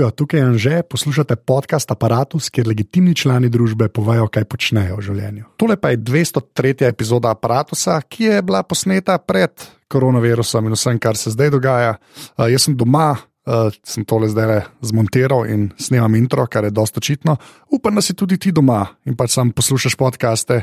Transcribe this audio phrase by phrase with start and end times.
[0.00, 5.02] Živijo, tukaj je Anže, poslušate podcast Apparatus, kjer legitimni člani družbe povajo, kaj počnejo v
[5.04, 5.44] življenju.
[5.60, 6.86] Tole pa je 203.
[6.88, 9.52] epizoda Apparatusa, ki je bila posneta pred
[9.92, 11.98] koronavirusom in vsem, kar se zdaj dogaja.
[12.32, 13.10] Uh, jaz sem doma,
[13.44, 17.36] uh, sem tole zdaj zmontiral in snemam intro, kar je dosta očitno.
[17.68, 20.62] Upam, da si tudi ti doma in pač sam poslušaš podcaste,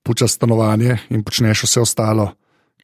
[0.00, 2.30] pučaš stanovanje in počneš vse ostalo,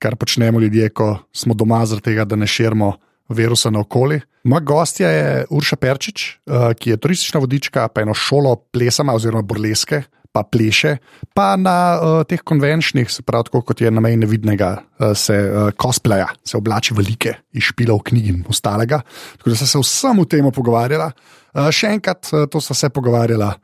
[0.05, 2.93] kar počnemo ljudje, ko smo doma, zaradi tega, da ne širimo
[3.29, 4.20] virusa naokoli.
[4.45, 9.42] Moja gostja je Urša Perčič, uh, ki je turistična vodička, pa eno šolo plesama oziroma
[9.42, 10.02] burleske,
[10.34, 10.97] pa pleše,
[11.34, 15.37] pa na uh, teh konvenčnih, se pravi, tako kot je na meji nevidnega, uh, se
[15.38, 19.00] uh, cosplaya, se oblači velike iz špilov knjig in ostalega.
[19.38, 21.12] Tako da sem se vsem v tem pogovarjala.
[21.55, 23.55] Uh, še enkrat, uh, to sem se pogovarjala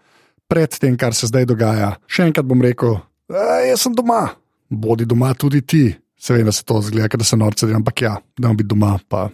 [0.48, 1.96] pred tem, kar se zdaj dogaja.
[2.06, 4.28] Še enkrat bom rekel, uh, jaz sem doma,
[4.70, 5.84] bodi doma tudi ti.
[6.20, 9.26] Seveda se to zgleda, da se norce delam, ampak ja, da bom biti doma, pa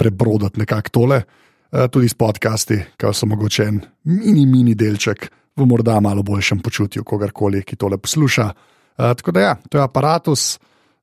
[0.00, 5.28] prebroditi nekako tole, uh, tudi s podcasti, ki so mogoče en mini, mini delček
[5.60, 8.48] v morda malo boljšem počutju, kogarkoli, ki tole posluša.
[8.48, 10.50] Uh, tako da ja, to je aparatus.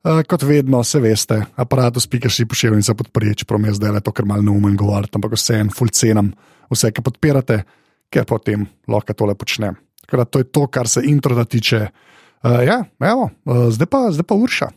[0.07, 4.01] Uh, kot vedno, se veste, aparatus, pika si pošiljnica podpreti, čeprav mi je zdaj le
[4.01, 6.31] to, kar malo neumen govoriti, ampak vse en full cenam,
[6.71, 7.57] vse, ki podpirate,
[8.13, 9.75] ker potem lahko tole počnem.
[10.05, 11.87] Tako da to je to, kar se intro da tiče.
[12.45, 14.69] Uh, ja, evo, uh, zdaj, pa, zdaj pa urša,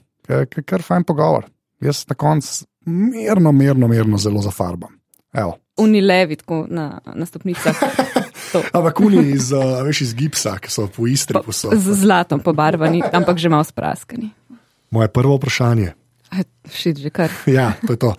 [0.67, 1.47] kar fajn pogovor.
[1.81, 4.99] Jaz na koncu mirno, mirno, mirno zelo zafarbam.
[5.79, 7.77] Unilevi, tako na, na stopnicah.
[8.77, 11.39] ampak uni iz, uh, veš, iz gipsa, ki so po istri.
[11.39, 14.31] Po, z zlatom pobarvani, ampak že malo spraskani.
[14.91, 15.95] Moje prvo vprašanje.
[16.71, 17.31] Šit že kar.
[17.59, 18.11] ja, to je to,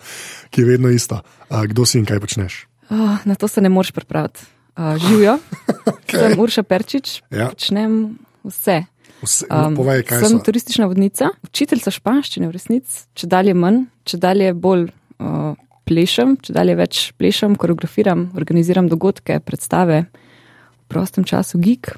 [0.52, 1.20] ki je vedno isto.
[1.48, 2.66] Uh, kdo si in kaj počneš?
[2.92, 4.44] Oh, na to se ne moreš pripraviti.
[4.72, 5.36] Uh, živijo,
[5.96, 6.16] okay.
[6.16, 7.52] sem Urša Perčič, ja.
[7.52, 8.88] počnem vse.
[9.22, 10.40] Vse, um, povej, sem so?
[10.42, 15.52] turistična vodnica, učiteljica španščine v resnici, če dalje manj, če dalje bolj uh,
[15.86, 21.94] plešem, če dalje več plešem, koreografiram, organiziram dogodke, predstave v prostem času, geek,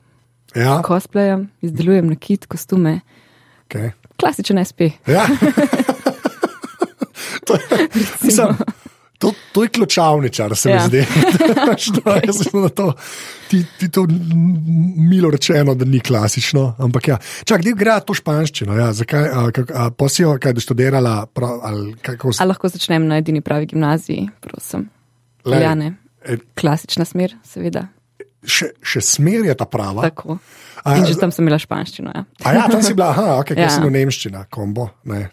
[0.53, 0.78] ja.
[0.84, 3.00] cosplayam, izdelujem nakit, kostume.
[3.66, 3.94] Okay.
[4.21, 4.93] Klasičen SP.
[5.09, 5.25] Ja.
[7.48, 7.56] to,
[8.21, 8.53] mislim,
[9.24, 10.76] To, to je ključavničar, se ja.
[10.76, 11.06] mi zdi.
[12.74, 12.92] to,
[13.48, 14.06] ti, ti to
[15.10, 16.74] milo rečeno, da ni klasično.
[16.78, 17.16] Ampak ja.
[17.44, 18.76] Čak, kdaj gre to španščino?
[18.76, 21.14] Ja, zakaj, a, kak, a, posijo, kaj boš študirala?
[21.32, 22.42] Prav, ali, si...
[22.42, 24.90] ali lahko začnem na edini pravi gimnaziji, prosim.
[25.48, 25.94] Ljane.
[26.20, 27.86] E, Klasična smer, seveda.
[28.44, 30.04] Še, še smer je ta prava.
[30.04, 30.36] Tako.
[30.84, 32.12] In že tam sem imela španščino.
[32.12, 33.72] Ja, a ja tam si bila, aha, ok, ja.
[33.72, 34.91] sem v nemščina, kombo.
[35.08, 35.30] Ne,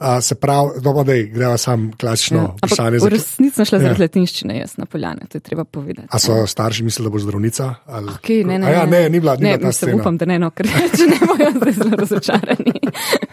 [0.00, 2.54] Uh, se pravi, da gremo samo klasično ja.
[2.56, 2.98] vprašanje.
[2.98, 3.82] V resnici sem šla ja.
[3.82, 6.08] zaradi latinščine, jaz na poljane, to je treba povedati.
[6.10, 7.74] A so starši mislili, da boš zdravnica?
[7.86, 8.08] Ali...
[8.08, 10.48] Okay, ne, ne, ja, ne, ni bila, ni ne, bila se upam, da ne, no,
[10.56, 12.74] ker če ne bojo zdaj zelo razočarani.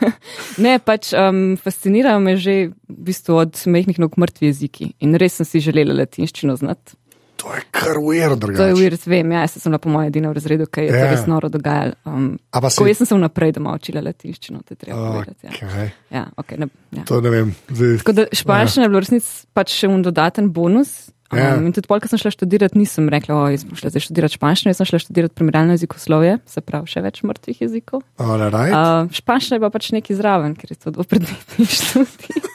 [0.67, 5.39] ne, pač um, fascinirajo me že v bistvu od mehkih nog mrtvi jeziki in res
[5.39, 6.99] sem si želela latinščino znati.
[7.47, 8.57] To je kar weird, drugače.
[8.57, 10.99] To je weird, vem, ja, sem bila po mojem edinem razredu, kaj je yeah.
[10.99, 11.11] to ja.
[11.15, 11.95] res noro dogajalo.
[12.05, 12.29] Um,
[12.69, 12.87] si...
[12.89, 15.11] Jaz sem se vnaprej doma učila latinščino, to je treba okay.
[15.13, 15.47] povedati.
[15.47, 15.85] Ja.
[16.11, 17.05] Ja, okay, ne, ja.
[17.07, 17.53] To ne vem.
[17.69, 17.99] Zdaj...
[18.03, 18.87] Tako da španščina ja.
[18.87, 20.97] je bila resnic pač še un dodaten bonus.
[21.27, 21.55] Um, yeah.
[21.59, 24.81] In tudi polk, ko sem šla študirati, nisem rekla, da sem šla študirati španščino, jaz
[24.81, 28.03] sem šla študirati primerjalno jezikoslovje, se pravi še več mrtvih jezikov.
[28.19, 28.71] Right.
[28.71, 32.47] Uh, španščina je pa pač neki zraven, ker je to dvopredmetni študij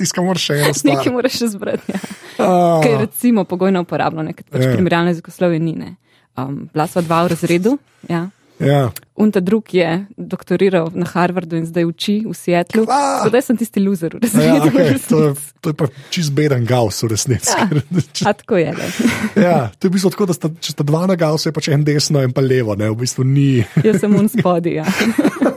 [0.00, 0.72] tiskam moraš še eno.
[0.92, 1.92] Nekaj moraš še zbrati.
[1.92, 2.00] Ja.
[2.36, 2.82] Uh.
[2.84, 4.72] Kaj je recimo pogojno uporabno, nekaj pač yeah.
[4.72, 4.78] Ja.
[4.78, 5.76] primerjalno jezikoslovje ni.
[5.76, 5.94] Ne.
[6.36, 7.78] Um, bila sva dva v razredu.
[8.10, 8.26] Ja.
[8.58, 8.88] Ja.
[9.14, 12.86] Un ta drug je doktoriral na Harvardu in zdaj uči v Seattlu.
[13.28, 14.46] Zdaj sem tisti loser, res ne.
[14.48, 14.96] Ja, okay.
[15.08, 15.20] to,
[15.60, 17.52] to je pa čist beden gaus, v resnici.
[17.52, 18.32] Ja.
[18.32, 18.72] tako je.
[19.46, 21.68] ja, to je v bistvu tako, da sta, če sta dva na gausu, je pač
[21.72, 23.60] en desno in pa levo, ne, v bistvu ni.
[23.84, 24.88] Jaz sem un spodi, ja.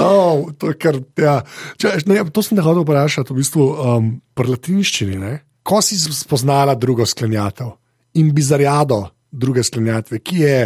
[0.00, 1.40] Oh, to, kar, ja.
[1.80, 5.18] Če, ne, to sem te hotel vprašati, v bistvu um, pri latinščini.
[5.20, 5.32] Ne?
[5.66, 7.74] Ko si spoznala drugo sklenjatev
[8.18, 10.58] in bizarjado druge sklenjatve, ki je,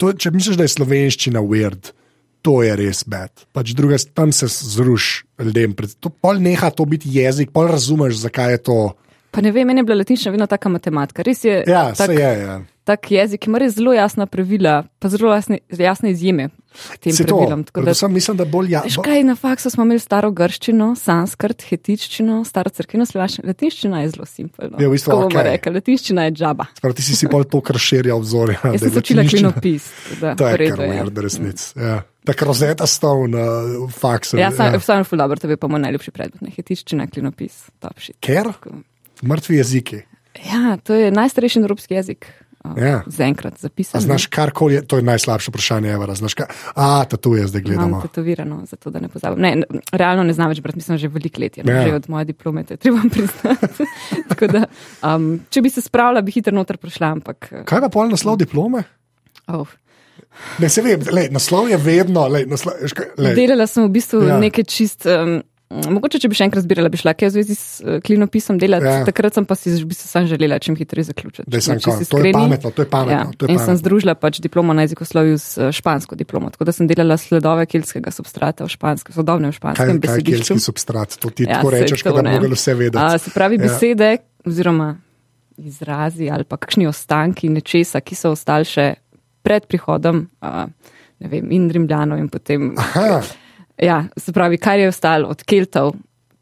[0.00, 1.92] to, če misliš, da je slovenščina weird,
[2.44, 3.46] to je res bed.
[3.56, 5.74] Pač druga, tam se zruši ljudem.
[6.20, 8.78] Pol neha to biti jezik, pol razumeš, zakaj je to.
[9.34, 11.24] Pa ne vem, meni je bila latinščina vedno taka matematika.
[11.26, 11.62] Res je.
[11.68, 12.58] Ja, tak, je, ja.
[12.84, 16.50] Tak jezik ima res zelo jasna pravila, pa zelo jasne, jasne izjeme
[17.00, 17.64] tem Se pravilom.
[17.64, 18.90] To, da, mislim, da bolj jasno.
[18.90, 23.46] Škaj na faksu smo imeli staro grščino, sanskrt, hetiččino, staro crkveno slovaščino.
[23.48, 24.80] Latinščina je zelo simpelna.
[24.82, 25.44] Ja, v bistvu, okay.
[25.50, 26.66] rekel, latinščina je džaba.
[26.78, 28.58] Sprav, ti si si bolj to, kar širja obzorja.
[28.74, 29.86] Jaz sem se učila klinopis.
[30.20, 31.68] To je kar umer, da resnic.
[31.78, 32.00] Ja.
[32.24, 33.44] Tako rozeta stov na
[33.92, 34.38] faksu.
[34.40, 34.80] Ja, sam, ja.
[34.80, 36.56] sam ful dobro, to je pa moj najljubši predmet.
[36.56, 38.16] Hetiččina, klinopis, top shit.
[38.24, 38.48] Ker?
[39.22, 40.02] Mrtvi jeziki.
[40.42, 42.26] Ja, to je najstarejši evropski jezik.
[42.64, 43.02] Ja.
[43.06, 44.00] zaenkrat A zapisan.
[44.00, 46.14] znaš karkoli, to je najslabše vprašanje, Evra.
[46.14, 48.00] Znaš, kaj, a, tatuje zdaj Imam gledamo.
[48.00, 49.42] tetovirano, zato da ne pozabim.
[49.42, 49.62] Ne,
[49.92, 51.82] realno ne znam več brati, mislim, že veliko let je, no, Ja.
[51.84, 53.84] že od moje diplome, to je treba priznati.
[54.48, 54.64] Da,
[55.06, 57.48] um, če bi se spravila, bi hitro noter prišla, ampak.
[57.52, 58.82] uh, Kaj pa pol naslov diplome?
[59.46, 59.68] Oh.
[60.58, 62.26] Ne, se vem, lej, naslov je vedno.
[62.28, 62.74] Lej, naslov,
[63.18, 63.34] lej.
[63.34, 64.38] Delala sem v bistvu ja.
[64.40, 65.06] nekaj čist.
[65.06, 65.42] Um,
[65.74, 68.86] Mogoče, če bi še enkrat zbirala, bi šla kaj v zvezi s uh, klinopisom delati.
[68.86, 69.02] Ja.
[69.02, 71.46] Takrat sem pa si v bistvu sam želela čim hitreje zaključiti.
[71.46, 73.24] Daj, sem če kon- si to je pametno, to je pametno, Ja.
[73.28, 73.66] to je In pametno.
[73.66, 77.66] sem združila pač diplomo na jezikoslovju s uh, špansko diplomo, tako da sem delala sledove
[77.66, 80.46] keltskega substrata v španskem, sodobnem Kaj, španskem kaj je besedišču.
[80.48, 81.10] kelski substrat?
[81.16, 82.98] To ti Ja, tako rečeš, to, da bi mogli vse vedeti.
[82.98, 83.62] A, se pravi, Ja.
[83.64, 84.10] besede
[84.42, 84.94] oziroma
[85.56, 88.94] izrazi ali pa kakšni ostanki nečesa, ki so ostali še
[89.40, 90.66] pred prihodom a,
[91.20, 92.74] vem, in Rimljanov in potem.
[92.76, 93.22] Aha,
[93.78, 95.94] Ja, se pravi, kar je ostalo od Keltov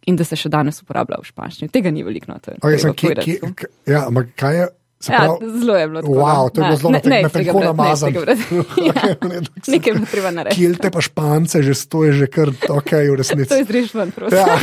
[0.06, 1.68] in da se še danes uporablja v španščini.
[1.68, 2.26] Tega ni veliko.
[2.28, 2.56] No, to je
[2.92, 3.54] kje, tako.
[3.54, 4.68] k- ja, ampak kaj je?
[5.00, 6.14] se Ja, zelo je bilo tako.
[6.14, 6.48] Wow, no.
[6.48, 8.12] to je bilo Ja, zelo ne- na ne na ne iz namazano.
[8.12, 8.42] tega brati.
[8.86, 8.92] Ja,
[9.68, 10.60] Nekaj je bilo treba narediti.
[10.60, 13.60] Kilte pa špance, že to je že kar ok, v To resnici.
[13.60, 14.38] izreš ven, prosim.
[14.38, 14.46] Ja.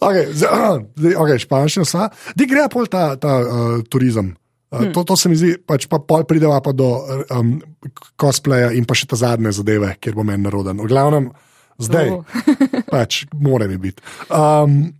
[0.00, 2.10] okay, zdaj, okay, španščina.
[2.32, 4.36] Di gre pol ta, ta uh, turizem.
[4.72, 6.86] Uh, to, to se mi zdi, pač pa pol prideva pa do
[7.30, 7.60] um,
[8.16, 10.78] cosplaya in pa še ta zadnje zadeve, kjer bo meni naroden.
[10.78, 11.28] V glavnem,
[11.78, 12.24] zdaj, Oh.
[12.94, 14.00] pač mora mi biti.
[14.28, 14.92] Um,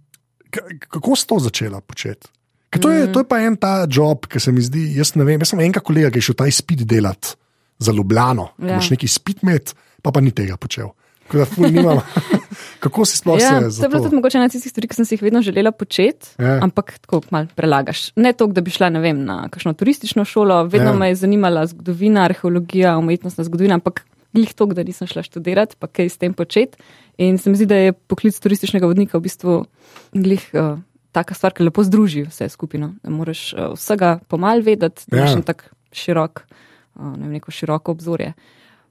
[0.82, 2.28] kako si to začela početi?
[2.68, 5.24] Ker To, je- to je pa en ta job, ki se mi zdi, jaz ne
[5.24, 5.36] vem.
[5.38, 7.32] Jaz sem enega kolega, ki je šel ta izpit delati
[7.78, 8.50] za Ljubljano.
[8.58, 8.76] Ja.
[8.76, 10.92] Moš neki izpit imeti, pa pa ni tega počel.
[11.22, 12.00] Tako Da, ful, nimam,
[12.82, 15.06] kako si sploh Ja, se to je bilo tudi mogoče ena tistih stvari, ki sem
[15.06, 16.58] si jih vedno želela početi, Ja.
[16.60, 18.10] ampak tako mal prelagaš.
[18.16, 20.96] Ne toliko, da bi šla ne vem, na kakšno turistično šolo, vedno Ja.
[20.96, 24.02] me je zanimala zgodovina, arheologija, umetnostna zgodovina, ampak
[24.34, 26.78] glih toliko, da nisem šla študirati, pa kaj s tem početi.
[27.18, 29.64] In se mi zdi, da je poklic turističnega vodnika v bistvu
[30.12, 30.50] glih.
[30.52, 30.78] Uh,
[31.12, 32.94] Taka stvar, ki lepo združi vse skupino.
[33.04, 35.22] Da moraš uh, vsega pomal vedeti, da Ja.
[35.22, 36.40] imaš en tak širok,
[36.96, 38.32] uh, ne vem, neko široko obzorje.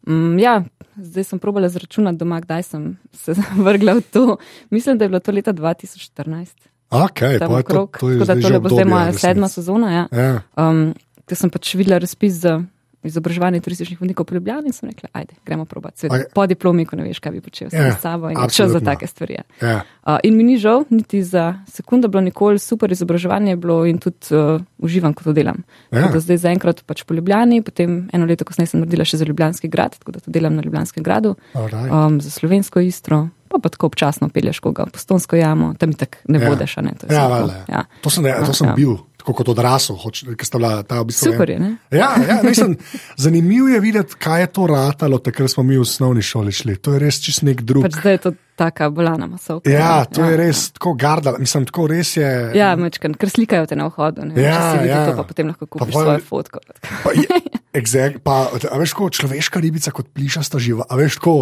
[0.05, 0.61] Mm, ja,
[1.03, 3.35] zdaj sem probala zračunati doma, kdaj sem se
[3.67, 4.37] vrgla v to.
[4.69, 6.71] Mislim, da je bilo to leta 2014.
[6.91, 7.97] Okay, pa je to, okrog.
[7.99, 9.91] to je Tako da tole bo zdaj obdobje, moja sedma sezona.
[9.91, 10.07] Ja.
[10.11, 10.41] Ja.
[10.57, 10.93] Um,
[11.25, 12.57] Ker sem pač videla razpis za
[13.03, 15.99] izobraževanje turističnih vodnikov v Ljubljani in sem rekla, ajde, gremo probati.
[15.99, 18.71] Svet, po diplomi, ko ne veš, kaj bi počel Ja, ja, s sabo in čas
[18.71, 19.33] za take stvari.
[19.33, 19.43] je.
[19.61, 19.81] Ja.
[20.01, 24.31] Uh, in mi ni žal, niti za sekundo bilo nikoli super izobraževanje bilo in tudi
[24.31, 25.63] uh, uživam, ko to delam.
[25.91, 25.99] Ja.
[25.99, 26.19] Ja.
[26.19, 29.97] Zdaj zaenkrat pač po Ljubljani, potem eno leto kasneje sem naredila še za Ljubljanski grad,
[29.97, 31.89] tako da to delam na Ljubljanskem gradu, Alright.
[31.89, 36.17] um, za slovensko istro, pa pa tako občasno pelješ koga v postonsko jamo, tam tak
[36.25, 36.43] ne Ja.
[36.43, 36.49] ja.
[36.49, 36.93] bodeš, a ne.
[36.93, 37.65] To, je Ja, valjda, ja.
[37.69, 37.81] ja.
[38.01, 38.75] To sem, ja, to sem Ja.
[38.75, 39.97] bil, tako kot odrasel,
[40.35, 41.31] ki sta bila ta bistvu.
[41.31, 41.71] Super je, ne?
[41.93, 42.75] Ja, ja mislim,
[43.21, 46.77] zanimivo je videti, kaj je to ratalo, takrat smo mi v osnovni šoli šli.
[46.81, 47.85] To je res čist nek drug.
[47.85, 49.69] Pač zdaj je to taka bolana masovka.
[49.69, 50.41] Ja, to je ja.
[50.41, 52.29] res tako garda, mislim, tako res je.
[52.57, 54.27] Ja, mečkan, ker slikajo te na vhodu.
[54.27, 54.35] Ne?
[54.37, 55.05] Ja, Če si vidi ja.
[55.09, 56.63] to, pa potem lahko Pa kupiš pol- svojo fotko.
[57.05, 57.41] Pa, je,
[57.77, 60.89] exact, pa, a veš, kot človeška ribica, kot plišasta živa.
[60.89, 61.39] A veš, tako.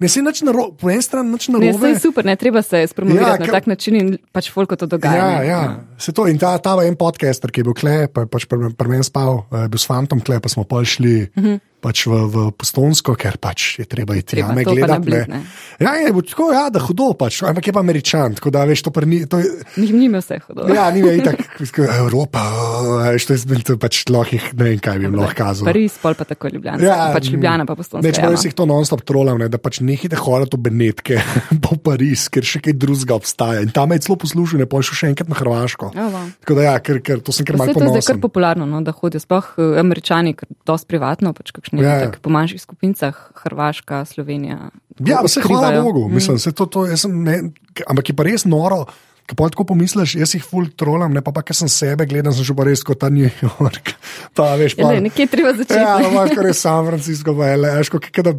[0.00, 1.78] Ne se nič narobe, po eni strani nič Ne, narobe.
[1.78, 4.76] saj je super, ne treba se spromovirati Ja, ja, na tak način in pač folko
[4.76, 5.16] to dogaja.
[5.16, 5.46] Ja, ne.
[5.46, 5.62] ja.
[5.98, 8.72] Se to in ta, ta en podcaster, ki je bil kle, pa je pač pri,
[8.74, 11.60] pri meni spal, eh, je bil s fantom kle, pa smo pol šli uh -huh.
[11.84, 15.10] Pač v, v Postonsko, ker pač je treba iti Treba, jame gledati.
[15.12, 15.24] ne.
[15.28, 15.40] ne.
[15.84, 18.90] Ja, je tako, ja, da hudo pač, ampak je pa američan, tako da veš, to
[18.94, 19.20] pa ni.
[19.28, 20.64] To je, nima vse hodo.
[20.72, 24.70] Ja, ni me itak, tako, Evropa, oh, veš, to je to pač lahko, jih- ne
[24.70, 25.68] vem, kaj bi jim lahko kazal.
[25.68, 26.80] Pariz, pol pa tako Ljubljana.
[26.80, 28.06] Ja, pač Ljubljana pa postonska.
[28.06, 31.20] Neč pa jih to non-stop trolam, ne, da pač nehite hoditi v Benetke
[31.64, 33.60] po Pariz, ker še kaj drugega obstaja.
[33.66, 35.92] In tam je celo poslušal, ne pojšel še enkrat na Hrvaško.
[35.96, 36.30] Ja, wow.
[36.44, 38.22] Tako da ja, ker, ker to sem Vse malo to je zdaj kar ponosen.
[38.24, 42.10] popularno, no, da hodijo sploh eh, američani, ker dosti privatno, pač kakšni Ja, ja, ja.
[42.10, 44.70] tak, po manjših skupincah, Hrvaška, Slovenija.
[45.00, 45.82] Ja, vse hvala.
[45.82, 47.40] Bogu, mislim, se to, to, jaz sem, ne,
[47.86, 48.84] ampak je pa res noro.
[49.24, 52.34] Ko pa tako pomisliš, jaz jih ful trolam, ne pa pa, ker sem sebe gledal,
[52.36, 53.94] sem že pa res kot ta New York.
[54.34, 55.80] Pa, veš, Ja, pa, ne, nekje je treba začeti.
[55.80, 55.96] Ja,
[56.28, 58.34] kot je San Francisco, pa je veš, kot da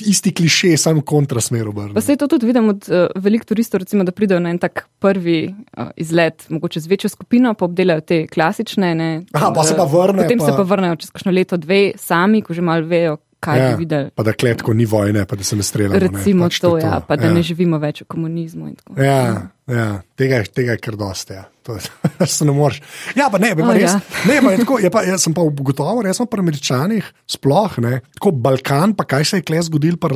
[0.00, 2.00] isti kliše, samo kontrasmer Pa obrne.
[2.00, 5.48] se to tudi vidim od uh, velikih turistov, recimo, da pridejo na en tak prvi
[5.74, 8.94] uh, izlet, mogoče z večjo skupino, pa obdelajo te klasične.
[8.94, 10.50] Ne, Aha, pa se pa eh, vrnejo, Potem pa- pa...
[10.50, 13.66] se pa vrnejo čez kakšno leto, dve, sami, ko že malo vejo, kaj ja.
[13.68, 14.10] bi videli.
[14.14, 15.98] pa da kletko ni vojne, pa da se ne streljamo.
[15.98, 17.32] Recimo ne, pač to, je ja, pa da ja.
[17.32, 18.70] ne živimo več v komunizmu.
[18.96, 20.00] Ja, ja.
[20.18, 21.32] Tega, tega je kar dosti.
[21.38, 21.44] Ja.
[21.68, 21.76] To
[22.26, 22.80] Se ne moreš.
[23.14, 24.00] Ja, pa ne, pa O, res, ja.
[24.24, 28.00] ne, pa je tako, je pa, jaz sem pa ugotovil, res pri američanih, sploh ne,
[28.16, 30.08] tako Balkan, pa kaj se je kle zgodil, pa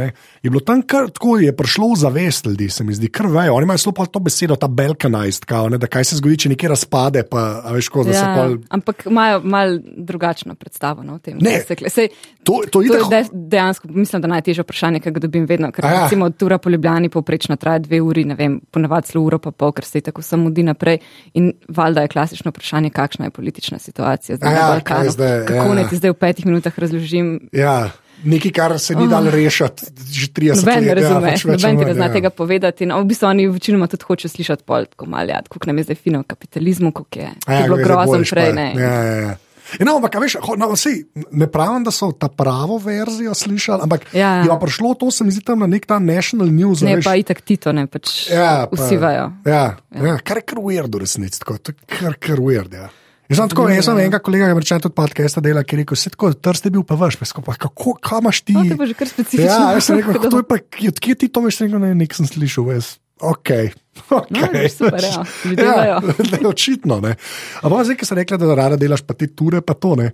[0.00, 0.08] ne,
[0.42, 3.54] je bilo tam kar tako, je prišlo v zavest ljudi, se mi zdi, kar vejo.
[3.54, 6.72] Oni imajo zelo to besedo, ta balkanized, kao, ne, da kaj se zgodi, če nekaj
[6.72, 8.56] razpade, pa veš, ko Ja, pol.
[8.72, 11.36] ampak imajo mal drugačno predstavo no, o tem.
[11.40, 12.08] Ne, se kle- Sej,
[12.48, 15.68] To, to, To je de, dejansko, mislim, da najtežje vprašanje, ki ga dobim vedno.
[15.72, 16.02] Ker, ja.
[16.02, 19.72] recimo, tura po Ljubljani povprečno traja dve uri, ne vem, ponavadi celo uro pa pol,
[19.72, 20.98] ker se tako samo mudi naprej.
[21.34, 25.10] In valjda je klasično vprašanje, kakšna je politična situacija zdaj Ja, na Balkanu.
[25.10, 25.74] zdaj, Kako ja.
[25.74, 27.48] naj ti zdaj v petih minutah razložim?
[27.52, 30.94] Ja, nekaj, kar se ni dalo rešiti, že 30 Noben let.
[30.94, 32.12] razume, ja, pač noben ti ne zna ja.
[32.12, 32.82] tega povedati.
[32.84, 35.84] No, v bistvu oni večinoma tudi hoče slišati pol, tako malo, ja, kako nam je
[35.84, 38.46] zdaj fino v kapitalizmu, kako je, A je bilo grozno prej.
[38.46, 38.72] pa- Ne.
[38.74, 39.34] Ja, ja, ja.
[39.76, 44.08] Ja, No, ampak, veš, no, sej, ne pravim, da so ta pravo verzijo slišali, ampak
[44.16, 44.40] Ja.
[44.42, 46.80] je pa prišlo to, se mi zdi, na nek ta national news.
[46.80, 47.04] Ne, veš.
[47.04, 49.32] pa itak Tito, ne, pač Ja, pa- usivajo.
[49.44, 50.02] Ja, ja.
[50.06, 52.72] ja, kar je kar weird v resnici, tako, to je kar, kar weird.
[52.72, 52.88] Ja.
[53.28, 56.10] Jaz sem tako, jaz sem enega kolega, ki je podcast dela, ki je rekel, vse
[56.16, 56.96] tako, trst je bil pa
[57.28, 58.56] sem rekel, pa kako, kam imaš ti?
[58.56, 59.44] No, to je pa že kar specifično.
[59.52, 60.56] Ja, jaz sem rekel, to je pa,
[60.88, 62.96] odkje ti to veš, sem rekel, ne, nek sem slišal, veš.
[63.20, 63.50] Ok,
[64.20, 64.30] ok.
[64.30, 65.22] No, super, ja.
[65.86, 66.00] Ja,
[66.32, 67.00] ne, očitno.
[67.00, 67.16] Ne.
[67.62, 70.10] Ampak zdaj, ki si rekla, da rada delaš pa te ture, pa to ne.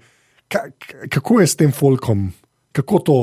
[0.48, 0.66] Ka,
[1.10, 2.28] kako je s tem folkom?
[2.74, 3.18] Kako to?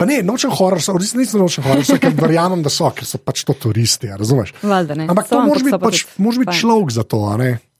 [0.00, 3.44] Pa ne, nočem horor, res nisem nočem horor, ker verjamem, da so, ker so pač
[3.44, 4.54] to turisti, ja, razumeš?
[4.64, 5.08] Valjda ne.
[5.12, 6.56] Ampak So, to ampak biti, pač, biti fajn.
[6.56, 7.20] človek za to.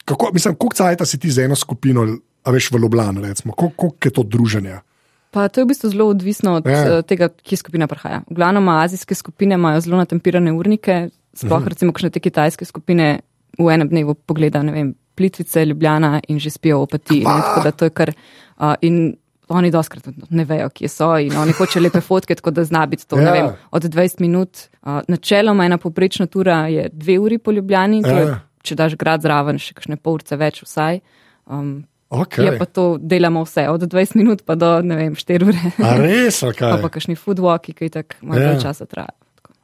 [0.05, 2.05] Kako, mislim, koliko cajta si ti z eno skupino,
[2.45, 4.85] a veš, v Ljubljani, recimo, koliko, je to druženje?
[5.31, 6.85] Pa to je v bistvu zelo odvisno od Ja.
[6.85, 7.03] ja.
[7.03, 8.27] tega, kje skupina prihaja.
[8.27, 11.69] V glavnem azijske skupine imajo zelo natempirane urnike, sploh Mhm.
[11.69, 13.21] recimo kakšne te kitajske skupine
[13.59, 17.19] v enem dnevu pogleda, ne vem, Plitvice, Ljubljana in že spijo opati.
[17.19, 18.13] Ne, tako da to je kar.
[18.57, 19.17] Uh, in
[19.49, 23.07] oni doskrat ne vejo, kje so in oni hočejo lepe fotke, tako da zna biti
[23.07, 23.23] to, ja.
[23.25, 23.33] Ja.
[23.33, 24.51] vem, od 20 minut.
[24.81, 28.41] Uh, načeloma ena poprečna tura je dve uri po Ljubljani, to je, Ja.
[28.63, 31.01] če daš grad zraven, še kakšne pol urce več vsaj.
[31.47, 32.43] Um, Okay.
[32.45, 35.61] Je pa to, delamo vse, od 20 minut pa do, vem, 4 ure.
[35.79, 36.83] A res, ali Pa kaj?
[36.83, 38.51] pa kakšni foodwalki, ki tak malo Ja.
[38.51, 38.61] ja.
[38.61, 39.15] časa trajajo.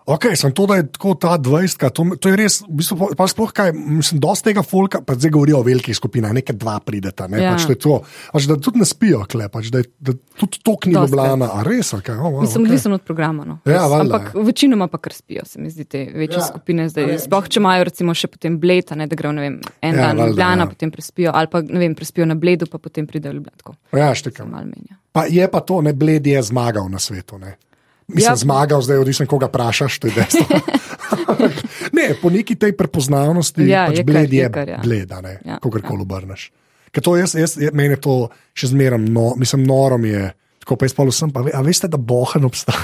[0.06, 3.26] Ok, sem to, da je tako ta 20, to, to je res, v bistvu, pa,
[3.26, 7.26] sploh kaj, mislim, dosti tega folka, pa zdaj govorijo o velikih skupinah, nekaj dva prideta,
[7.26, 7.50] ne, Ja.
[7.52, 7.96] pač to je to,
[8.32, 11.10] pač, da tudi ne spijo, kle, pač, da, je, da tudi to ni Dostikrat.
[11.10, 12.14] Ljubljana, a res, kaj?
[12.14, 12.68] Oh, wow, Mislim, okay.
[12.68, 13.44] odvisen od programa.
[13.44, 13.58] No.
[13.64, 13.90] Ja, Res.
[13.90, 16.38] valjda, Ampak večinoma pa kar spijo, se mi zdi, te večje Ja.
[16.38, 16.46] ja.
[16.46, 17.18] skupine zdaj.
[17.18, 20.00] Sploh, če imajo recimo še potem bled, a ne da grejo, ne vem, en Ja,
[20.00, 20.62] ja, dan valjda, Ljubljana, ja.
[20.62, 20.70] ja.
[20.70, 23.58] potem prespijo, ali pa, ne vem, prespijo na bledu, pa potem pridejo v Ljubljano.
[23.58, 24.54] Tako Ja, štekam.
[25.10, 27.56] Pa je pa to, ne, Bled je zmagal na svetu, ne.
[28.08, 28.32] Mislim, ja.
[28.32, 28.36] Ja.
[28.36, 30.46] zmagal, zdaj odvisno, koga vprašaš, to je dejstvo.
[31.98, 34.78] ne, po neki tej prepoznavnosti Ja, pač je kar, bled je, je kar, ja.
[34.82, 36.50] bleda, ne, ja, Ja, kogarkoli obrneš.
[36.94, 40.30] Ker to jaz, jaz, jaz, meni to še zmeraj, no, mislim, noro mi je.
[40.66, 42.82] Tako pa jaz pa vsem, pa ve, a veste, da bohen obstaja.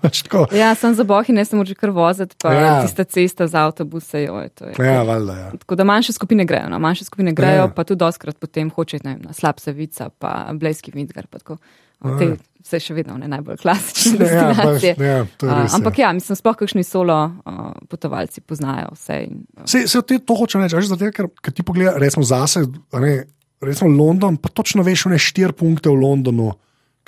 [0.52, 2.60] Ja, sem za bohi, ne sem že kar voziti, pa Ja.
[2.60, 2.74] ja.
[2.80, 4.72] tista cesta z avtobuse, joj, to je.
[4.80, 5.48] ja, valjda, ja.
[5.58, 7.66] Tako da manjše skupine grejo, no, manjše skupine grejo, Ja.
[7.66, 7.68] ja.
[7.68, 11.58] pa tudi doskrat potem hoče, ne vem, na slab savica, pa blejski vidgar, pa tako.
[11.98, 14.94] Te, vse še vedno ne najbolj klasične Ja, destinacije.
[14.96, 16.06] ja, to je A, res, ampak ja.
[16.06, 17.58] ja, mislim, sploh kakšni solo uh,
[17.90, 19.18] potovalci poznajo vse.
[19.26, 22.64] In, uh, Se, se te, to hočem reči, zato, ker, ker ti pogledaš, recimo zase,
[22.94, 23.26] ne,
[23.60, 26.54] recimo London, pa točno veš, ne štiri punkte v Londonu,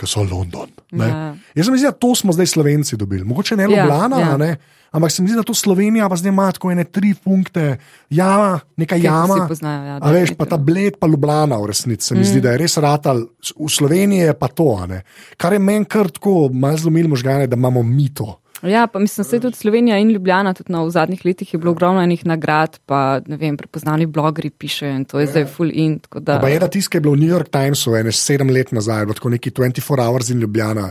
[0.01, 0.73] ki so London.
[0.97, 1.35] Ja.
[1.55, 3.25] Jaz se mi zdi, da to smo zdaj Slovenci dobili.
[3.25, 4.35] Mogoče ne Ja, Ljubljana, ja.
[4.35, 4.57] a ne,
[4.91, 7.77] ampak se mi zdi, da to Slovenija pa zdaj ima tako ene tri punkte,
[8.11, 9.47] jama, neka jih jama.
[9.49, 12.07] poznajo, ja, a veš, pa ta bled, pa Ljubljana v resnici.
[12.07, 12.31] Se mi mm.
[12.33, 13.27] zdi, da je res ratal,
[13.57, 14.73] v Sloveniji je pa to.
[15.37, 18.41] Kar je meni kar tako, malo zlomil možgane, da imamo mi to.
[18.63, 21.71] Ja, pa mislim, da tudi Slovenija in Ljubljana, tudi no, v zadnjih letih je bilo
[21.71, 25.99] ogromno enih nagrad, pa ne vem, prepoznani blogeri pišejo in to je zdaj full in.
[25.99, 28.73] tako Da, Pa je da tiskaj je bilo v New York Timesu, ene sedem let
[28.73, 30.91] nazaj, bilo tako neki 24 hours in Ljubljana,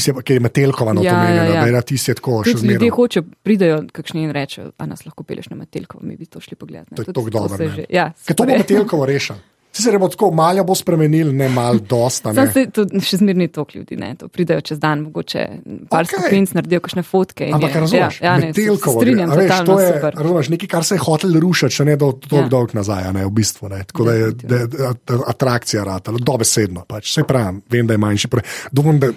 [0.00, 1.60] je pa- ki je Metelkova na Ja, ja, menjena, ja.
[1.62, 2.90] da je tisti je tako še Tudi ljudje zmeraj.
[2.90, 6.56] hočejo, pridejo kakšni in rečejo, a nas lahko peleš na Metelkovo, mi bi to šli
[6.56, 6.90] pogledat.
[6.90, 6.96] ne.
[6.96, 7.68] To je tako dobro.
[7.90, 8.58] Ja, Ker to bo je.
[8.58, 9.36] Metelkovo rešil.
[9.74, 12.30] Sicer bo tako, malja bo spremenil, ne mal, dosta.
[12.30, 12.44] Ne.
[12.46, 15.42] se to še zmerni tok ljudi, ne, to pridejo čez dan, mogoče
[15.90, 16.20] par okay.
[16.20, 17.48] skupin, naredijo kakšne fotke.
[17.50, 20.14] Ampak razumeš, ja, ja, ne, se- se strinjam, a veš, to je, super.
[20.14, 22.48] razumeš, nekaj, kar se je hotel rušiti, še ne do tako Ja.
[22.48, 23.68] dolg nazaj, ne, v bistvu.
[23.68, 23.82] Ne.
[23.84, 26.84] Tako da je da, je at- atrakcija rata, dobesedno.
[26.86, 27.10] Pač.
[27.10, 28.28] Se pravi, vem, da je manjši.
[28.70, 29.10] Domam, da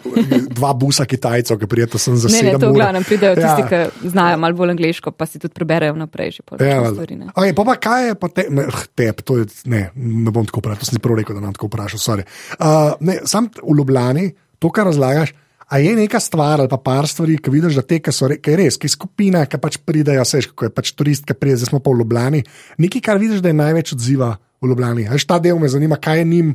[0.49, 3.53] dva busa Kitajcev, ki prijeta sem za Ne, sedem ne, to v glavnem pridejo Ja.
[3.53, 7.15] tisti, ki znajo malo bolj angliško, pa si tudi preberejo naprej že pol Ja, stvari.
[7.15, 7.29] ne.
[7.29, 10.46] okay, pa, pa kaj je pa te, ne, hm, tep, to je, ne, ne bom
[10.49, 12.01] tako vprašal, to sem prav rekel, da nam tako vprašal.
[12.01, 12.25] sorry.
[12.57, 15.33] Uh, ne, sam v Ljubljani, to, kar razlagaš.
[15.67, 18.37] A je neka stvar ali pa par stvari, ki vidiš, da te, ki so re,
[18.39, 21.73] ki res, ki skupina, ki pač pridejo, veš, kako je pač turist, ki pride, zdaj
[21.73, 22.43] smo pa v Ljubljani.
[22.79, 25.09] Nekaj, kar vidiš, da je največ odziva v Ljubljani.
[25.11, 26.53] Veš, ta del me zanima, kaj je njim.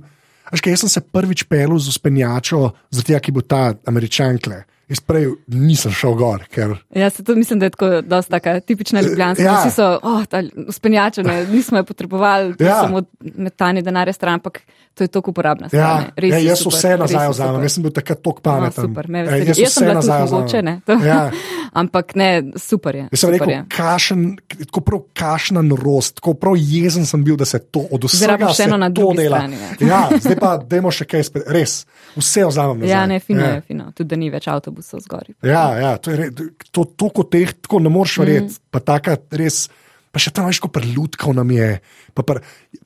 [0.48, 4.62] Veš, kaj, jaz sem se prvič pelil z uspenjačo, zato ker bo ta američankle.
[4.88, 8.60] Jaz prej nisem šel gor, ker Ja, se to mislim, da je tako dosta taka
[8.60, 9.44] tipična ljubljanska.
[9.44, 9.52] Ja.
[9.52, 9.60] Ja.
[9.60, 10.22] Vsi so, oh,
[10.68, 12.66] uspenjačene, nismo je potrebovali, Ja.
[12.66, 12.80] ja.
[12.82, 14.60] samo metanje denarja stran, ampak
[14.94, 15.80] to je tako uporabna stvar.
[15.80, 16.10] Ja.
[16.16, 18.82] Res ja, jaz super, vse nazaj vzamem, jaz sem bil takrat tako pameten.
[18.82, 19.46] No, super, me veseli.
[19.48, 20.80] jaz Jaz sem tudi nazaj mogoče, ne.
[20.86, 20.92] To.
[20.92, 21.30] Ja.
[21.82, 23.06] Ampak ne, super je.
[23.12, 23.62] Jaz sem super rekel, je.
[23.76, 24.26] kašen,
[24.66, 28.32] tako prav kašna norost, tako prav jezen sem bil, da se to od Zdaj vsega
[28.36, 29.38] rabiš se to dela.
[29.38, 29.88] strani, ne.
[29.88, 31.86] Ja, zdaj pa dajmo še kaj spet, res,
[32.16, 32.92] vse vzamem nazaj.
[32.92, 33.88] Ja, ne, fino je, fino.
[33.96, 34.71] Tudi, da ni več avtobus.
[34.72, 35.36] Avtobusov zgori.
[35.44, 36.26] Ja, ja, to je re,
[36.72, 38.56] to, to kot teh, tako ne moreš verjeti.
[38.56, 38.68] Mm.
[38.72, 39.68] Pa taka res.
[40.12, 41.78] Pa še tam veš, ko preludkov nam je.
[42.12, 42.42] Pr,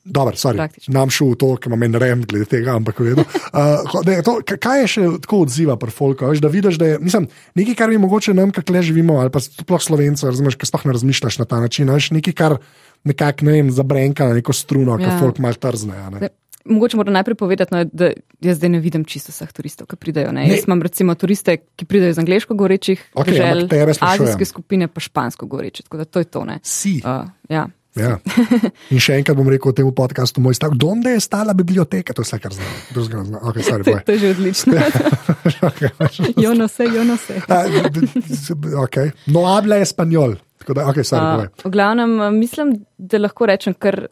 [0.07, 0.93] dober, sorry, Praktično.
[0.95, 3.25] nam šel v to, ki ima meni rem glede tega, ampak vedno.
[3.57, 6.27] Uh, ne, to, ka- kaj je še tako odziva pri folku?
[6.29, 7.27] Veš, da vidiš, da je mislim,
[7.57, 10.85] nekaj, kar bi mogoče nam, kako le živimo, ali pa sploh slovenci, razumeš, ki sploh
[10.87, 11.89] ne razmišljaš na ta način.
[11.91, 12.59] Veš, nekaj, kar
[13.09, 15.09] nekako ne vem, zabrenka na neko struno, ja.
[15.09, 15.97] ki folk mal trzne.
[16.15, 16.31] ne.
[16.67, 20.33] Mogoče moram najprej povedati, no, da jaz zdaj ne vidim čisto vseh turistov, ki pridejo.
[20.33, 20.45] Ne.
[20.45, 20.51] Ne.
[20.51, 22.55] Jaz imam recimo turiste, ki pridejo iz angliško
[23.55, 24.23] ampak tebe sprašujem.
[24.25, 25.83] azijske skupine pa špansko govoreče.
[25.83, 26.45] Tako da to je to.
[26.45, 26.59] Ne.
[26.63, 27.01] Si.
[27.05, 27.69] Uh, ja.
[27.97, 28.19] Ja.
[28.93, 32.21] In še enkrat bom rekel v tem podkastu, moj stav, donde je stala biblioteka, to
[32.21, 32.73] je vse, kar znam.
[32.93, 33.41] Drugega znam.
[33.49, 34.75] Okay, sorry, To, to je že odlično.
[36.45, 37.41] Jono se, jono se.
[37.49, 39.11] A, d- d- okay.
[39.27, 40.37] No habla espanjol.
[40.67, 44.09] Da, okay, sorry, Uh, v glavnem, mislim, da lahko rečem kar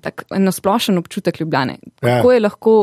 [0.00, 1.78] tak, eno splošen občutek Ljubljane.
[2.00, 2.16] Ja.
[2.16, 2.74] Kako je lahko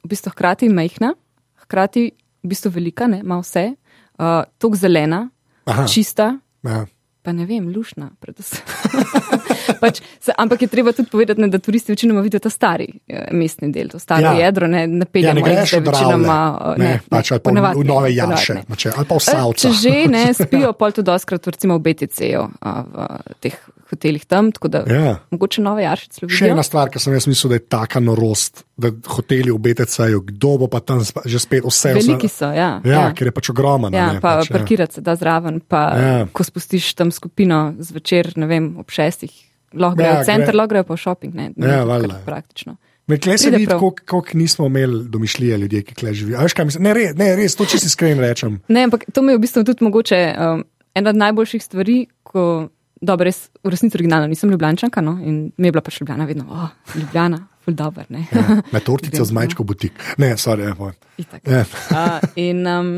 [0.00, 1.14] v bistvu hkrati majhna,
[1.58, 2.10] hkrati
[2.42, 4.24] v bistvu velika, ne, ima vse, uh,
[4.54, 5.28] tako zelena,
[5.64, 5.86] Aha.
[5.86, 6.86] čista, Ja.
[7.22, 8.10] pa ne vem, lušna.
[8.20, 8.58] predvsem.
[9.80, 13.28] pač, se, ampak je treba tudi povedati, ne, da turisti večinoma vidijo ta stari eh,
[13.32, 14.32] mestni del, to staro Ja.
[14.32, 14.46] ja.
[14.46, 16.38] jedro, ne, ne Ja, ne jih večinoma.
[16.68, 18.62] eh, ne, pač, ali pa v, ponavadi v ne, Nove Jaše, ne.
[18.66, 19.60] znači, ali pa v Eh, Savcu.
[19.60, 22.96] Če že ne spijo, pol tudi doskrat recimo v BTC-ju, a, v
[23.40, 23.54] teh
[23.92, 25.18] hotelih tam, da Ja.
[25.30, 26.50] mogoče nove jaršice Še lovijo.
[26.50, 30.58] ena stvar, ki sem jaz mislil, da je taka norost, da hoteli v BTC-ju, kdo
[30.58, 32.36] bo pa tam spa, že spet vse Veliki vse.
[32.38, 32.80] so, ja.
[32.82, 33.92] Ja, ker je pač ogromen.
[33.92, 34.56] Ja, ne, pa pač, ja.
[34.56, 36.08] parkirati se da zraven, pa Ja.
[36.18, 36.26] ja.
[36.26, 39.30] ko spustiš tam skupino zvečer, ne vem, ob šestih,
[39.72, 42.22] lahko Ja, grejo v center, lahko grejo pa v shopping, ne, ne Ja, valjda.
[42.24, 42.76] praktično.
[43.12, 46.38] Kle se vidi, koliko nismo imeli domišljije ljudje, ki kle živijo.
[46.48, 46.82] Kaj mislim?
[46.82, 48.60] Ne, res, ne, res to čisto iskren rečem.
[48.68, 50.62] Ne, ampak to mi je v bistvu tudi mogoče um,
[50.94, 52.68] ena od najboljših stvari, ko,
[53.02, 56.46] dobro, res v resnici originalno nisem ljubljančanka, no, in mi je bila pač Ljubljana vedno,
[56.50, 58.26] oh, Ljubljana, ful dobr, ne.
[58.30, 59.98] Ja, na tortico z majčko butik.
[60.22, 60.94] Ne, sorry, povem.
[61.18, 61.42] Itak.
[61.46, 61.64] Ja.
[61.90, 62.92] Uh, in um,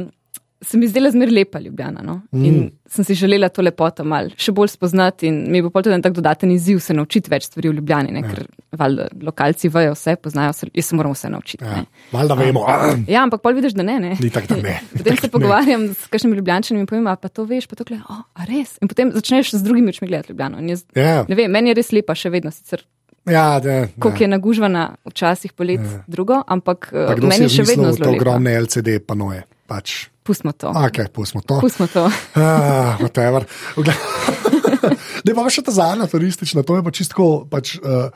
[0.66, 2.02] se mi zdela zmer lepa Ljubljana.
[2.02, 2.20] No?
[2.32, 2.44] Mm.
[2.44, 5.96] In sem si želela to lepoto mal še bolj spoznati in mi bo pol tudi
[5.96, 8.22] en tak dodaten izziv se naučiti več stvari v Ljubljani, ne?
[8.22, 8.44] ker
[8.78, 11.64] valjda lokalci vejo vse, poznajo se, jaz se moram vse naučiti.
[11.64, 11.82] Ja.
[11.82, 12.08] ne.
[12.12, 12.64] Valjda vemo.
[13.08, 13.98] Ja, ampak pol vidiš, da ne.
[14.00, 14.16] ne.
[14.20, 14.80] Ni tako, da ne.
[14.98, 18.04] Potem se pogovarjam s kakšnimi ljubljančani in povem, a pa to veš, pa to gledaj,
[18.10, 18.76] oh, a res.
[18.82, 20.62] In potem začneš z drugimi očmi gledati Ljubljano.
[20.68, 22.84] Jaz, Ja, ne vem, meni je res lepa še vedno, sicer
[23.26, 23.88] ja, da, ja.
[24.20, 26.02] je nagužvana včasih polet Ja.
[26.06, 29.44] drugo, ampak Pa kdo si meni še vedno zelo ogromne LCD panoje?
[29.66, 30.08] Pač.
[30.24, 30.72] Pustimo to.
[30.72, 31.60] Ok, pustimo to.
[31.60, 32.08] Pustimo to.
[32.36, 33.44] Ah, whatever.
[35.24, 37.26] Ne pa še ta zadnja turistična, to je pa čistko.
[37.48, 38.12] Pač, uh,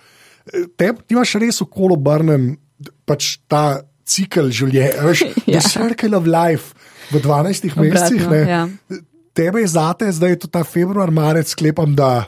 [0.76, 2.58] te, ti imaš res okolo obrnem
[3.08, 5.60] pač ta cikl življenja, veš, ja.
[5.60, 6.76] The circle of life
[7.12, 8.24] v 12 mesecih.
[8.24, 8.42] Obratno, ne.
[8.44, 8.62] ja.
[9.36, 12.26] Tebe je zate, zdaj je to ta februar, marec, sklepam, da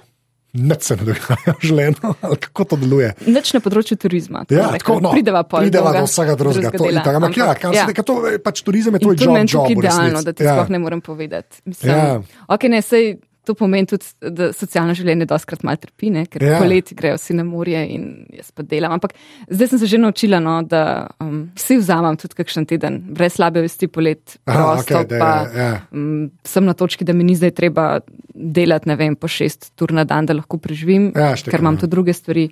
[0.53, 3.11] nič se ne dogaja v življenju, ali kako to deluje.
[3.27, 4.45] Nič na področju turizma.
[4.51, 4.79] Ja, rekla.
[4.79, 6.73] tako, no, prideva pol prideva do vsega drugega.
[6.73, 9.27] To, itak, ampak ja, kar se tiče, to je pač turizem je tvoj to je
[9.27, 9.79] job, meni job resnici.
[9.79, 10.55] idealno, da ti Ja.
[10.55, 11.63] sploh ne morem povedati.
[11.65, 12.21] Mislim, Ja.
[12.49, 13.17] ok, ne, sej,
[13.51, 16.55] to pomeni tudi, da socialno življenje doskrat malo trpi, ne, ker Ja.
[16.55, 16.63] ja.
[16.63, 18.07] poleti grejo vsi na morje in
[18.39, 18.95] jaz pa delam.
[18.97, 19.17] Ampak
[19.51, 23.65] zdaj sem se že naučila, no, da um, si vzamem tudi kakšen teden, brez slabe
[23.67, 25.71] vesti polet, Aha, prosto, da je, pa ja.
[25.93, 27.87] um, sem na točki, da mi ni zdaj treba
[28.35, 31.75] delati, ne vem, po šest tur na dan, da lahko preživim, Ja, štekam, ker imam
[31.77, 31.81] ja.
[31.85, 32.51] tudi druge stvari.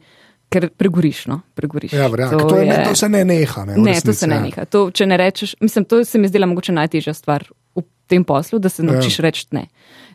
[0.49, 1.93] Ker pregoriš, no, pregoriš.
[1.93, 2.41] Ja, verjamem.
[2.41, 3.65] To, je, to se ne neha.
[3.69, 4.45] Ne, Ne, to resnici, se ne ja.
[4.47, 4.65] neha.
[4.73, 7.45] To, če ne rečeš, mislim, to se mi zdela mogoče najtežja stvar
[7.77, 9.27] v tem poslu, da se naučiš ja.
[9.29, 9.67] reči ne.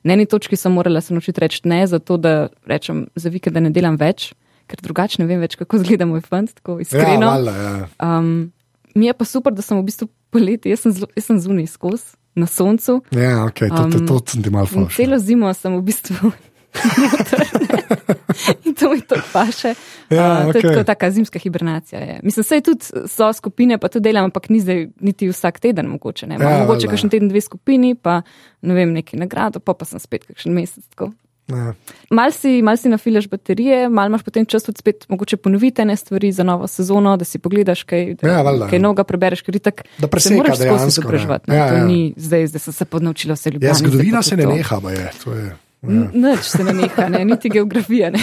[0.03, 3.59] Na eni točki sem morala se naučiti reči ne, zato da rečem za vikend, da
[3.63, 4.33] ne delam več,
[4.67, 7.27] ker drugače ne vem več, kako izgleda moj fant, tako Ja, iskreno.
[7.27, 7.87] valjda, ja.
[8.19, 8.51] um,
[8.95, 11.67] mi je pa super, da sem v bistvu poleti, jaz sem, zelo, jaz sem zunaj
[11.71, 12.99] skozi, na soncu.
[13.13, 14.95] Ja, okay, to, to, to, to sem ti malo falš.
[14.97, 16.31] celo zimo sem v bistvu.
[18.65, 19.73] In to mi to paše.
[20.09, 20.61] Ja, Uh, to je okej.
[20.63, 22.01] tako taka zimska hibernacija.
[22.01, 22.19] Je.
[22.23, 26.27] Mislim, sej tudi so skupine, pa tudi delam, ampak ni zdaj niti vsak teden mogoče.
[26.27, 26.35] Ne.
[26.35, 28.21] Ja, Ja, mogoče kakšen teden dve skupini, pa
[28.61, 30.83] ne vem, neki nagrado, pa, pa sem spet kakšen mesec.
[30.89, 31.11] Tako.
[31.47, 31.73] Ja.
[32.09, 35.95] Mal si, mal si nafilaš baterije, mal imaš potem čas tudi spet mogoče ponoviti ene
[35.95, 39.55] stvari za novo sezono, da si pogledaš kaj, da, Ja, valjda, kaj novega prebereš, ker
[39.55, 41.51] itak Da se preseka moraš skozi dejansko, izobraževati.
[41.51, 41.85] Ja, Ja, to ja.
[41.85, 43.69] ni zdaj, zdaj sem se podnaučila vse ljubljene.
[43.69, 45.11] Ja, zgodovina se ne neha, je.
[45.23, 48.11] To je N- Nič se ne neha, ne, niti geografija.
[48.13, 48.19] Ne.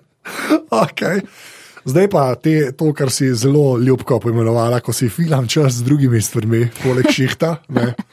[0.84, 1.24] okay.
[1.84, 6.20] Zdaj pa te, to, kar si zelo ljubko poimenovala, ko si filam čas z drugimi
[6.22, 7.56] stvarmi, poleg šihta.
[7.68, 7.92] ne.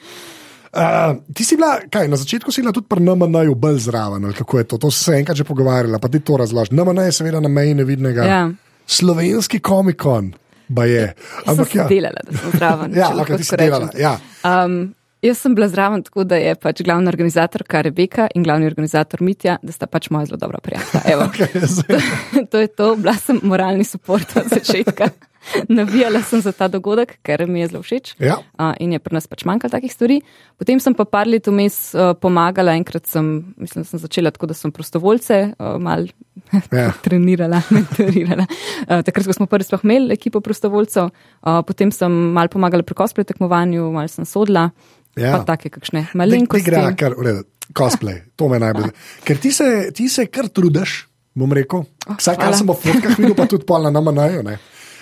[0.72, 4.58] Uh, ti si bila, kaj, na začetku si bila tudi pri NMN-ju bolj zraven, kako
[4.58, 4.78] je to?
[4.80, 6.72] To si se enkrat že pogovarjala, pa ti to razloži.
[6.72, 8.24] NMN je seveda na meji nevidnega.
[8.24, 8.48] Ja.
[8.88, 10.32] Slovenski komikon,
[10.72, 11.12] ba je.
[11.44, 11.84] Sem ja.
[11.92, 12.96] delala, da sem zraven.
[12.96, 13.90] Ja, lahko okay, ti si delala.
[14.00, 14.16] Ja.
[14.40, 19.22] Um, jaz sem bila zraven tako, da je pač glavna organizatorka Rebeka in glavni organizator
[19.22, 21.02] Mitja, da sta pač moja zelo dobra prijatelja.
[21.12, 25.10] Evo, Okay, zdaj, to je to, bila sem moralni suport od začetka.
[25.68, 28.14] navijala sem za ta dogodek, ker mi je zelo všeč.
[28.22, 28.38] Ja.
[28.58, 30.20] Uh, in je pri nas pač manjkalo takih stvari.
[30.58, 34.54] Potem sem pa par let vmes uh, pomagala, enkrat sem, mislim, sem začela tako, da
[34.58, 36.08] sem prostovoljce uh, mal
[36.72, 36.90] Ja.
[37.04, 38.46] trenirala, mentorirala.
[38.84, 42.96] Uh, takrat, ko smo prvi sploh imeli ekipo prostovoljcev, uh, potem sem mal pomagala pri
[42.98, 44.70] cosplay tekmovanju, mal sem sodla,
[45.14, 45.36] Ja.
[45.36, 46.64] pa take kakšne Ti malenkosti.
[46.64, 48.90] gre, kar v redu, cosplay, to me najbolj.
[49.22, 51.84] Ker ti se, ti se kar trudiš, bom rekel.
[52.08, 54.56] Vsaj kar sem v fotkah videl, pa tudi pol na nama.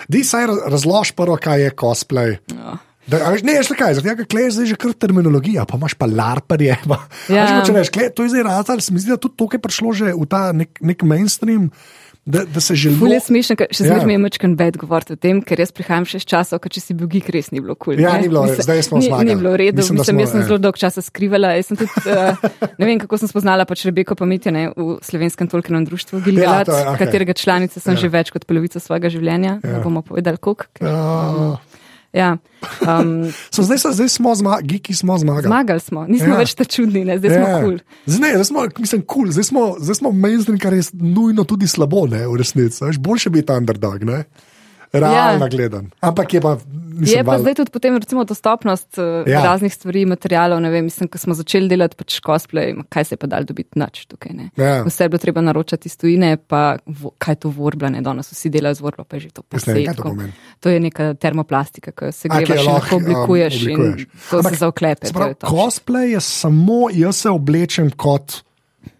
[0.05, 2.37] Di saj raz- razloži prvo, kaj je cosplay.
[2.49, 2.75] Ja.
[3.01, 6.05] Da, a veš, ne, veš kaj, zato je zdaj že kar terminologija, pa imaš pa
[6.05, 6.77] larparje.
[6.85, 7.63] Pa, Ja.
[7.65, 10.07] veš, kle, to je zdaj razal, se mi zdi, da tudi to, je prišlo že
[10.13, 11.71] v ta nek, nek mainstream,
[12.21, 13.87] da, da se že Ful je lo- smešno, še Ja.
[13.87, 16.69] zmeraj mi je mečkan bed govoriti o tem, ker jaz prihajam še iz časov, ko
[16.69, 17.95] če si bil gig, res ni bilo kul.
[17.95, 18.21] Ja, ne?
[18.21, 19.25] ni bilo, Mislim, zdaj smo ni, zmagali.
[19.25, 20.45] Ni bilo v redu, Mislim, mislim, smo, jaz sem ja.
[20.45, 21.47] zelo dolg časa skrivala.
[21.53, 22.37] Jaz sem tudi, uh,
[22.77, 26.71] ne vem, kako sem spoznala pač Rebeko Pamitja ne, v slovenskem tolkenem društvu Gilgalat, to
[26.71, 26.99] je, ja, okej.
[27.01, 27.97] katerega članice sem Ja.
[27.97, 28.01] ja.
[28.01, 29.57] že več kot polovico svojega življenja.
[29.59, 29.69] Ja.
[29.71, 29.79] Ja.
[29.81, 30.69] bomo povedali, koliko.
[30.73, 31.57] ker, Ja.
[32.13, 32.37] Ja.
[32.81, 35.43] Um, So, zdaj, so- zdaj smo zmagali, geeki smo zmagali.
[35.43, 36.37] zmagali smo, nismo Ja.
[36.37, 37.17] več ta čudni, ne?
[37.17, 37.59] zdaj smo Ja.
[37.59, 37.77] kul.
[38.05, 38.19] Cool.
[38.19, 39.31] Ne, zdaj smo, mislim, cool.
[39.31, 42.83] zdaj smo, zdaj smo mainstream, kar je nujno tudi slabo, ne, v resnici.
[42.99, 44.23] Boljše biti underdog, ne?
[44.93, 45.49] Realno ja.
[45.49, 45.91] gledan.
[46.01, 46.57] Ampak je pa.
[46.91, 49.33] Mislim, Je pa val- zdaj tudi potem, recimo, dostopnost uh, Ja.
[49.33, 49.43] ja.
[49.43, 50.59] raznih stvari, materijalov.
[50.59, 53.79] Ne vem, mislim, ko smo začeli delati pač cosplay, kaj se je pa dal dobiti
[53.79, 54.33] nič tukaj.
[54.33, 54.49] Ne?
[54.55, 54.83] Ja.
[54.83, 58.75] Vse je bilo treba naročati iz tujine, pa vo, kaj to vorbla, danes vsi delajo
[58.75, 60.03] z vorblo, pa je že to ne kaj to posebno.
[60.03, 60.33] pomeni.
[60.59, 63.61] To je neka termoplastika, ki jo se A, ki jo greva še lahko, oblikuješ, um,
[63.61, 64.01] um, oblikuješ.
[64.01, 65.07] in to Ampak, se zaoklepe.
[65.07, 65.47] se to je to.
[65.47, 68.43] Cosplay je samo, jaz se oblečem kot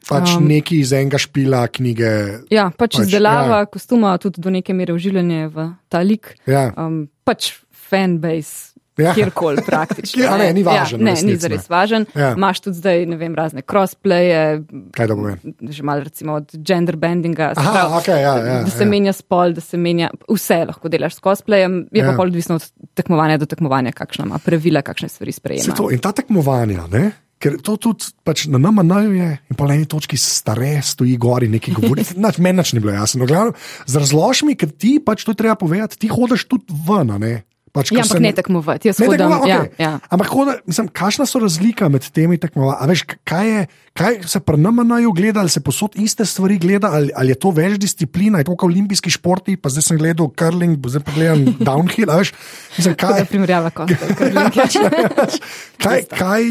[0.07, 2.11] pač um, neki iz enega špila knjige.
[2.49, 3.59] Ja, pač, Pač, izdelava ja.
[3.59, 3.65] ja.
[3.65, 6.35] kostuma, tudi do neke mere uživanje v ta lik.
[6.45, 6.69] Ja.
[6.75, 8.67] Um, pač fanbase.
[8.67, 8.67] Ja.
[9.01, 9.13] Ja.
[9.15, 10.19] Kjerkoli praktično.
[10.19, 11.71] Kjer- a ne, ni važen, Ja, ne, resnici, ni zares ne.
[11.71, 12.03] važen.
[12.11, 12.21] Ja.
[12.21, 12.31] Ja.
[12.35, 15.53] Imaš tudi zdaj, ne vem, razne crossplaye, Kaj to pomeni?
[15.63, 17.53] že malo recimo od gender bendinga.
[17.55, 18.89] Aha, pravi, okej, ja, ja, da se ja.
[18.89, 22.03] menja spol, da se menja vse, lahko delaš s cosplayem, je Ja.
[22.03, 22.11] ja.
[22.11, 25.73] pa pol odvisno od tekmovanja do tekmovanja, kakšna ima pravila, kakšne stvari sprejema.
[25.73, 27.11] to, in ta tekmovanja, ne?
[27.41, 31.77] Ker to tudi pač na NMN je, in po eni točki stare, stoji gori nekaj
[31.79, 32.05] govori.
[32.23, 33.25] Nač, meni nič ni bilo jasno.
[33.29, 33.57] Glavno,
[33.89, 37.17] z razložmi, ker ti pač to treba povedati, ti hodiš tudi ven.
[37.21, 37.35] Ne?
[37.71, 39.19] Pač, Ja, ampak se ne tekmovati, jaz Ne, hodim.
[39.21, 39.75] tekmova, Ja, okej.
[39.77, 39.91] ja.
[40.05, 42.83] Ampak, hoda, mislim, kakšna so razlika med temi tekmovanji?
[42.85, 43.61] Veš, kaj, je,
[43.93, 47.49] kaj se pri NMN-ju gleda, ali se posod iste stvari gleda, ali, ali je to
[47.49, 51.39] več disciplina, je to kot olimpijski športi, pa zdaj sem gledal curling, zdaj pa gledam
[51.69, 52.11] downhill.
[52.13, 52.33] Veš,
[52.75, 55.39] mislim, Kaj kaj, je primerjava cosplay?
[55.81, 56.41] kaj, kaj,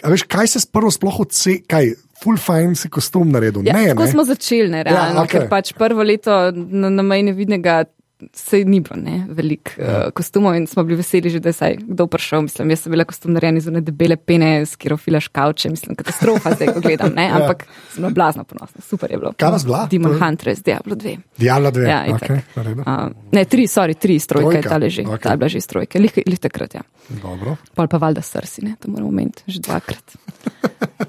[0.00, 3.64] a veš, kaj se prvo sploh odse, kaj, full fine si kostum naredil?
[3.64, 4.10] Ja, ne, tako ne.
[4.10, 5.24] smo začeli, ne, realno, Ja, ja, okej.
[5.24, 5.40] okay.
[5.40, 7.84] ker pač prvo leto na, na meji nevidnega.
[8.32, 10.06] Se ni bilo ne, veliko Ja.
[10.06, 12.42] uh, kostumov in smo bili veseli, že, da je saj kdo prišel.
[12.42, 16.66] Mislim, jaz sem bila kostum narejen iz debele pene, s kirofila škavče, mislim, katastrofa zdaj,
[16.68, 17.36] ko gledam, ne, Ja.
[17.36, 19.32] ampak sem bila blazno ponosna, super je bilo.
[19.34, 19.86] Kaj vas bila?
[19.86, 21.16] Demon To je- Huntress, Diablo 2.
[21.38, 22.40] Diablo 2, Ja, okay.
[22.56, 25.04] Uh, ne, tri, sorry, tri iz trojke, Trojka, ta okej.
[25.04, 25.18] okay.
[25.18, 26.82] ta je bila že iz trojke, lih, lih takrat, ja.
[27.08, 27.56] Dobro.
[27.74, 30.16] Pol pa valjda srsi, ne, to moramo omeniti že dvakrat.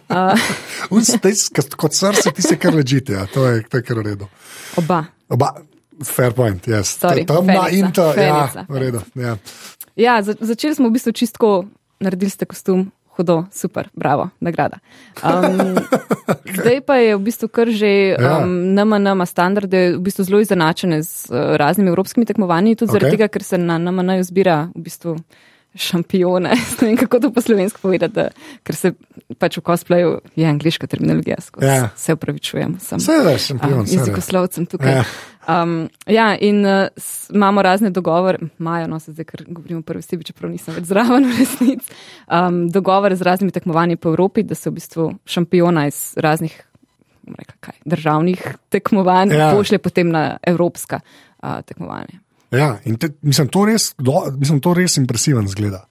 [0.10, 0.34] Uh,
[0.90, 1.34] Un, staj,
[1.76, 4.28] kot srce ti se kar ležite, ja, to je, to je kar v redu.
[4.78, 5.06] oba.
[5.30, 5.54] Oba,
[6.04, 6.98] fair point, yes.
[7.00, 9.02] Sorry, Tam na fenica, Inta, ja, redu.
[9.16, 9.38] Ja.
[9.96, 11.66] Ja, za, začeli smo v bistvu čistko,
[12.00, 14.80] naredili ste kostum, hudo, super, bravo, nagrada.
[15.24, 15.80] Um,
[16.60, 18.44] zdaj pa je v bistvu kar že Ja.
[18.44, 23.16] um, NMN ima standarde, v bistvu zelo izenačene z uh, raznimi evropskimi tekmovanji, tudi zaradi
[23.16, 23.18] Okej.
[23.18, 25.16] tega, ker se na NMN zbira v bistvu
[25.76, 26.50] šampione.
[26.82, 28.30] ne vem, kako to po slovensko povedati, da,
[28.64, 28.92] ker se
[29.40, 31.68] pač v cosplayu je angliška terminologija, skozi.
[31.68, 31.90] Ja.
[31.96, 32.78] se upravičujem.
[32.80, 34.00] Sem, Vse je šampion, um, vse je.
[34.00, 34.92] jezikoslovcem tukaj.
[34.92, 35.04] Ja.
[35.46, 36.88] Um, ja, in uh,
[37.34, 41.28] imamo razne dogovore, imajo, no se zdaj, ker govorimo prvi osebi, čeprav nisem več zraven
[41.30, 41.94] v resnici,
[42.26, 46.56] um, dogovore z raznimi tekmovanji po Evropi, da se v bistvu šampiona iz raznih
[47.28, 49.52] rekla, kaj, državnih tekmovanj Ja.
[49.54, 52.22] pošlje potem na evropska uh, tekmovanja.
[52.52, 55.86] Ja, in te, mislim, to res, do, mislim, to res impresiven zgleda.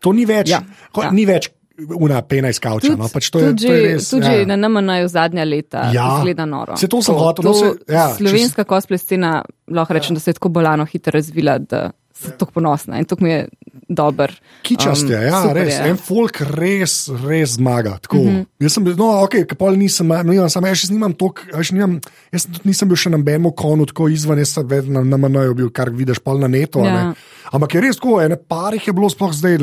[0.00, 0.62] To ni več, ja,
[0.96, 1.04] ja.
[1.04, 1.10] ja.
[1.12, 1.50] ni več
[1.96, 2.96] una pena iz kavča.
[2.96, 4.10] No, pač to je, tudi to je res.
[4.10, 4.46] tudi ja.
[4.46, 6.18] na NMN-ju zadnja leta Ja.
[6.18, 6.76] izgleda noro.
[6.76, 10.34] Saj to sem hotel, no, saj- ja, slovenska cosplay scena, lahko rečem, da se je
[10.34, 13.48] tako bolano hitro razvila, da sem tako ponosna in to mi je
[13.88, 14.30] dober.
[14.62, 15.74] Kičast je, ja, super res.
[15.74, 15.88] je.
[15.90, 16.94] En folk res,
[17.26, 17.98] res zmaga.
[17.98, 18.16] Tako.
[18.16, 18.36] Mm Mhm.
[18.36, 18.46] -hmm.
[18.60, 21.70] Jaz sem bil, no, ok, pol nisem, no, nimam, samo jaz še nimam tok, jaz,
[21.72, 22.00] nimam,
[22.32, 25.70] jaz nisem bil še na Bemu konu, tako izven, jaz sem vedno na MNO bil,
[25.70, 26.78] kar vidiš pol na netu.
[26.84, 27.08] Ja.
[27.08, 27.14] ne.
[27.52, 29.56] Ampak je res tako, ene parih je bilo sploh zdaj,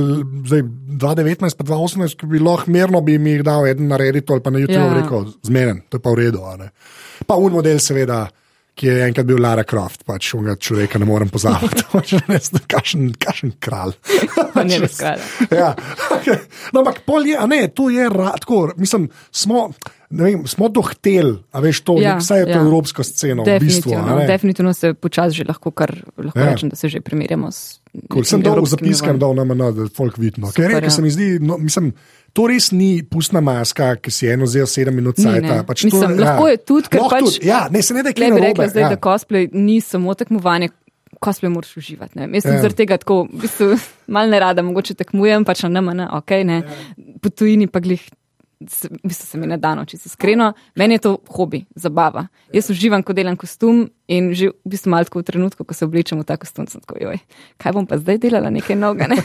[0.46, 4.34] zdaj 2019 pa 2018, ki bi lahko mirno bi mi jih dal eden na Redditu
[4.34, 5.02] ali pa na YouTube Ja.
[5.02, 6.42] rekel, zmeren, to je pa v redu.
[7.28, 8.28] Pa un model seveda.
[8.78, 13.10] Ki je enkrat bil Lara Croft, pač onega človeka ne morem pozabiti, pač res, kašen,
[13.18, 13.96] kašen kralj.
[14.54, 15.24] On je res kralj.
[15.50, 15.72] ja,
[16.14, 16.44] okay.
[16.74, 19.72] no, ampak pol je, a ne, to je ra, tako, mislim, smo.
[20.10, 22.46] Ne vem, smo dohteli, a veš to, Ja, ja, vsaj ja.
[22.46, 22.54] ja.
[22.54, 23.44] to evropsko sceno.
[23.44, 24.26] V bistvu, Definitivno, ne.
[24.26, 26.46] definitivno se počasi že lahko, kar lahko Ja.
[26.46, 26.52] ja.
[26.52, 27.80] rečem, da se že primerjamo s.
[28.06, 30.48] Ko sem dal zapiskam, dal na MN, da folk vidno.
[30.48, 30.92] Ker Super, rekel, ja.
[30.92, 31.92] se mi zdi, no, mislim,
[32.32, 35.42] to res ni pustna maska, ki si eno vzel sedem minut ne.
[35.64, 38.12] Pač Mislim, to, lahko je tudi, ker Lahko pač- tudi, ja, ne, se ne da
[38.12, 38.48] kaj bi narobe.
[38.48, 38.90] rekla zdaj, ja.
[38.90, 40.70] da cosplay ni samo tekmovanje.
[41.18, 42.14] Cosplay moraš uživati.
[42.16, 42.30] Ne?
[42.32, 42.56] Jaz sem Ja.
[42.56, 42.62] ja.
[42.62, 43.74] zaradi tega tako, v bistvu,
[44.08, 46.58] malo ne rada, mogoče tekmujem, pač na NMN, ok, ne.
[46.60, 46.78] Ja.
[47.18, 48.04] Po tujini pa glih,
[48.70, 50.54] se- bistvu se mi ne dano, če si iskreno.
[50.76, 52.28] Meni je to hobi, zabava.
[52.54, 56.20] Jaz uživam, ko delam kostum in že v bistvu malo v trenutku, ko se oblečem
[56.20, 57.20] v ta kostum, sem tako, joj,
[57.58, 59.18] kaj bom pa zdaj delala, nekaj novega, ne.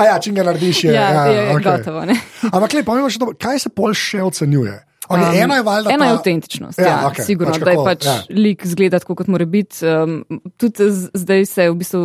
[0.00, 1.64] A ja, če ga narediš, je, ja, ja, je okay.
[1.64, 2.18] gotovo, ne.
[2.52, 4.76] Ampak, le, pomeni, še, to, kaj se pol še ocenjuje?
[5.10, 5.90] Okay, Um, ena je valjda.
[5.90, 8.16] Ena je avtentičnost, Ja, ja, okay, sigurno, pač pač da je kako, pač ja.
[8.30, 9.82] lik zgleda tako, kot mora biti.
[9.82, 10.20] Um,
[10.54, 10.86] tudi
[11.18, 12.02] zdaj se v bistvu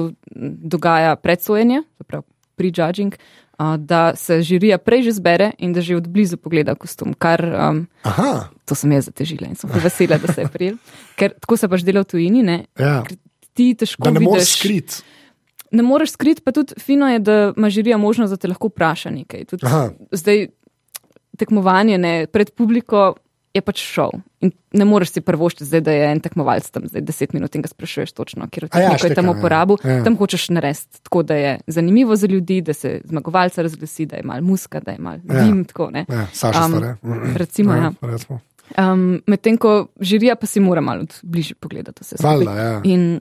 [0.74, 2.26] dogaja predsojenje, zapravo
[2.58, 3.14] prejudging,
[3.78, 7.88] da se žirija prej že zbere in da že od blizu pogleda kostum, kar um,
[8.04, 10.78] Aha, to sem jaz zatežila in sem vesela, da se je prijel.
[11.20, 12.58] Ker tako se pač dela v tujini, ne?
[12.80, 13.02] ja.
[13.08, 13.18] Ker
[13.56, 15.02] ti težko da ne moreš skriti.
[15.76, 19.12] Ne moreš skriti, pa tudi fino je, da ima žirija možnost, da te lahko vpraša
[19.12, 19.46] nekaj.
[19.50, 19.90] Tudi Aha.
[20.12, 20.48] zdaj
[21.38, 23.16] tekmovanje ne, pred publiko
[23.56, 24.18] je pač šov.
[24.44, 27.64] In ne moreš si prvošti zdaj, da je en tekmovalec tam zdaj deset minut in
[27.64, 29.36] ga sprašuješ točno, kjer A ja, tehniko je tam štekam, ja.
[29.40, 29.78] uporabil.
[29.84, 30.04] Ja.
[30.04, 34.24] Tam hočeš narediti tako, da je zanimivo za ljudi, da se zmagovalca razglasi, da je
[34.28, 35.44] mal muska, da je mal Ja.
[35.44, 36.06] dim, tako ne.
[36.10, 36.96] Ja, Saša Um, stare.
[37.36, 37.92] recimo, ja.
[38.02, 38.40] recimo.
[38.78, 42.36] Um, Medtem ko žirija pa si mora malo bližje pogledati vse skupaj.
[42.36, 42.82] Valjda, ja.
[42.84, 43.20] In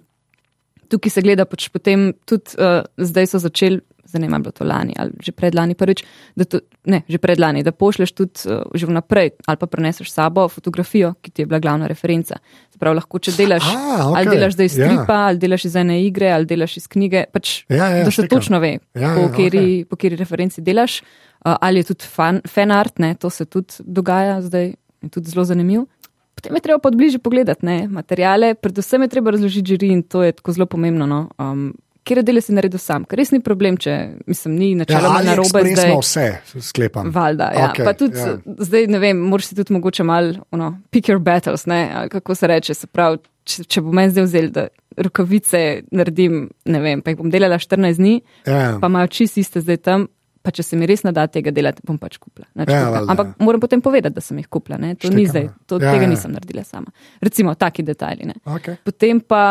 [0.88, 3.80] tukaj se gleda pač potem tudi, uh, zdaj so začeli,
[4.14, 6.04] zdaj ne vem, bilo to lani ali že predlani prvič,
[6.38, 10.46] da to, ne, že predlani, da pošleš tudi uh, že vnaprej ali pa preneseš sabo
[10.48, 12.38] fotografijo, ki ti je bila glavna referenca.
[12.70, 14.86] Se pravi, lahko če delaš, A, okej, ali delaš zdaj iz ja.
[14.86, 18.22] stripa, ali delaš iz ene igre, ali delaš iz knjige, pač, Ja, ja, da se
[18.22, 18.38] štekam.
[18.38, 19.84] točno ve, Ja, po, ja, kateri, okej.
[19.90, 23.82] po kateri referenci delaš, uh, ali je tudi fan, fan art, ne, to se tudi
[23.82, 24.72] dogaja zdaj,
[25.02, 25.86] je tudi zelo zanimivo.
[26.34, 30.02] Potem je treba pa od bližje pogledati ne, materijale, predvsem je treba razložiti žiri in
[30.02, 31.06] to je tako zelo pomembno.
[31.06, 31.20] No.
[31.38, 33.92] Um, Kjer dele si naredil sam, ker res ni problem, če
[34.26, 36.34] mislim, ni Ja, načeloma ali narobe ekspresno zdaj.
[36.44, 37.08] vse, sklepam.
[37.10, 37.68] Valjda, ja.
[37.70, 38.26] Okay, pa tudi ja.
[38.26, 38.56] ja.
[38.58, 42.46] zdaj, ne vem, moraš si tudi mogoče malo, ono, pick your battles, ne, kako se
[42.46, 44.66] reče, se pravi, če, če bo meni zdaj vzel, da
[44.98, 46.36] rokavice naredim,
[46.66, 48.76] ne vem, pa jih bom delala 14 dni, Ja.
[48.80, 50.08] pa imajo čisto iste zdaj tam,
[50.44, 52.44] pa če se mi res nada tega delati, bom pač kupila.
[52.60, 53.08] Nič Ja, kupila.
[53.14, 53.44] Ampak ja.
[53.46, 55.32] moram potem povedati, da sem jih kupila, ne, to Štekam, ni ja.
[55.32, 56.10] zdaj, to, Ja, tega ja.
[56.10, 56.92] nisem naredila sama.
[57.24, 58.36] Recimo, taki detajli, ne.
[58.44, 58.76] Okay.
[58.84, 59.42] Potem pa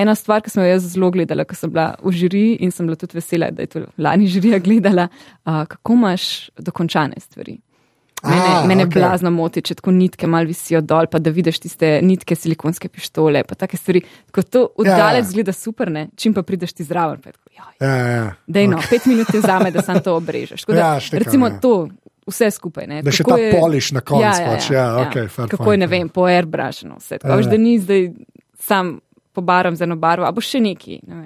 [0.00, 2.88] ena stvar, ki sem jo jaz zelo gledala, ko sem bila v žiriji in sem
[2.88, 5.06] bila tudi vesela, da je to lani žirija gledala,
[5.46, 6.24] uh, kako imaš
[6.58, 7.60] dokončane stvari.
[8.22, 8.94] Mene, A, mene okej.
[8.94, 13.44] blazno moti, če tako nitke mal visijo dol, pa da vidiš tiste nitke silikonske pištole,
[13.44, 14.02] pa take stvari.
[14.26, 15.30] Tako to oddalec Ja.
[15.30, 16.08] zgleda super, ne?
[16.16, 17.20] čim pa prideš ti zraven.
[17.20, 18.26] Pa je tako, joj, Ja, ja.
[18.46, 20.60] Dej no, pet minut je zame, da sam to obrežeš.
[20.60, 21.58] Tako Da, Ja, štekam, recimo ja.
[21.58, 21.88] to,
[22.26, 22.86] vse skupaj.
[22.86, 23.02] Ne?
[23.02, 25.84] Da še Kako ta polish na koncu pač, ja, okej, fair Kako point, je, ne
[25.86, 25.98] ja.
[25.98, 27.18] vem, po airbrushno vse.
[27.18, 27.48] Tako, Ja, ja, ja.
[27.48, 28.10] da ni zdaj
[28.60, 29.00] sam
[29.32, 31.16] pobaram z eno barvo, a bo še neki, ne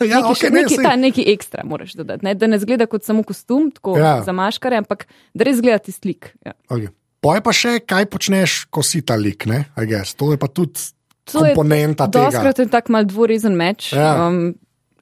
[0.00, 2.34] ja, Neki, okay, še, ne, neki, saj- ta, neki ekstra moraš dodati, ne?
[2.34, 4.22] da ne zgleda kot samo kostum, tako Ja.
[4.22, 6.32] za maškare, ampak da res zgleda ti slik.
[6.40, 6.52] Ja.
[6.68, 6.88] Okay.
[7.20, 9.64] Poje pa še, kaj počneš, ko si ta lik, ne?
[9.74, 10.14] I guess.
[10.14, 10.78] To je pa tudi
[11.26, 12.30] To je komponenta tega.
[12.30, 13.90] Doskrat je tak mal dvorezen meč.
[13.92, 14.28] Ja.
[14.28, 14.54] Um,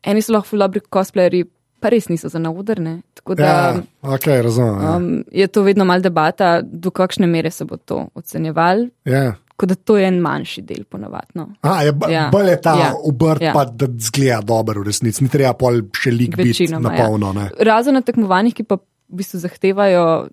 [0.03, 1.45] eni so lahko dobri cosplayerji,
[1.79, 3.03] pa res niso za naudrne.
[3.15, 3.59] Tako da Ja,
[4.03, 4.81] ok, razumem.
[4.81, 4.97] ja.
[4.97, 8.89] um, je to vedno mal debata, do kakšne mere se bo to ocenjeval.
[9.05, 9.37] Ja.
[9.57, 11.47] Kot da to je en manjši del, ponovadno.
[11.63, 12.29] A, je Ja.
[12.29, 12.93] bolj je ta Ja.
[13.05, 13.53] obrt, Ja.
[13.53, 15.25] pa da zgleda dobro, v resnici.
[15.25, 17.33] Ni treba pol še lik biti na polno.
[17.33, 17.49] Ja.
[17.61, 20.29] Razen na tekmovanjih, ki pa v bistvu zahtevajo,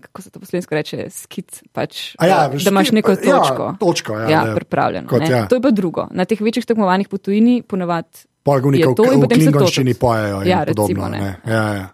[0.00, 3.76] kako se to poslovensko reče, skit, pač, A ja, da, da imaš neko ja, točko.
[3.76, 5.08] točko, ja, ja, pripravljeno.
[5.08, 5.28] kot, ne.
[5.28, 5.46] ja.
[5.46, 6.08] To je pa drugo.
[6.10, 9.34] Na teh večjih tekmovanjih po tujini ponavadi Pol ga Je nekaj to in v to
[9.34, 11.04] klingonščini pojejo in Ja, podobno.
[11.04, 11.20] recimo, ne.
[11.20, 11.52] ne.
[11.52, 11.88] Ja, ja.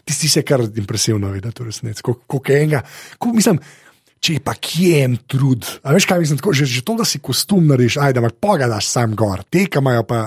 [0.00, 2.00] Tisti se kar impresivno videti, v resnici.
[2.02, 2.80] Kako enega.
[3.18, 3.58] Ko, mislim,
[4.20, 5.64] če pa kje en trud.
[5.82, 8.90] A veš, kaj mislim, tako, že, že to, da si kostum narediš, ajde, ampak pogledaš
[8.92, 10.18] sam gor, te, ki imajo pa,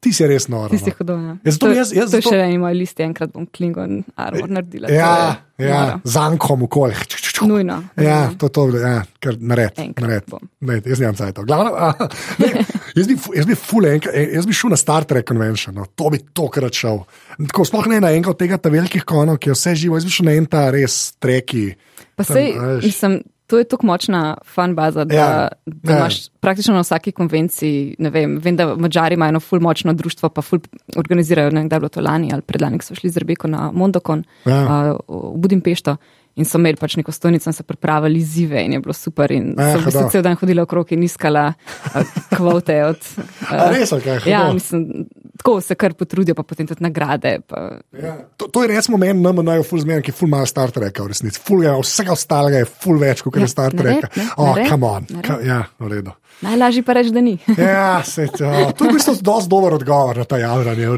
[0.00, 0.72] ti si res noro.
[0.72, 0.96] Tisti no.
[1.00, 1.34] hodovni.
[1.44, 4.48] Ja, zato to, jaz- jaz to zato- še eni moji listi, enkrat bom Klingon armor
[4.48, 4.88] naredila.
[4.92, 5.12] Ja,
[5.60, 6.96] ja, zankom okolje.
[7.44, 7.82] Nujno.
[8.00, 9.76] Ja, to, to, ja, kar nared.
[10.00, 10.32] Nared.
[10.64, 11.42] Ne, jaz nimam cajt.
[11.44, 13.08] Jaz bi, fu- jaz
[13.46, 16.72] bi ful enkrat, eh, jaz bi šel na Star Trek Convention, no, to bi tokrat
[16.72, 17.02] šel.
[17.48, 20.10] Tako, sploh ne na enega od tega velikih konov, ki je vse živo, jaz bi
[20.10, 21.74] šel na en ta res treki.
[22.14, 22.84] Pa Tam, sej, veš.
[22.84, 25.98] mislim, to je tako močna fan baza, da, Ja, da ja.
[25.98, 30.42] imaš praktično na vsaki konvenciji, vem, vem, da Mačari imajo eno ful močno društvo, pa
[30.42, 30.58] ful
[30.96, 33.48] organizirajo, ne vem, kdaj je bilo to lani ali predlani, ko so šli z Rebeko
[33.48, 34.94] na Mondokon Ja.
[35.08, 35.96] uh, v Budimpešto.
[36.34, 39.30] In so imeli pač neko stojnico, in se pripravili zive, in je bilo super.
[39.32, 43.06] In Ja, so v bistvu cel dan hodila okrog in iskala uh, kvote od.
[43.54, 44.30] A res, ok, hudo.
[44.30, 45.06] ja, mislim,
[45.38, 47.36] tako se kar potrudijo, pa potem tudi nagrade.
[47.46, 47.78] Pa...
[48.02, 48.16] Ja.
[48.36, 51.06] To, to je recimo meni, nam je ful zmeren, ki je ful malo Star Treka
[51.06, 51.38] v resnici.
[51.44, 54.10] Ful je vsega ostalega, je ful več kot Ja, je Star Trek.
[54.36, 55.06] Oh, come on.
[55.22, 56.18] Ka, ja, v redu.
[56.42, 57.38] Najlažje pa reči, da ni.
[57.58, 60.42] Ja, se, to, to je v bistvu dosti dober odgovor na ta v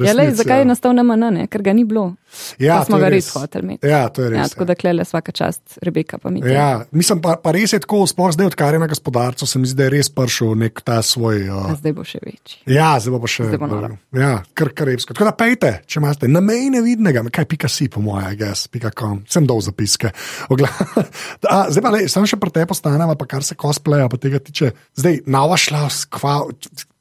[0.06, 0.64] Ja, lej, zakaj ja.
[0.64, 2.14] je nastal na MN, ker ga ni bilo.
[2.62, 3.88] Ja, smo to je ga res hoteli imeti.
[3.88, 4.38] Ja, to je res.
[4.38, 6.42] Ja, tako da klele vsaka čast, Rebeka pa mi.
[6.44, 9.70] Ja, mislim, pa, pa res je tako, sploh zdaj, odkar je na gospodarstvu, se mi
[9.70, 11.46] zdi, da je res prišel nek ta svoj.
[11.50, 12.62] Uh, Zdaj bo še večji.
[12.72, 13.48] ja, zdaj bo pa še.
[13.50, 13.98] Zdaj bo noro.
[14.16, 15.16] ja, kar karibsko.
[15.16, 18.92] Tako da pejte, če imate na meji nevidnega, kaj pika si, po mojem, gess, pika
[18.96, 20.12] kom, sem dol zapiske.
[20.52, 20.70] Ogla,
[21.52, 24.40] A, zdaj pa le, sem še pri tebi postaneva, pa kar se cosplaya, pa tega
[24.42, 24.72] tiče.
[24.98, 26.38] Zdaj, nova šla, skva,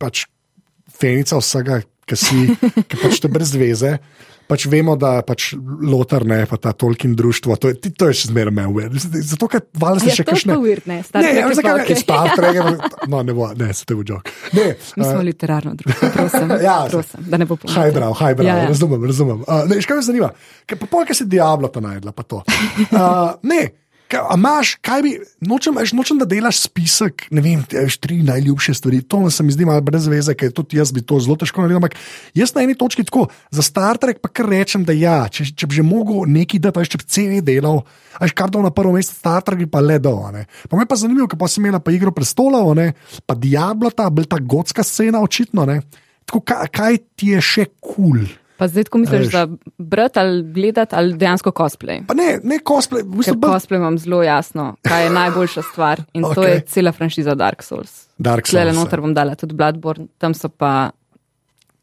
[0.01, 0.25] pač
[0.95, 2.45] fenica vsega, ki si,
[2.89, 3.97] ki pač te brez veze.
[4.45, 8.27] Pač vemo, da pač Lotar ne, pa ta Tolkien društvo, to je, to je še
[8.29, 8.93] zmeraj me uved.
[9.01, 10.57] Zato, ker valjda se Ja, še kakšne.
[10.61, 11.97] weird, ne, Star ne, ja, zakaj okej.
[11.97, 12.59] Star Trek
[13.11, 14.29] no, ne bo, ne, se te bo jok.
[14.53, 17.73] Ne, Mi smo literarno družbo, prosim, Ja, prosim da ne bo pomoč.
[17.73, 18.67] Hajbrav, hajbrav, Ja, ja.
[18.69, 19.41] razumem, razumem.
[19.41, 20.29] Uh, ne, veš, kaj me zanima?
[20.69, 22.43] Ker pa polk si Diablo ta najdla, pa to.
[22.91, 23.63] Uh, ne,
[24.11, 25.11] kaj, a imaš, kaj bi,
[25.45, 29.01] nočem, veš, nočem, da delaš spisek, ne vem, te, veš, tri najljubše stvari.
[29.11, 31.81] To se mi zdi malo brez veze, ker tudi jaz bi to zelo težko naredil.
[31.81, 31.97] Ampak
[32.37, 35.69] jaz na eni točki tako, za Star Trek pa kar rečem, da ja, če, če
[35.69, 37.83] bi že mogel neki dati, veš, če bi CV delal,
[38.15, 39.99] a veš, kar dal na prvo mesto Star Trek, bi pa le
[40.35, 40.45] ne.
[40.69, 42.93] Pa me pa zanimivo, ker pa si imela pa igro prestolov, ne,
[43.25, 45.67] pa Diablo, ta, ta gotska scena očitno.
[46.25, 48.25] Tako, kaj, kaj ti je še kul?
[48.25, 48.44] Cool?
[48.57, 52.05] Pa zdaj, ko misliš, da brati ali gledati ali dejansko cosplay.
[52.07, 56.03] Pa ne, ne cosplay, v bistvu bolj cosplay imam zelo jasno, kaj je najboljša stvar
[56.13, 56.35] in okay.
[56.35, 58.05] to je cela franšiza Dark Souls.
[58.17, 58.65] Dark Souls.
[58.65, 58.73] ja.
[58.73, 60.91] noter bom dala tudi Bloodborne, tam so pa.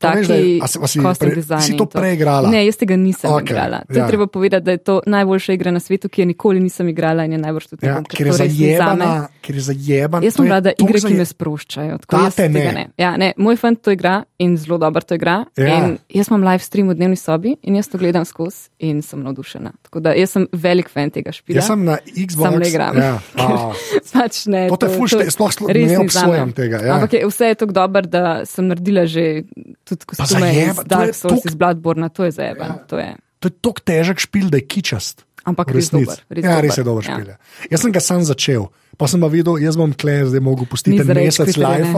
[0.03, 2.51] Pa veš, da Taki a si- a si pre- design si to preigrala?
[2.51, 3.79] Ne, jaz tega nisem okay, igrala.
[3.85, 4.03] To ja.
[4.03, 7.25] je treba povedati, da je to najboljša igra na svetu, ki je nikoli nisem igrala
[7.25, 8.67] in je najbolj tudi Ja, ne ker je to res ni zame.
[8.69, 9.11] zajebana,
[9.41, 10.23] ker je zajebana.
[10.23, 11.99] Jaz sem rada igre, ki zaje- me sproščajo.
[12.05, 12.85] Tate tega ne.
[12.97, 13.33] Ja, ne.
[13.37, 15.45] Moj fant to igra in zelo dobro to igra.
[15.57, 15.95] Ja.
[16.09, 19.71] Jaz imam live stream v dnevni sobi in jaz to gledam skozi in sem navdušena.
[19.83, 21.57] Tako da jaz sem velik fan tega špila.
[21.57, 22.43] Jaz sem na Xbox.
[22.43, 22.97] Sam ne igram.
[22.97, 23.15] Ja,
[24.13, 26.95] pač ne, To te ful šte- sploh ne obsojam tega, ja.
[26.95, 29.45] Ampak je, vse je tako dobro, da sem naredila že
[29.95, 32.69] tudi kostume zajeba- iz to je Dark Souls, tok- iz Bloodborne, to je zajeban.
[32.69, 32.85] Ja.
[32.87, 33.11] To je.
[33.39, 35.25] to je tako težek špil, da je kičast.
[35.43, 36.07] Ampak res resnici.
[36.07, 36.19] dober.
[36.31, 37.11] Res ja, res je dober Ja.
[37.11, 37.27] špil.
[37.29, 37.37] Ja.
[37.69, 40.95] Jaz sem ga sam začel, pa sem pa videl, jaz bom tle zdaj mogel pustiti
[40.97, 41.59] en za mesec ne.
[41.59, 41.91] live.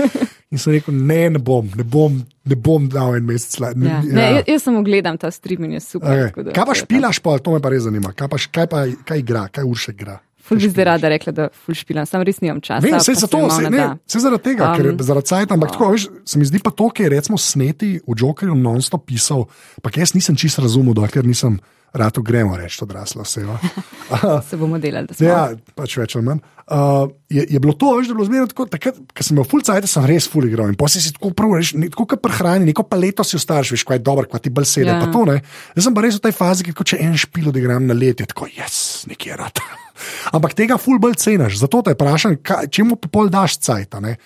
[0.52, 3.74] In sem rekel, ne, ne bom, ne bom, ne bom dal en mesec live.
[3.82, 3.98] Ja.
[4.00, 6.30] Ne, jaz, jaz samo gledam ta stream in je super.
[6.30, 6.44] Okay.
[6.44, 8.12] da Kaj pa špilaš, pa to me pa res zanima.
[8.12, 10.20] Kaj, pa, kaj, pa, kaj igra, kaj urše igra?
[10.44, 12.84] Ful bi zdaj rada rekla, da ful špilam, sam res nimam časa.
[12.84, 15.72] Ne, pa vse se zato, vse, ne vse zaradi tega, um, ker zaradi sajta, ampak
[15.72, 19.46] tako, veš, se mi zdi pa to, ker je recimo sneti v Jokerju non-stop pisal,
[19.80, 21.56] pa jaz nisem čisto razumel, dokler nisem
[21.94, 23.58] rad gremo reči odrasla oseba.
[24.48, 25.26] Se bomo delali, da smo.
[25.26, 25.42] Ja,
[25.74, 26.40] pač več ali manj.
[26.64, 29.44] Uh, je, je bilo to, veš, da je bilo zmerno tako, takrat, ko sem imel
[29.44, 32.22] full cajt, sem res full igral in potem si tako prav, veš, ne- tako kot
[32.24, 34.96] prehrani, neko paleto si ostariš, veš, kaj je dobro, kaj ti bolj sedi, Ja.
[34.98, 35.38] pa to ne.
[35.76, 38.28] Jaz sem pa res v tej fazi, ko če en špil odigram na let, je
[38.32, 39.60] tako, jaz, nekje rad.
[40.36, 42.40] Ampak tega full bolj ceniš, zato te vprašam,
[42.72, 44.16] čemu pa pol daš cajt, ne?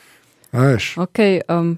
[0.96, 1.76] Okay, um,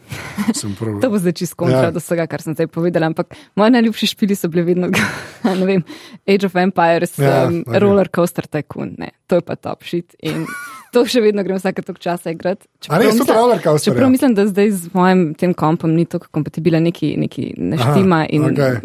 [1.02, 1.90] to bo zdaj čisto kontra Ja.
[1.90, 4.87] do vsega, kar sem zdaj povedala, ampak moji najljubši špili so bili vedno,
[5.61, 5.83] ne vem,
[6.28, 7.80] Age of Empires, Ja, um, okej.
[7.83, 10.14] Roller Coaster Tycoon, ne, to je pa top shit.
[10.22, 10.46] In
[10.94, 12.66] to še vedno grem vsake tok časa igrati.
[12.88, 14.12] A res, tudi Roller Coaster, Čeprav ja.
[14.14, 18.48] mislim, da zdaj z mojim tem kompom ni tako kompatibilen, neki, neki neštima Aha, in
[18.54, 18.80] okej.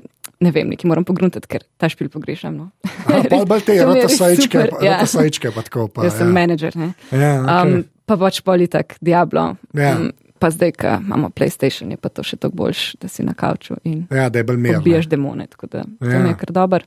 [0.45, 2.57] ne vem, neki moram pogruntati, ker ta špil pogrešam.
[2.57, 2.69] No.
[3.05, 4.97] Aha, bolj te To mi je rata res sajčke, super, ja.
[4.97, 6.09] rata sajčke, pa tako pa.
[6.09, 6.33] Jaz sem ja.
[6.41, 6.93] menedžer, ne.
[7.13, 7.81] Ja, okay.
[7.81, 9.55] Um, pa pač politik, Diablo.
[9.73, 9.95] Ja.
[9.97, 13.33] Um, pa zdaj, ko imamo PlayStation, je pa to še toliko boljš, da si na
[13.33, 15.47] kavču in ja, pobijaš demone.
[15.47, 16.19] Tako da to Ja.
[16.19, 16.85] mi je kar dober.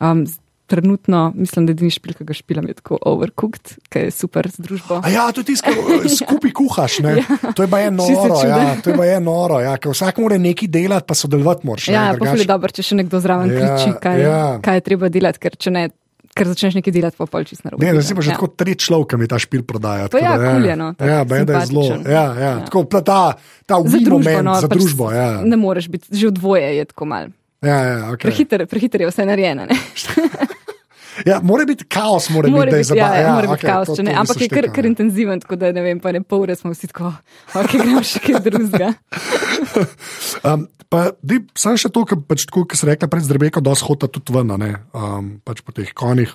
[0.00, 0.26] Um,
[0.70, 4.62] trenutno mislim, da edini špil, ki ga špilam, je tako overcooked, ki je super z
[4.62, 5.00] družbo.
[5.02, 6.98] A ja, to je tisto, kar skupaj kuhaš.
[7.02, 7.16] Ne?
[7.18, 7.52] Ja.
[7.56, 8.36] To je pa je noro.
[8.46, 9.58] Ja, to je pa je noro.
[9.64, 11.88] Ja, ker vsak mora nekaj delati, pa sodelovati moraš.
[11.90, 14.28] Ja, pa je dobro, če še nekdo zraven Ja, ja, kriči, kaj, ja.
[14.30, 14.46] ja.
[14.62, 15.88] kaj je treba delati, ker če ne,
[16.30, 17.82] ker začneš nekaj delati, pa pol čist narobe.
[17.82, 18.36] Ne, da si pa že ja.
[18.38, 20.06] tako tretji človek, ki mi ta špil prodaja.
[20.06, 21.84] Pa tako ja, da, kul je, no, Ja, je zelo.
[22.06, 22.52] Ja, ja, Ja.
[22.64, 23.20] tako ta, ta,
[23.66, 25.10] ta Za družbo, moment no, za pač družbo.
[25.10, 27.26] Ja, Ne moreš biti, že v dvoje je tako mal.
[27.60, 28.30] ja, ja, okay.
[28.30, 29.66] Prehiter, prehiter je vse narejeno.
[29.66, 29.76] ne.
[31.30, 33.22] ja, mora biti kaos, mora, Mora biti, da je biti, ja, zabavno.
[33.22, 34.12] ja, mora biti okej, kaos, to- ne.
[34.14, 34.88] to Ampak je kar, kar ja.
[34.88, 37.12] intenziven, tako da ne vem, pa ne pol ure smo vsi tako,
[37.54, 38.92] ok, gremo še kaj drugega.
[40.46, 44.08] Um, pa, di, sam še to, kar pač, tako, si rekla pred Rebeko, da shota
[44.10, 46.32] tudi ven, ne, um, pač po teh konjih.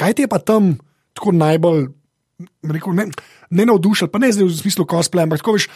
[0.00, 0.74] Kaj ti je pa tam
[1.14, 1.86] tako najbolj,
[2.66, 3.06] rekel, ne,
[3.54, 5.68] ne navdušil, pa ne zdaj v smislu cosplay, ampak tako veš,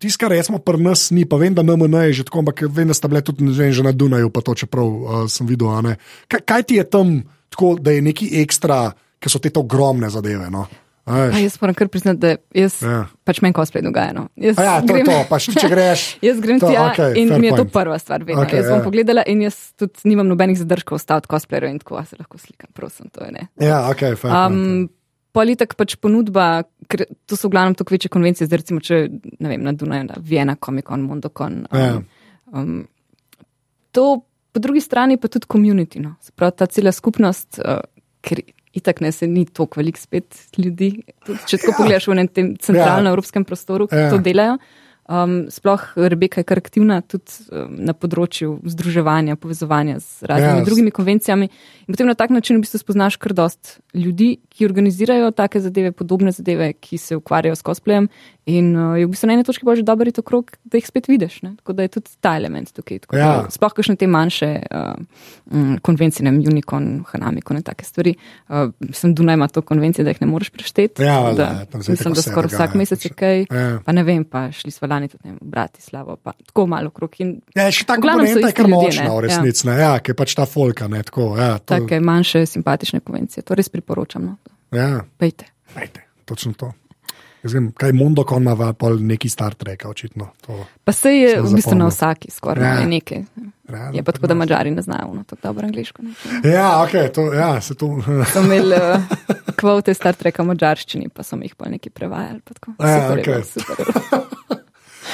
[0.00, 2.88] tisto, kar recimo pri nas ni, pa vem, da NMN je že tako, ampak vem,
[2.88, 5.92] da sta bile tudi vem, že na Dunaju, pa to čeprav uh, sem videl.
[6.32, 7.20] Kaj, kaj ti je tam
[7.52, 8.88] tako, da je neki ekstra,
[9.22, 10.48] ki so te ogromne zadeve?
[10.50, 10.66] No?
[11.04, 12.90] A jaz moram kar priznati, da jaz, Ja.
[12.90, 13.06] ja.
[13.24, 14.12] pač meni cosplay dogaja.
[14.12, 14.28] No.
[14.36, 16.04] Jaz A ja, to grem- to, pač ti, če greš.
[16.28, 17.72] Jaz grem To, tja okej, in mi je to point.
[17.72, 18.22] prva stvar.
[18.22, 18.42] Vedno.
[18.42, 18.84] Okay, jaz bom ja.
[18.84, 22.70] pogledala in jaz tudi nimam nobenih zadržkov staviti cosplayer in tako, a se lahko slikam,
[22.72, 23.48] prosim, to je ne.
[23.58, 24.52] Ja, ok, fair point.
[24.52, 24.90] Um,
[25.32, 29.08] Politik pač ponudba, ker to so v glavnem tako večje konvencije, zdaj recimo, če
[29.40, 31.64] ne vem, na Dunaju, na Viena, Comic Con, Mondocon.
[31.66, 31.94] Um, Ja.
[32.52, 32.84] um,
[33.90, 34.20] to
[34.52, 36.14] po drugi strani pa tudi community, no.
[36.20, 37.80] se pravi ta cela skupnost, uh,
[38.20, 38.42] ker
[38.72, 41.02] itak ne se ni toliko velik spet ljudi.
[41.26, 41.78] Tudi, če tako Ja.
[41.80, 43.12] pogledaš v tem centralnem ja.
[43.12, 44.10] evropskem prostoru, ki ja.
[44.12, 44.58] to delajo.
[45.08, 50.60] Um, sploh Rebeka je kar aktivna tudi um, na področju združevanja, povezovanja z raznimi Ja,
[50.60, 51.48] ja, drugimi konvencijami.
[51.88, 55.90] In potem na tak način v bistvu spoznaš kar dost ljudi, ki organizirajo take zadeve,
[55.90, 58.06] podobne zadeve, ki se ukvarjajo s cosplayem.
[58.46, 60.86] In uh, je v bistvu na eni točki bolj že dobro iti okrog, da jih
[60.86, 61.42] spet vidiš.
[61.42, 61.56] Ne?
[61.58, 63.02] Tako da je tudi ta element tukaj.
[63.02, 63.26] Tako Ja.
[63.42, 65.02] da Sploh kakšne te manjše uh,
[65.50, 68.14] um, konvencije, ne vem, Unicon, Hanamiko in take stvari.
[68.48, 71.02] Uh, sem Dunaj ima to konvencije, da jih ne moreš prešteti.
[71.02, 73.18] Ja, da, zdaj mislim, da skoraj vsak mesec je pač.
[73.18, 73.46] kaj.
[73.50, 73.78] Ja.
[73.84, 77.16] Pa ne vem, pa šli smo lani tudi ne, vem, Bratislavo, pa tako malo okrog.
[77.24, 79.94] In Ja, še ta v glavnem so komponenta je kar močna, v resnici, ne, ja,
[79.98, 83.42] ki je pač ta folka, ne, tako, ja, to, take manjše, simpatične konvencije.
[83.48, 84.30] To res priporočam.
[84.32, 84.36] No.
[84.76, 85.50] ja, Pejte.
[85.76, 86.72] Ejte, točno to.
[87.42, 90.28] Jaz vem, kaj Mondokon ima pa neki Star Trek, očitno.
[90.46, 92.74] To, Pa se je v bistvu na vsaki skoraj Ja.
[92.80, 92.86] ja.
[92.86, 93.24] nekaj.
[93.66, 96.02] realno Je pa tako, da mačari ne znajo no, tako dobro angliško.
[96.02, 96.14] Ne.
[96.52, 97.98] Ja, ok, to, ja, se to.
[98.32, 99.02] So imeli uh,
[99.58, 102.40] kvote Star Treka v mačarščini, pa so jih pa neki prevajali.
[102.44, 102.72] pa tako.
[102.78, 103.44] Ja, Super je okej.
[103.44, 104.21] super je bilo.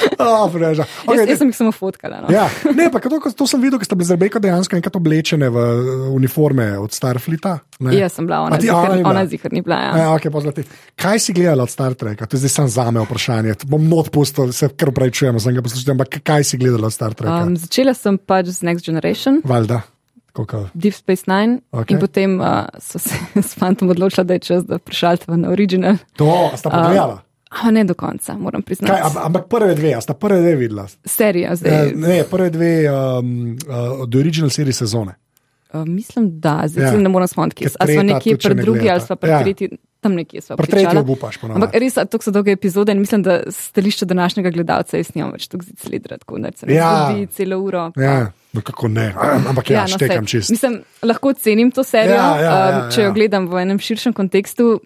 [0.18, 0.82] Oh, vreža.
[0.82, 2.20] Jaz, okay, jaz sem jih samo fotkala.
[2.24, 2.28] No.
[2.32, 5.48] Ja, ne, pa to, to sem videl, ker ste bili z Rebeko dejansko enkrat oblečene
[5.48, 7.58] v uh, uniforme od Starflita.
[7.80, 7.94] ne?
[7.94, 9.10] Jaz sem bila, A ona ti- ona zihar, ni bila?
[9.10, 9.78] ona zihar ni bila.
[9.78, 9.92] Ja.
[9.96, 10.38] Ja, okay, pa.
[10.96, 12.26] Kaj si gledala od Star Treka?
[12.26, 13.54] To je zdaj samo za me vprašanje.
[13.54, 16.94] To Bom not pustil, se kar upravičujem, sem ga poslušal, ampak kaj si gledala od
[16.94, 17.34] Star Treka?
[17.34, 19.40] Um, Um, začela sem pač z Next Generation.
[19.44, 19.80] Valjda.
[20.32, 20.68] Koliko?
[20.74, 21.96] Deep Space Nine, okay.
[21.96, 23.14] in potem uh, so se
[23.48, 25.96] s fantom odločila, da je čas, da prešaltava na original.
[26.16, 27.22] To, sta pogledala?
[27.50, 28.92] A ne do konca, moram priznati.
[28.92, 30.86] Kaj, am- ampak prve dve, a sta prve dve videla?
[31.04, 31.92] Serija zdaj.
[31.94, 33.32] Ne, prve dve um,
[33.62, 35.14] uh, od original serije sezone.
[35.70, 36.92] Uh, mislim, da, zdaj Ja.
[36.92, 36.98] ja.
[36.98, 37.68] ne morem spomniti, kje.
[37.70, 39.36] Smo nekje pri ne drugi ali smo pri Ja.
[39.36, 39.42] ja.
[39.42, 39.68] tretji,
[40.00, 40.56] tam nekje smo.
[40.56, 41.64] Pri tretji obupaš ponovno.
[41.64, 45.48] Ampak res, to so dolge epizode in mislim, da stališče današnjega gledalca jaz nimam več
[45.48, 47.06] tako zid tako da se ne Ja.
[47.06, 47.90] zgodi celo uro.
[47.94, 49.14] pa- Ja, no kako ne,
[49.48, 50.50] ampak ja, ja no, štekam saj, čist.
[50.50, 53.06] Mislim, lahko cenim to serijo, Ja, ja, ja, um, če ja.
[53.06, 54.80] jo gledam v enem širšem kontekstu.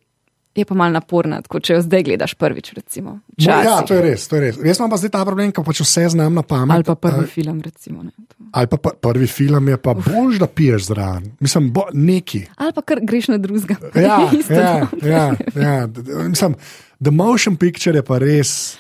[0.53, 2.73] Je pa malo naporna, tako če jo zdaj gledaš prvič.
[2.73, 4.57] Recimo, Mo- Ja, to je res, to je res.
[4.59, 6.75] Jaz imam pa zdaj ta problem, ko pač vse znam na pamet.
[6.75, 7.61] Ali pa prvi eh, film.
[7.61, 8.13] Recimo, ne.
[8.53, 11.33] Ali pa pr- prvi film je pa bolj, da piješ zraven.
[11.39, 12.45] Mislim, bo, neki.
[12.55, 13.77] Ali pa kar greš na drugega.
[13.97, 15.25] Ja, ja, ja,
[15.57, 15.87] ja.
[16.27, 16.55] Mislim,
[16.99, 18.77] the motion picture je pa res.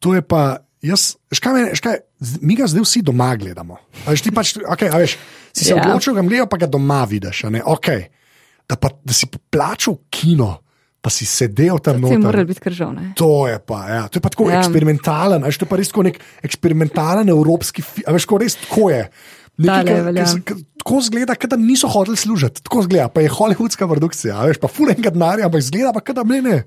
[0.00, 0.58] To je pa.
[0.82, 3.78] Jaz, veš kaj, meni- veš kaj, z- mi ga zdaj vsi doma gledamo.
[4.04, 5.14] Veš, ti pač, okay, veš,
[5.50, 5.78] si se Ja.
[5.78, 7.46] odločil, da ga gledaš, pa ga doma vidiš.
[7.46, 8.10] Okay.
[8.66, 10.58] Da, pa, da si plačal kino,
[11.04, 12.48] pa si sedel tam To je noter.
[12.48, 12.96] biti kržov.
[12.96, 13.12] Ne?
[13.20, 14.02] To je pa, ja.
[14.08, 14.56] to je pa tako ja.
[14.56, 14.64] Ja.
[14.64, 18.88] eksperimentalen, veš, to je pa res tako nek eksperimentalen evropski film, veš, ko res tako
[18.88, 19.02] je.
[19.60, 23.30] Nekaj, je ka- ka Tako zgleda, kot da niso hodili služiti, tako zgleda, pa je
[23.32, 26.58] hollywoodska produkcija, veš, pa fulenga denarja, ampak zgleda pa, kot da me ne.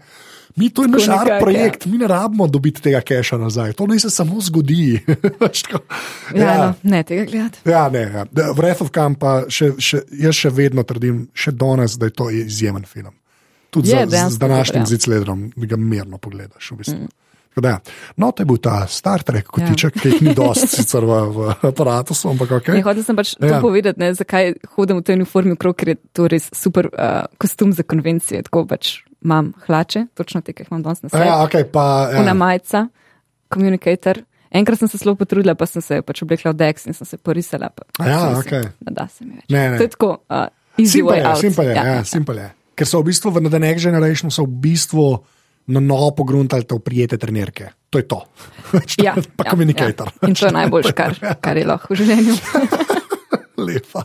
[0.56, 1.40] Mi to je naš art ja.
[1.40, 4.98] projekt, mi ne rabimo dobiti tega keša nazaj, to naj se samo zgodi.
[6.36, 6.58] Ja, ja.
[6.58, 7.62] No, ne tega gledati.
[7.66, 8.26] Ja, ne, ja.
[8.54, 12.30] Wrath of Khan pa še, še, jaz še vedno trdim, še danes, da je to
[12.34, 13.14] izjemen film.
[13.70, 14.86] Tudi Je, za, z, z današnjim ja.
[14.86, 16.72] zicledrom, da ga mirno pogledaš.
[16.72, 17.08] V bistvu.
[17.50, 17.80] Tako da, ja.
[18.16, 19.68] No, to je bil ta Star Trek, kot Ja.
[19.74, 22.68] tiček, ki jih ni dosti sicer v, v aparatu, ampak ok.
[22.68, 23.48] Ne, hotel sem pač Ja.
[23.48, 23.56] ja.
[23.58, 27.26] to povedati, ne, zakaj hodim v tej uniformi okrog, ker je to res super uh,
[27.42, 28.44] kostum za konvencije.
[28.46, 31.26] Tako pač imam hlače, točno te, ki jih imam danes na sebi.
[31.26, 32.22] Ja, okay, pa, ja.
[32.22, 32.88] Una majica,
[33.50, 34.22] komunikator.
[34.54, 37.18] Enkrat sem se zelo potrudila, pa sem se pač oblekla v Dex in sem se
[37.18, 37.72] porisala.
[37.74, 38.22] Pa, A ja.
[38.46, 39.50] Se, ne da se mi več.
[39.50, 39.82] Ne, ne.
[39.82, 40.46] To je tako, uh,
[40.78, 42.50] easy Simpel way je, simpel je, ja, ja, simpel je.
[42.78, 45.18] Ker so v bistvu v The Next Generation so v bistvu
[45.68, 47.74] na novo pogruntali te prijete trenirke.
[47.90, 48.20] To je to.
[49.04, 50.12] Ja, pa ja, komunikator.
[50.22, 50.28] Ja.
[50.28, 51.16] In to je najboljše, kar,
[51.46, 52.36] kar je lahko v življenju.
[53.68, 54.04] Lepa.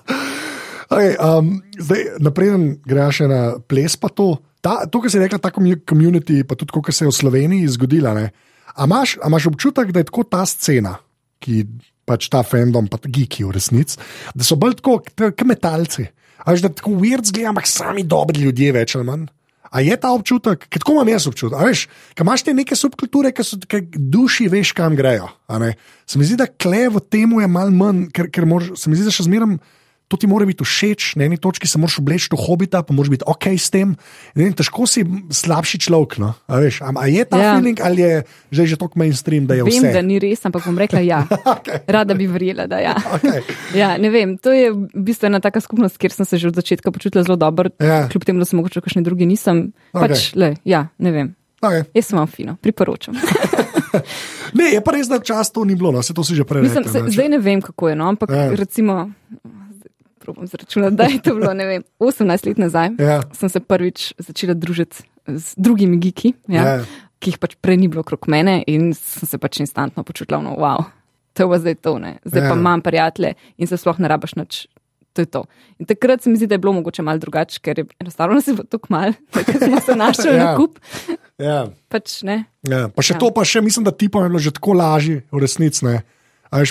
[0.92, 2.52] Okay, um, zdaj, naprej
[2.84, 4.36] greš na ples, pa to.
[4.62, 7.72] Ta, to, kar si rekla, ta komunity, pa tudi to, kar se je v Sloveniji
[7.74, 8.12] zgodilo.
[8.12, 10.94] A imaš, a imaš občutek, da je tako ta scena,
[11.42, 11.64] ki
[12.06, 13.98] pač ta fandom, pa geeki v resnici,
[14.36, 16.06] da so bolj tako, kot metalci.
[16.42, 19.28] A veš, da tako weird zgleda, ampak sami dobri ljudje, več ali manj.
[19.72, 23.30] A je ta občutek, ker tako imam jaz občutek, veš, ker imaš te neke subkulture,
[23.32, 25.30] ki so ki duši, veš, kam grejo.
[26.04, 28.98] Se mi zdi, da kle v tem je malo manj, ker, ker moraš, se mi
[28.98, 29.56] zdi, da še zmeraj
[30.12, 33.08] to ti mora biti všeč, na eni točki se moraš obleči v hobita, pa moraš
[33.08, 33.96] biti ok s tem.
[34.36, 35.00] Vem, težko si
[35.32, 36.20] slabši človek.
[36.20, 36.36] No?
[36.44, 37.56] A, veš, a, a je ta Ja.
[37.56, 38.14] feeling ali je
[38.52, 39.88] že, že tako mainstream, da je Vem, vse?
[39.90, 41.24] da ni res, ampak bom rekla ja.
[41.56, 41.88] Okej.
[41.88, 42.92] Rada bi verjela, da ja.
[42.92, 43.40] Okej.
[43.80, 46.54] Ja, ne vem, to je v bistvu ena taka skupnost, kjer sem se že od
[46.54, 48.04] začetka počutila zelo dobro, Ja.
[48.06, 49.72] kljub temu, da sem mogoče kakšni drugi nisem.
[49.90, 50.02] Okej.
[50.04, 51.28] Pač, le, ja, ne vem.
[51.58, 51.86] Okay.
[51.94, 53.16] Jaz sem vam fino, priporočam.
[54.52, 56.62] Ne, je pa res, da včasih to ni bilo, no, se to si že prej
[56.62, 56.92] Mislim, rekel.
[57.02, 58.48] se, zdaj ne vem, kako je, no, ampak ja.
[58.52, 59.08] recimo,
[60.22, 63.20] probam zračunati, da je to bilo, ne vem, 18 let nazaj, Ja.
[63.32, 66.76] sem se prvič začela družiti z drugimi giki, ja, Ja.
[67.18, 70.54] ki jih pač prej ni bilo okrog mene in sem se pač instantno počutila, no,
[70.56, 70.86] wow,
[71.32, 72.18] to je zdaj to, ne.
[72.22, 72.48] Zdaj Ja.
[72.48, 74.66] pa imam prijatelje in se sploh ne rabaš nič.
[75.12, 75.44] To je to.
[75.76, 78.54] In takrat se mi zdi, da je bilo mogoče malo drugače, ker je enostavno se
[78.54, 80.36] bilo tako malo, da smo se našli Ja.
[80.38, 80.78] na kup.
[81.38, 81.68] Ja.
[81.88, 82.44] Pač ne.
[82.64, 83.18] Ja, pa še ja.
[83.20, 85.84] To, pa še mislim, da tipom je bilo že tako lažje, v resnici.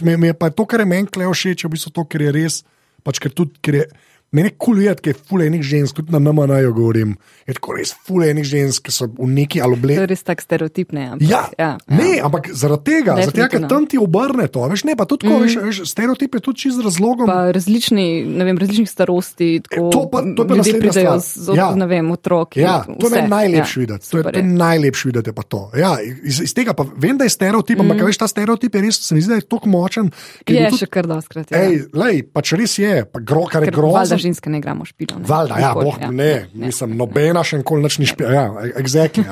[0.01, 2.31] Mi mi je pa to, kar je meni kleo všeč, v bistvu to, ker je
[2.31, 2.55] res.
[3.03, 3.85] Pač, ker tudi, ker je,
[4.31, 7.15] meni je kul videti, ker je fulejnih žensk, tudi na NMN-ju govorim.
[7.43, 9.99] Je tako res fulejnih žensk, ki so v neki ali To obleki.
[9.99, 11.07] je res tak stereotip, ne.
[11.09, 14.59] Ampak, Ja, ja, ja, ne, ampak zaradi tega, zaradi tega ker tam ti obrne to.
[14.59, 15.43] a Veš, ne, pa tudi tako, mm.
[15.43, 17.27] veš, veš, stereotip je tudi čist z razlogom.
[17.27, 21.27] pa različni, ne vem, različnih starosti, tako To pa- to je pa ljudje pridejo z,
[21.45, 21.65] od, Ja.
[21.65, 21.75] ja.
[21.75, 22.59] ne vem, otroki.
[22.59, 23.27] Ja, to je vse.
[23.27, 24.03] najlepši ja, videti.
[24.05, 25.61] To je, to je najlepši videti, je pa to.
[25.75, 25.91] Ja,
[26.23, 27.81] iz, iz tega pa vem, da je stereotip, mm.
[27.83, 30.07] ampak a veš, ta stereotip je res, se mi zdi, da je tako močen.
[30.41, 31.51] ker Je bil še kar doskrat.
[31.51, 31.61] Ja.
[31.61, 34.20] Ej, lej, pač res je, pa gro, kar je grozno.
[34.21, 35.19] Ženske ne igramo špilo.
[35.19, 35.25] Ne.
[35.27, 38.31] Valjda, ja, boh, ja, ne, mislim, nobena še nikoli nič ni špila.
[38.31, 38.45] Ja,
[38.79, 39.25] exactly,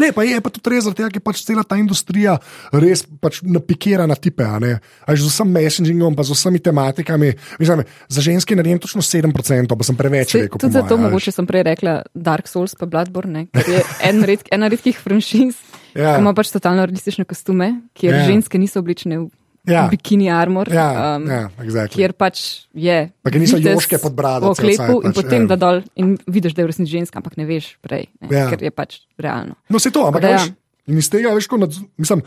[0.00, 2.38] ne, pa je pa tudi res, tega, ker pač cela ta industrija
[2.72, 4.72] res pač napikira na tipe, a ne.
[5.04, 7.32] A veš, z vsem messagingom, pa z vsemi tematikami.
[7.60, 9.30] Mislim, za ženske naredim točno 7%,
[9.76, 10.58] pa sem preveč Sej, rekel.
[10.58, 14.24] tudi zato moje, mogoče sem prej rekla Dark Souls pa Bloodborne, ne, ker je en
[14.24, 15.60] red, ena redkih franšiz,
[15.90, 16.02] Ja.
[16.02, 16.10] ja.
[16.14, 18.20] ki ima pač totalno realistične kostume, kjer Ja.
[18.22, 18.26] ja.
[18.30, 19.26] ženske niso obličene v
[19.68, 19.72] Ja.
[19.74, 19.82] ja.
[19.92, 20.70] bikini armor.
[20.72, 22.00] Ja, um, ja, exactly.
[22.00, 22.96] Kjer pač je.
[23.22, 25.50] Pa niso joške pod brado v cel oklepu cajt, in pač, potem ja.
[25.52, 28.48] da dol in vidiš, da je v resnici ženska, ampak ne veš prej, ne, Ja.
[28.48, 29.58] ker je pač realno.
[29.68, 30.40] No, se to, ampak Da, ja.
[30.40, 30.54] veš,
[30.88, 32.24] in iz tega veš, ko nad, mislim.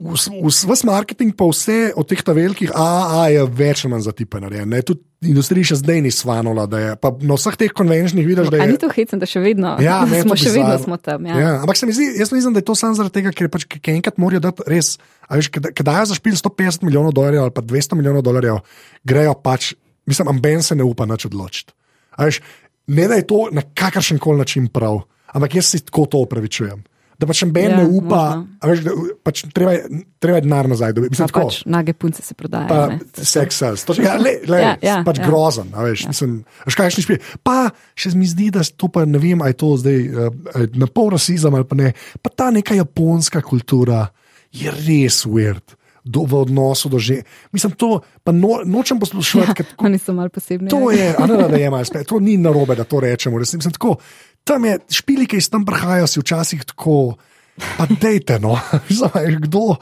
[0.00, 4.68] Vse marketing, pa vse od teh velikih AAA je več ali manj za tipe narejen.
[4.68, 4.80] ne.
[4.80, 6.92] Tudi industrija še zdaj ni svanula, da je.
[7.28, 8.68] Na vseh teh konvenčnih vidiš, da je.
[8.72, 11.28] ni to hecen, da še vedno Ja, ne, smo, še vedno smo tam.
[11.28, 11.36] Ja.
[11.36, 13.68] Ja, ampak se mi zdi, jaz mislim, da je to samo zaradi tega, ker pač,
[13.92, 14.94] enkrat morajo dati res.
[15.28, 18.62] Veš, ker dajo za špil 150 milijonov dolarjev ali pa 200 milijonov dolarjev,
[19.04, 19.74] grejo pač,
[20.08, 21.76] mislim, amben se ne upa nič odločiti.
[22.16, 22.40] Veš,
[22.88, 25.04] ne da je to na kakršen koli način prav,
[25.36, 26.80] ampak jaz si tako to upravičujem.
[27.20, 28.20] Da pač amben Ja, ne upa,
[28.64, 28.94] veš, da,
[29.28, 31.12] pač treba, je, treba je denar nazaj dobiti.
[31.12, 31.50] Mislim, Pa tako.
[31.50, 32.68] pač nage punce se prodajajo.
[32.70, 33.28] Pa ne, to je to.
[33.28, 33.84] seks sales.
[33.84, 35.26] To, ja, le, le, ja, Ja, pač ja.
[35.28, 35.68] grozen.
[35.76, 36.14] Veš, ja.
[36.14, 37.18] mislim, veš, kaj še špi.
[37.44, 37.58] Pa
[37.92, 41.12] še mi zdi, da to pa ne vem, ali je to zdaj uh, na pol
[41.12, 41.92] rasizem ali pa ne.
[42.24, 44.06] Pa ta neka japonska kultura
[44.48, 45.76] je res weird.
[46.00, 47.20] Do, v odnosu do že.
[47.52, 49.52] Mislim, to pa no, nočem poslušati.
[49.68, 50.72] Ja, Oni so malo posebni.
[50.72, 53.36] To je, ne da je malo spet, to ni narobe, da to rečemo.
[53.36, 53.98] Resnici, mislim, tako,
[54.44, 57.16] tam je špili, ki iz tam prihajajo, si včasih tako,
[57.78, 58.58] pa dejte, no,
[59.26, 59.76] je kdo.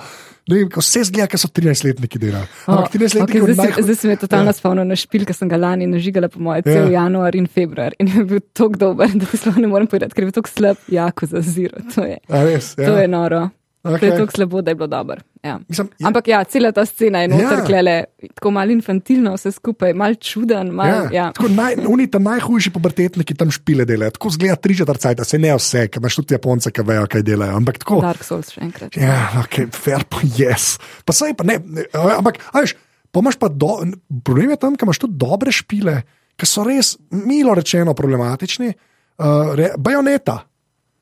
[0.49, 2.49] Ne vem, vse zgleda, ker so 13-letniki delali.
[2.65, 4.55] Ampak 13-letniki okay, zdaj, se, zdaj se mi je totalno Ja.
[4.55, 4.57] ja.
[4.57, 6.85] spomnil na špil, ki sem ga lani nažigala, po moje, cel Ja.
[6.87, 6.93] ja.
[7.03, 7.93] januar in februar.
[8.01, 10.81] In je bil tako dober, da sploh ne morem povedati, ker je bil tako slab,
[10.89, 11.85] jako za ziro.
[11.95, 12.89] To je, A res, ja.
[12.89, 13.51] to je noro.
[13.85, 14.01] Okay.
[14.01, 15.21] To je tako slabo, da je bilo dobro.
[15.45, 15.61] Ja.
[15.69, 17.37] Mislim, je- Ampak ja, cela ta scena je Ja.
[17.37, 20.73] noter klele, tako malo infantilno, vse skupaj, malo čuden.
[20.75, 21.27] Mal, Ja, ja.
[21.33, 24.11] tako naj, oni tam najhujši pubertetniki tam špile delajo.
[24.11, 27.57] Tako zgleda tri četrtcajta, se ne vse, ker imaš tudi Japonce, ki vejo, kaj delajo.
[27.57, 28.01] Ampak tako.
[28.03, 28.97] Dark Souls še enkrat.
[28.97, 30.79] Ja, ok, fair pa yes.
[31.05, 32.75] Pa saj pa ne, ne ampak, a veš,
[33.13, 33.79] pa imaš pa do,
[34.25, 36.03] problem je tam, ker imaš tudi dobre špile,
[36.39, 38.75] ki so res, milo rečeno, problematični.
[39.19, 40.41] Uh, re, bajoneta,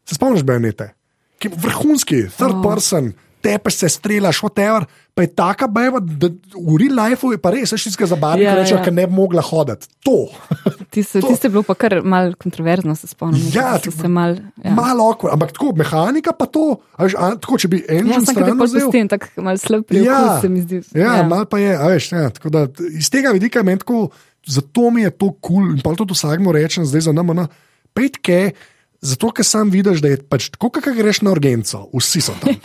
[0.08, 0.94] se spomniš bajonete,
[1.38, 2.62] ki je vrhunski, third oh.
[2.64, 3.12] person.
[3.46, 4.84] Tepeš se, strelaš, whatever,
[5.14, 8.42] pa je taka bajva, da v real lifeu je pa res, še tiskaj za barvi,
[8.42, 8.80] Ja, ki ja.
[8.82, 9.86] ker ne bi mogla hoditi.
[10.02, 10.26] To.
[10.92, 13.46] Tiste, To- tiste je bilo pa kar mal kontroverzno, se spomnim.
[13.50, 14.34] Ja, tako- se mal.
[14.58, 14.72] Ja.
[14.72, 16.64] Malo okvar, ampak tako, mehanika pa to.
[16.92, 18.86] a Veš, a, tako, če bi en Ja, sem stran kaj vzel.
[18.86, 20.82] postem, tako mal slab priokus Ja, se mi zdi.
[20.92, 21.22] Ja, ja.
[21.24, 24.08] malo pa je, a veš, ja, tako da iz tega vidika je meni tako,
[24.44, 27.46] zato mi je to kul cool, in pa tudi vsakmo rečem, zdaj za nama,
[27.92, 28.52] petke.
[29.00, 32.56] Zato, ker sam vidiš, da je pač tako, kot greš na urgenco, vsi so tam.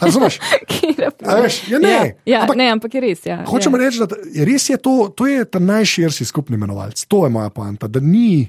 [0.00, 0.38] Razumeš?
[1.42, 1.90] Veš, ja, ne.
[1.90, 3.20] Ja, ja Ampak- ne, ampak je res.
[3.26, 3.78] Ja, Hočem ja.
[3.78, 4.08] reči, da
[4.44, 7.04] res je to, to je ta najširši skupni imenovalec.
[7.04, 8.48] To je moja poanta, da ni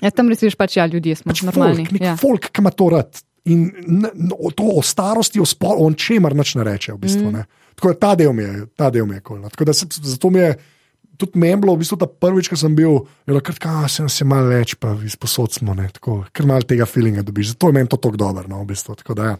[0.00, 1.84] Ja, tam res veš, pač ja, ljudje smo pač normalni.
[1.84, 2.14] folk, nek ja.
[2.16, 3.10] folk, ki ima to rad.
[3.44, 6.94] In n- n- o- to o starosti, o spolu, on čemer nič ne reče.
[6.94, 7.44] V bistvu, mm.
[7.74, 9.42] Tako da ta del mi je, ta del mi je kul.
[9.42, 9.74] Cool, no.
[10.06, 10.50] Zato mi je
[11.16, 14.48] tudi memblo, v bistvu ta prvič, ko sem bil, je bilo kar sem se malo
[14.50, 17.54] več, pa izposod smo, ne, tako, ker malo tega feelinga dobiš.
[17.54, 18.96] Zato je meni to tako dobro, no, v bistvu.
[18.98, 19.36] Tako da, ja.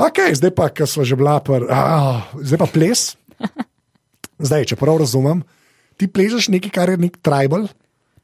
[0.00, 3.12] Ok, zdaj pa, ker smo že bila, pr, ah, zdaj pa ples.
[4.40, 5.42] Zdaj, če prav razumem,
[6.00, 7.66] ti plešeš nekaj, kar je nek tribal.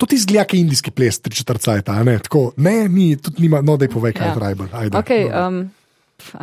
[0.01, 1.93] To ti zgleda, kot indijski ples, tri četrt cajta.
[2.05, 2.15] Ne?
[2.25, 4.35] Tako, ne, ni, tudi nima, no, da je povej, kaj je Ja.
[4.35, 4.69] tribal.
[4.73, 5.43] Ajde, Okay, no.
[5.49, 5.59] um,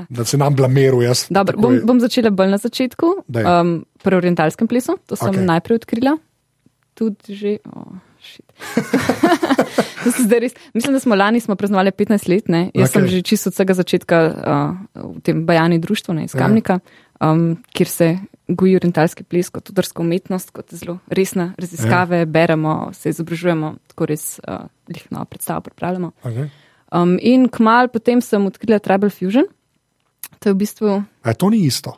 [0.09, 1.27] Da se nam blamiru, jaz.
[1.29, 3.23] dobro, bom, bom začela bolj na začetku.
[3.27, 3.43] Daj.
[3.43, 5.45] Um, pri orientalskem plesu, to sem okay.
[5.45, 6.17] najprej odkrila.
[6.93, 7.57] Tudi že.
[7.73, 7.97] Oh,
[10.39, 12.47] res, mislim, da smo lani smo praznovali 15 let.
[12.47, 12.71] Ne?
[12.73, 12.93] Jaz okay.
[12.93, 14.33] sem že čisto od vsega začetka uh,
[15.17, 16.39] v tem Bajani društvu ne, iz Ja.
[16.39, 16.79] Kamnika,
[17.19, 18.17] um, kjer se
[18.47, 22.25] goji orientalski ples kot udarska umetnost, kot zelo resna raziskave, ja.
[22.25, 26.11] beremo, se izobražujemo, tako res uh, lihno predstavo pripravljamo.
[26.23, 26.49] Okay.
[26.93, 29.45] Um, in kmal potem sem odkrila Tribal Fusion.
[30.43, 30.89] To je v bistvu.
[31.23, 31.95] A to ni isto.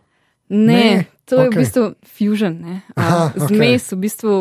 [0.47, 1.51] Ne, Ne, to je okej.
[1.51, 2.53] v bistvu fusion.
[2.61, 4.33] Ne, Aha, zmes v bistvu,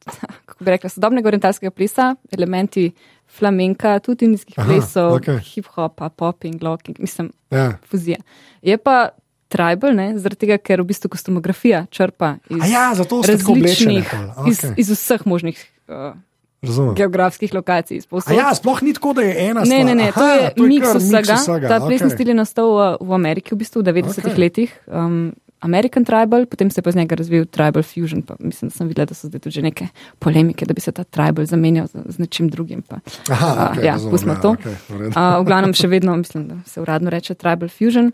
[0.48, 2.88] kako bi rekla, sodobnega orientalskega plesa, elementi
[3.28, 5.38] flamenka, tudi indijskih Aha, plesov, okej.
[5.46, 7.76] hip-hopa, popping, locking, mislim, Ja.
[7.84, 8.16] fuzija.
[8.62, 9.12] Je pa
[9.48, 14.64] tribal, ne, zaradi tega, ker v bistvu kostumografija črpa iz A ja, različnih, pol, iz,
[14.76, 16.16] iz vseh možnih uh,
[16.62, 16.94] Razumem.
[16.94, 18.00] geografskih lokacij.
[18.08, 18.36] povsod.
[18.36, 19.84] ja, sploh ni tako, da je ena Ne, stvar.
[19.84, 21.34] ne, ne, Aha, to je, to je miks vsega.
[21.34, 21.68] vsega.
[21.68, 22.16] Ta plesni okej.
[22.16, 24.32] stil je nastal v, v Ameriki, v bistvu v 90-ih Okej.
[24.32, 24.38] okay.
[24.38, 24.70] letih.
[24.86, 25.32] Um,
[25.62, 28.22] American tribal, potem se je pa z njega razvil tribal fusion.
[28.22, 29.86] Pa mislim, da sem videla, da so zdaj tudi neke
[30.18, 32.82] polemike, da bi se ta tribal zamenjal z, z nečim drugim.
[32.82, 32.98] Pa.
[33.30, 34.56] Aha, okay, ja, pustimo to.
[34.58, 34.74] Okay.
[34.90, 38.12] Uh, v glavnem še vedno mislim, da se uradno reče tribal fusion.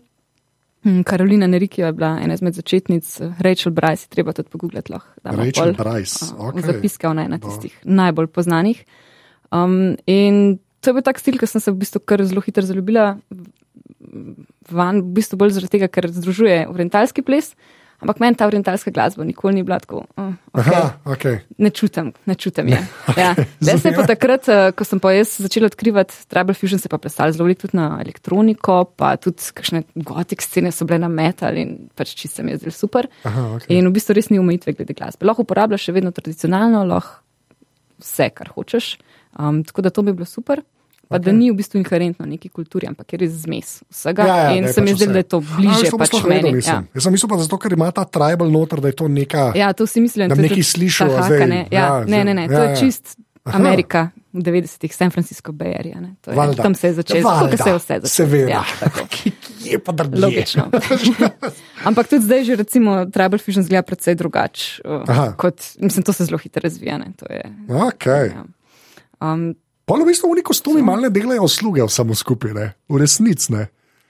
[0.85, 3.09] Mm, Karolina Nerikija je bila ena izmed začetnic,
[3.39, 4.93] Rachel Bryce, treba tudi pogooglati.
[5.23, 6.53] Rachel pol, Bryce, uh.
[6.55, 8.85] V zapiske ona je ena tistih najbolj poznanih.
[9.51, 12.63] Um, in to je bil tak stil, ki sem se v bistvu kar zelo hitro
[12.63, 13.17] zaljubila
[14.71, 17.53] van, v bistvu bolj zaradi tega, ker združuje orientalski ples.
[17.99, 20.05] Ampak meni ta orientalska glasba nikoli ni bila tako.
[20.15, 20.71] Uh, okay.
[20.71, 21.39] Aha, okay.
[21.57, 22.79] Ne čutim, ne čutim je.
[23.17, 23.33] Ja.
[23.59, 26.97] Zdaj se pa takrat, eh, ko sem pa jaz začela odkrivati Tribal Fusion, se pa
[26.97, 31.59] plesali zelo veliko tudi na elektroniko, pa tudi kakšne gotik scene so bile na metal
[31.59, 33.11] in pač čisto mi je zdelo super.
[33.27, 33.75] Aha, okay.
[33.75, 35.27] In v bistvu res ni omejitve glede glasbe.
[35.27, 37.19] Lahko uporabljaš še vedno tradicionalno, lahko
[37.99, 38.93] vse, kar hočeš.
[39.35, 40.63] Um, tako da to bi bilo super.
[41.09, 41.25] Pa okay.
[41.25, 44.21] da ni v bistvu inherentno neki kulturi, ampak je res zmes vsega.
[44.21, 46.05] Ja, ja, in da se mi pač zdi, da je to A, bliže to pa
[46.05, 46.51] pač meni.
[46.61, 46.75] Ja.
[46.87, 49.57] Jaz sem mislil pa zato, ker ima ta tribal noter, da je to neka.
[49.57, 51.49] Ja, to si mislim, Da to bi je nekaj tudi slišal, ta a haka, zdaj-
[51.49, 51.61] ne.
[51.67, 52.75] ja, Ja, ne, ne, ne, zdaj- to ja, je ja.
[52.77, 53.05] čist
[53.43, 53.57] Aha.
[53.57, 53.99] Amerika
[54.29, 55.97] v 90-ih, San Francisco Bay Area.
[56.55, 58.05] Tam se je začelo, tako se je vse začelo.
[58.05, 58.49] Seveda.
[58.51, 58.63] Ja.
[59.65, 60.21] Je pa drugje.
[60.21, 60.69] Logično.
[61.89, 64.81] Ampak tudi zdaj že recimo Tribal Fusion zgleda precej drugače.
[64.85, 66.97] Uh, kot, mislim, to se zelo hitro razvija.
[66.97, 68.29] ne, je, Okay.
[68.29, 68.45] ja.
[69.23, 69.55] um,
[69.89, 72.67] Pa v bistvu oni kostumi malo delajo usluge vsemu skupaj, ne?
[72.85, 73.49] v resnici.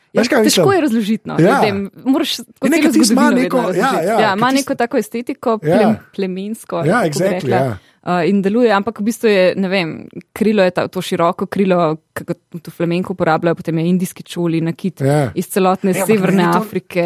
[0.10, 0.76] Ja, kaj težko mislim?
[0.76, 1.24] je razložiti.
[1.26, 1.56] No, Ja.
[1.56, 1.78] ljudem.
[2.04, 5.78] Moraš nekaj celo tisto ima neko- ja, ja, ja, ima neko tako estetiko, Ja.
[5.78, 6.82] plem, plemensko.
[6.84, 7.56] Ja, exactly, rekla.
[7.56, 7.78] ja.
[8.00, 12.00] Uh, in deluje, ampak v bistvu je, ne vem, krilo je ta, to široko krilo,
[12.10, 15.32] ki ga tu flamenko uporabljajo, potem je indijski čoli, nakit Ja.
[15.36, 17.06] iz celotne Ja, severne to- Afrike,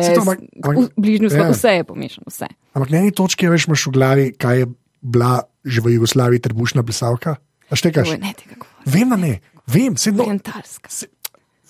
[0.56, 1.52] v bližnji vzhod, ja.
[1.52, 2.48] vse je pomešano, vse.
[2.74, 4.66] Ampak na eni točki veš, imaš v glavi, kaj je
[5.02, 7.36] bila že v Jugoslaviji trebušna plesalka.
[7.76, 8.16] Štekaš?
[8.22, 8.84] Ne tega govora.
[8.86, 10.90] Vem, da ne, vem, se no, Orientalska.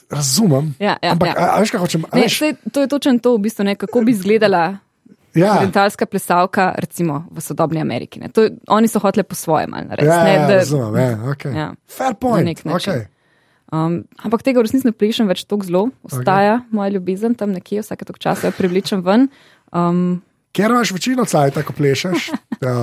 [0.10, 0.74] razumem.
[0.80, 1.36] Ja, ja, ampak ja.
[1.38, 2.06] A, a veš, kaj hočem?
[2.14, 4.78] Ne, sej, to je točno to, v bistvu, ne, kako bi izgledala
[5.34, 8.20] ja, orientalska plesalka, recimo v sodobni Ameriki.
[8.20, 8.30] ne.
[8.30, 10.14] To, oni so hoteli po svoje malo narediti.
[10.14, 10.95] ja, ne, ja, da- razumem.
[10.95, 11.56] Ja, okay.
[11.58, 11.74] Ja.
[11.88, 12.64] Fair point.
[12.64, 13.06] Okay.
[13.74, 16.76] Um, ampak tega v resnici ne plešem več tako zelo, ostaja okay.
[16.78, 19.32] moja ljubezen tam nekje, vsake tok časa jo privlečem ven.
[19.74, 20.22] Um,
[20.54, 22.30] Ker imaš večino cajt, ko plešeš.
[22.66, 22.74] ja.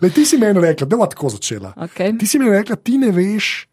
[0.00, 1.74] Le, ti si meni rekla, da bo tako začela.
[1.76, 2.14] okay.
[2.18, 3.66] Ti si mi rekla, ti ne veš,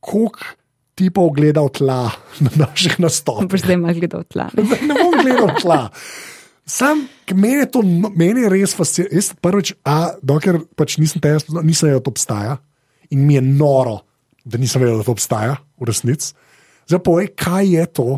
[0.00, 0.56] koliko
[0.96, 2.00] tipov gleda v tla
[2.44, 3.50] na naših nastopih.
[3.52, 4.48] Boš zdaj malo gledal tla.
[4.56, 4.64] ne.
[4.64, 5.80] ne bom gledal tla.
[6.66, 7.82] Sam, meni je to
[8.16, 9.20] meni je res fascinantno.
[9.20, 12.56] Jaz prvič, a dokler pač nisem tega spoznal, nisem vedel, da to obstaja
[13.14, 14.00] in mi je noro,
[14.42, 16.32] da nisem vedel, da to obstaja v resnici.
[16.90, 18.08] Zdaj povej, kaj je to.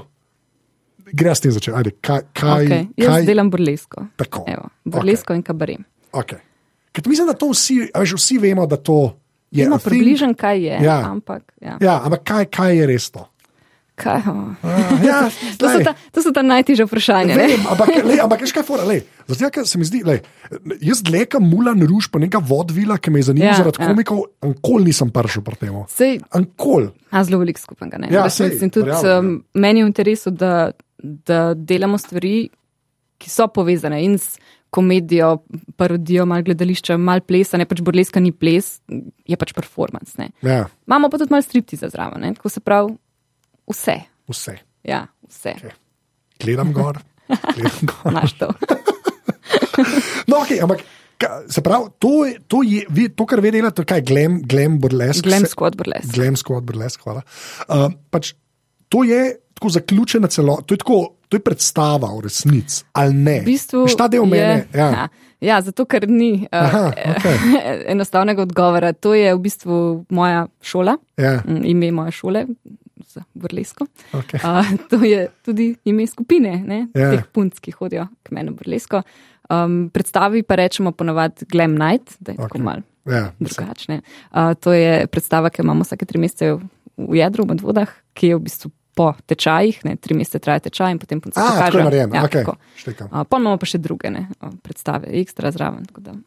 [1.08, 1.76] Gre s tem začeti.
[1.76, 2.82] Ajde, kaj, kaj, Okay.
[3.00, 4.08] Jaz kaj, delam burlesko.
[4.20, 4.44] Tako.
[4.48, 5.40] Evo, burlesko okay.
[5.40, 5.84] in kabaret.
[6.12, 6.40] Okay.
[6.92, 9.14] Ker mislim, da to vsi, veš, vsi vemo, da to
[9.50, 9.80] je thing.
[9.84, 11.00] približen, kaj je, Ja.
[11.10, 11.42] ampak.
[11.60, 11.76] Ja.
[11.80, 13.28] Ja, ampak kaj, kaj je res to?
[13.98, 14.54] Kaj, oh.
[14.62, 15.26] Uh, ja,
[15.58, 17.34] to, so ta, to so ta najtežja vprašanja.
[17.34, 18.84] Vem, ampak, lej, ampak kaj, fora,
[19.26, 20.20] zaradi tega, ker se mi zdi, lej,
[20.86, 23.88] jaz dlekam Mulan Ruž, pa neka vodvila, ki me je zanimala Ja, ja, zaradi ja.
[23.88, 23.90] ja.
[23.90, 25.74] komikov, ankol nisem prišel pri tem.
[26.30, 26.92] Ankol.
[27.10, 27.98] a zelo veliko skupnega.
[27.98, 28.06] ne.
[28.14, 30.70] Ja, resnici sej, in tudi um, meni je v interesu, da,
[31.02, 32.46] da delamo stvari,
[33.18, 34.38] ki so povezane in s
[34.70, 35.38] komedijo,
[35.76, 38.78] parodijo, malo gledališča, malo plesa, ne pač burleska ni ples,
[39.28, 40.16] je pač performance.
[40.20, 40.30] Ne.
[40.44, 42.34] Ja, Imamo pa tudi malo striptiza zraven, ne.
[42.36, 42.94] tako se pravi
[43.70, 43.96] vse.
[44.28, 44.58] vse.
[44.88, 45.56] Ja, vse.
[45.56, 45.76] Okay.
[46.44, 47.00] Gledam gor.
[47.56, 48.12] Gledam gor.
[48.12, 48.52] Imaš to.
[50.28, 50.82] No, okay, ampak
[51.48, 55.24] se pravi, to, je, to, je, vi, to kar vi delate, kaj glam, glam burlesk.
[55.24, 56.10] Glam squad burlesk.
[56.14, 57.22] Glam squad burlesk, hvala.
[57.66, 58.34] Uh, pač,
[58.92, 60.98] to je tako zaključena celota, to je tako
[61.28, 63.40] to je predstava v resnici, ali ne?
[63.40, 64.66] V bistvu Šta del je- mene?
[64.74, 64.88] Ja.
[64.90, 65.08] Ja,
[65.48, 67.36] ja, zato ker ni uh, Aha, okej.
[67.92, 68.92] enostavnega odgovora.
[68.94, 69.76] To je v bistvu
[70.10, 72.46] moja šola, Ja, mm, ime moje šole
[73.08, 73.86] za burlesko.
[74.12, 74.40] okay.
[74.40, 77.10] Uh, to je tudi ime skupine, ne, Ja.
[77.10, 79.02] teh punc, ki hodijo k meni v burlesko.
[79.48, 82.42] Um, predstavi pa rečemo ponovadi Glam Night, da je okay.
[82.42, 83.32] tako malo ja.
[83.40, 84.00] drugačne.
[84.28, 86.52] Uh, to je predstava, ki jo imamo vsake tri mesece
[86.98, 88.68] v, jedru, v medvodah, ki je v bistvu
[88.98, 91.84] po tečajih, ne, tri mesece traja tečaj in potem pokažejo.
[91.84, 92.42] narejeno, Ja, okay.
[92.42, 94.26] Uh, pa imamo pa še druge ne,
[94.60, 95.86] predstave, ekstra zraven.
[95.96, 96.18] Da,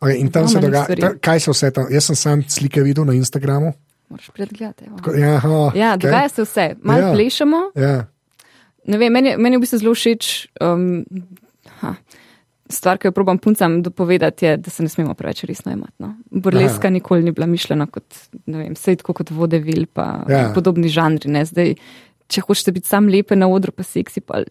[0.00, 3.04] Okay, in tam se dogaja, ta- kaj se vse tam, jaz sem sam slike videl
[3.04, 3.74] na Instagramu.
[4.08, 4.88] moraš predgledati.
[5.14, 6.00] Ja, aha, Ja, okej.
[6.00, 6.64] dogaja se vse.
[6.82, 7.12] Malo Ja.
[7.12, 7.60] plešemo.
[7.76, 8.06] Ja,
[8.82, 10.24] Ne vem, meni, meni je v bistvu zelo všeč.
[10.58, 11.04] Um,
[11.78, 11.94] ha,
[12.70, 15.96] stvar, ki jo probam puncam dopovedati, je, da se ne smemo preveč resno imati.
[15.98, 16.14] No.
[16.30, 16.94] Burleska Aha.
[16.96, 18.04] nikoli ni bila mišljena kot,
[18.46, 20.38] ne vem, sej tako kot vodevil, pa Ja.
[20.46, 20.52] ja.
[20.54, 21.30] podobni žanri.
[21.30, 21.44] Ne.
[21.44, 21.74] Zdaj,
[22.30, 24.44] če hočeš biti sam lepe na odru, pa seksi, pa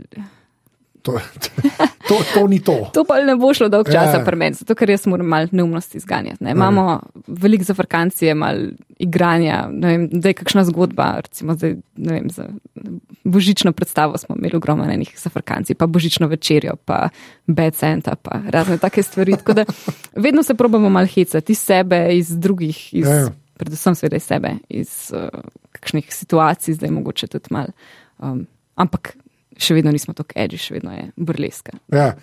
[1.01, 1.19] to,
[2.09, 2.89] to, to ni to.
[2.93, 4.25] to pa ne bo šlo dolg časa Ja.
[4.25, 6.43] pri meni, zato ker jaz moram malo neumnosti izganjati.
[6.43, 6.51] Ne.
[6.51, 8.69] Imamo veliko zafrkancije, malo
[8.99, 12.47] igranja, vem, da je kakšna zgodba, recimo zdaj, vem, za
[13.23, 17.09] božično predstavo smo imeli ogromno enih zafrkancij, pa božično večerjo, pa
[17.47, 19.31] bed centa, pa razne take stvari.
[19.37, 19.65] Tako da
[20.15, 23.13] vedno se probamo malo hecati iz sebe, iz drugih, iz, Ja.
[23.15, 23.29] ja.
[23.57, 25.29] predvsem seveda iz sebe, iz uh,
[25.71, 27.67] kakšnih situacij, zdaj mogoče tudi malo.
[28.19, 29.17] Um, ampak
[29.60, 31.76] še vedno nismo tako edži, še vedno je burleska.
[31.91, 32.14] Ja.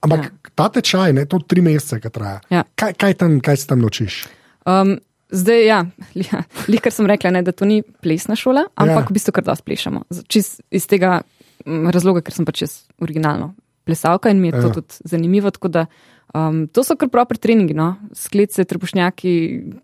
[0.00, 0.30] Ampak ja.
[0.54, 2.40] ta tečaj, ne, to tri mesece, ki traja.
[2.48, 2.62] Ja.
[2.74, 4.18] Kaj, kaj, tam, kaj se tam naučiš?
[4.62, 4.98] Um,
[5.30, 5.78] zdaj, ja,
[6.28, 6.42] ja
[6.78, 9.08] kar sem rekla, ne, da to ni plesna šola, ampak Ja.
[9.08, 10.04] v bistvu kar dosti plešemo.
[10.10, 11.22] Z- Čist iz tega
[11.64, 14.74] mm, razloga, ker sem pač jaz originalno plesalka in mi je to Ja.
[14.74, 15.50] tudi zanimivo.
[15.50, 15.86] tako Da,
[16.34, 17.96] um, to so kar proper treningi, no?
[18.16, 19.32] sklece, trebušnjaki,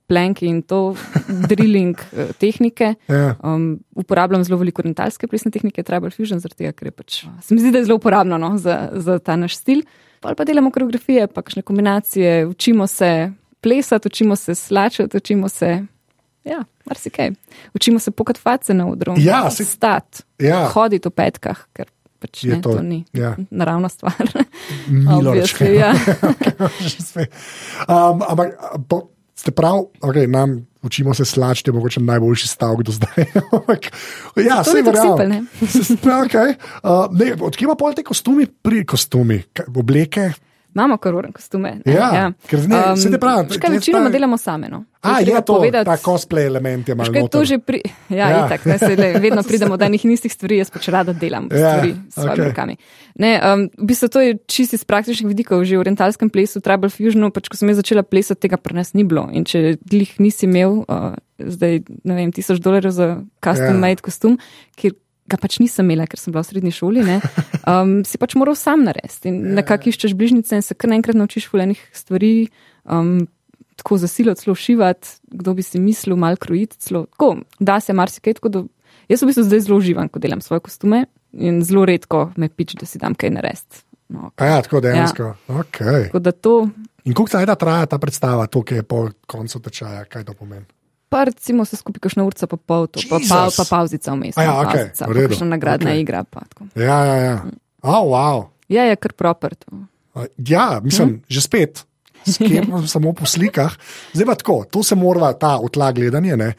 [0.08, 0.94] plenki in to,
[1.50, 2.94] drilling eh, tehnike.
[3.08, 3.34] Ja.
[3.42, 7.54] Um, uporabljam zelo veliko orientalske plesne tehnike, tribal fusion, zaradi tega, ker je pač, se
[7.54, 9.82] mi zdi, da je zelo uporabno no, za, za ta naš stil.
[10.20, 13.30] Pa pa delamo koreografije, pa kakšne kombinacije, učimo se
[13.60, 15.84] plesati, učimo se slačati, učimo se.
[16.44, 17.30] Ja, marsikaj.
[17.74, 20.64] Učimo se pokati face na odru, Ja, saj- stati, Ja.
[20.72, 21.86] hoditi v petkah, ker
[22.18, 23.36] pač Je ne, to- to, ni ja.
[23.50, 24.14] naravna stvar.
[24.88, 25.80] Milo Obviously, rečeno.
[25.80, 25.92] ja.
[28.10, 28.58] um, ampak
[28.88, 29.08] po,
[29.38, 33.24] ste prav, okay, nam učimo se slačiti, je mogoče najboljši stavek do zdaj.
[34.48, 35.46] Ja, verjamem.
[35.68, 35.94] Se-.
[35.98, 40.30] Uh, ne, odkje ima pol te kostumi, pri kostumi, kaj, obleke?
[40.78, 41.82] Imamo kar uren kostume.
[41.82, 44.68] ne, Ja, ker ne, saj te pravim, Škaj, večinoma ta- delamo same.
[44.68, 44.84] No.
[45.00, 48.28] A, je to, povedati- ta cosplay element je malo Škaj, to že pri, ja, Ja.
[48.28, 48.46] ja.
[48.46, 51.58] Itak, ne, se, le, vedno pridemo do enih istih stvari, jaz pač rada delam Ja,
[51.58, 52.48] ja, stvari s svojimi okay.
[52.48, 52.74] rokami.
[53.16, 55.64] Ne, um, v bistvu to je čisto iz praktičnih vidikov.
[55.64, 58.94] Že v orientalskem plesu, Tribal Fusionu, pač, ko sem jaz začela plesati, tega pri nas
[58.94, 59.26] ni bilo.
[59.34, 63.08] In če glih nisi imel, uh, zdaj, ne vem, tisoč dolarjev za
[63.42, 63.82] custom Ja.
[63.82, 64.38] made kostum,
[64.78, 64.94] ker
[65.28, 67.18] ga pač nisem imela, ker sem bila v srednji šoli, ne,
[67.68, 69.28] um, si pač moral sam narediti.
[69.28, 69.54] In Ja.
[69.60, 72.48] nekako iščeš bližnjice in se kar naenkrat naučiš fulenih stvari.
[72.84, 73.26] Um,
[73.78, 76.76] tako za silo celo šivati, kdo bi si mislil, malo krojiti.
[76.82, 77.06] Celo.
[77.14, 78.48] Tako, da se marsikaj tako.
[78.48, 78.64] Do...
[79.08, 82.74] Jaz v bistvu zdaj zelo uživam, ko delam svoje kostume in zelo redko me pič,
[82.74, 83.84] da si dam kaj narediti.
[84.08, 85.22] No, A ja, tako dejansko.
[85.22, 85.62] Ja.
[85.62, 86.08] Okay.
[86.08, 86.68] tako da to,
[87.08, 90.66] In koliko zdaj traja ta predstava, to, ki je po koncu tečaja, kaj to pomeni?
[91.08, 94.36] Pa recimo se skupaj kakšna urca pa pol, to, pa, pa, pa pauzica vmes.
[94.36, 96.00] Ja, no, okej, pauzica, pa kakšna nagradna okej.
[96.00, 96.24] igra.
[96.24, 96.68] Pa, tako.
[96.76, 97.36] Ja, ja, ja.
[97.82, 98.48] Oh, wow.
[98.68, 99.54] ja, je kar proper.
[99.72, 99.86] Uh,
[100.38, 101.22] Ja, mislim, hm?
[101.30, 101.84] že spet.
[102.26, 103.72] Skepno samo po slikah.
[104.12, 106.36] Zdaj pa tako, to se mora ta utla gledanje.
[106.36, 106.52] Ne?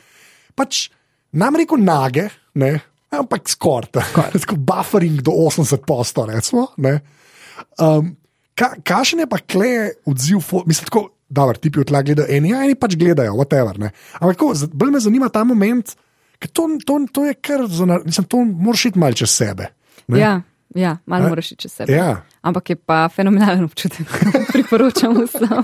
[0.56, 0.90] Pač
[1.32, 2.80] nam reko nage, ne?
[3.10, 3.90] ampak skoraj.
[4.38, 6.68] Tako buffering do 80 posto, recimo.
[6.78, 7.00] ne.
[7.82, 8.14] Um,
[8.54, 12.64] ka, Kakšen je pa kle odziv, mislim, tako, da ti pi utla gledajo, eni, ja,
[12.66, 13.78] eni pač gledajo, whatever.
[13.78, 13.92] Ne?
[14.20, 15.96] Ampak z- bolj me zanima ta moment,
[16.42, 17.62] ker to, to, to je kar,
[18.06, 19.70] mislim, to moraš iti malce čez sebe.
[20.08, 20.20] Ne?
[20.20, 20.34] Ja,
[20.76, 21.94] ja, malo A- moraš iti čez sebe.
[21.94, 22.22] Ja.
[22.42, 24.08] Ampak je pa fenomenalen občutek,
[24.54, 25.64] priporočam vsem.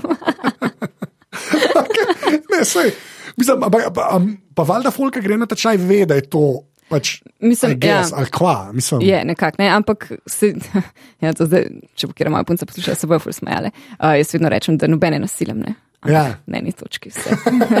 [2.50, 2.90] Ne, sej,
[3.36, 4.20] mislim, pa, pa, pa,
[4.54, 7.16] pa valjda Folka gre na tečaj, ve, da je to pač.
[7.40, 8.20] Mislim, guess, ja.
[8.20, 9.02] ali kva, mislim.
[9.06, 10.52] Je nekako, ne, ampak se,
[11.24, 11.68] ja, to zdaj,
[11.98, 13.72] če bo kjer moja punca poslušala, se bojo ful smejale.
[13.98, 15.76] Uh, jaz vedno rečem, da nobene nasilem ne.
[16.00, 16.26] Ampak Ja.
[16.46, 17.34] Na eni točki vse.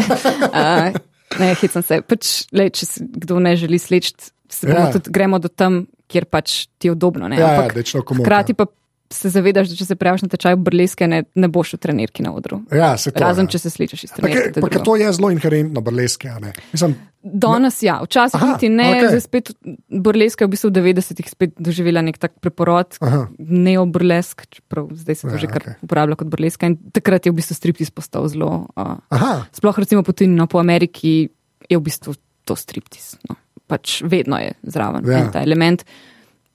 [0.50, 0.96] uh,
[1.38, 2.00] ne, hecam se.
[2.06, 4.86] Pač, lej, če se kdo ne želi slečiti, se Ja.
[4.86, 4.90] ja.
[4.94, 7.28] tudi gremo do tam, kjer pač ti je udobno.
[7.28, 8.66] Ne, Ja, ja, ampak komot, hkrati pa
[9.10, 12.32] se zavedaš, da če se prijaviš na tečaj burleske, ne, ne boš v trenirki na
[12.34, 12.60] odru.
[12.74, 13.54] Ja, to, Razen, ja.
[13.54, 16.32] če se slečeš iz pa, ker to je zelo inherentno burleske.
[16.72, 16.96] Mislim,
[17.26, 19.08] Danes, ja, včasih Aha, niti ne, okay.
[19.10, 19.50] zdaj spet
[19.90, 22.98] burleska je v bistvu v 90-ih spet doživela nek tak preporod,
[23.38, 25.78] neoburlesk, čeprav zdaj se to Ja, že kar okay.
[25.82, 28.68] uporablja kot burleska in takrat je v bistvu striptiz postal zelo.
[28.78, 31.26] Uh, aha, sploh recimo po tujini, no po Ameriki
[31.66, 32.14] je v bistvu
[32.46, 33.16] to striptiz.
[33.26, 33.34] No.
[33.66, 35.26] Pač vedno je zraven Ja.
[35.34, 35.82] ta element.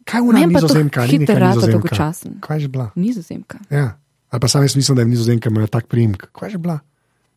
[0.05, 1.05] Kaj pa to nizozemka?
[1.05, 2.13] Ni neka nizozemka.
[2.39, 2.91] Kaj je že bila?
[2.95, 3.57] Nizozemka.
[3.69, 3.97] Ja.
[4.29, 6.29] Ali pa sam jaz mislim, da je nizozemka imela tak primek.
[6.31, 6.79] Kaj je že bila?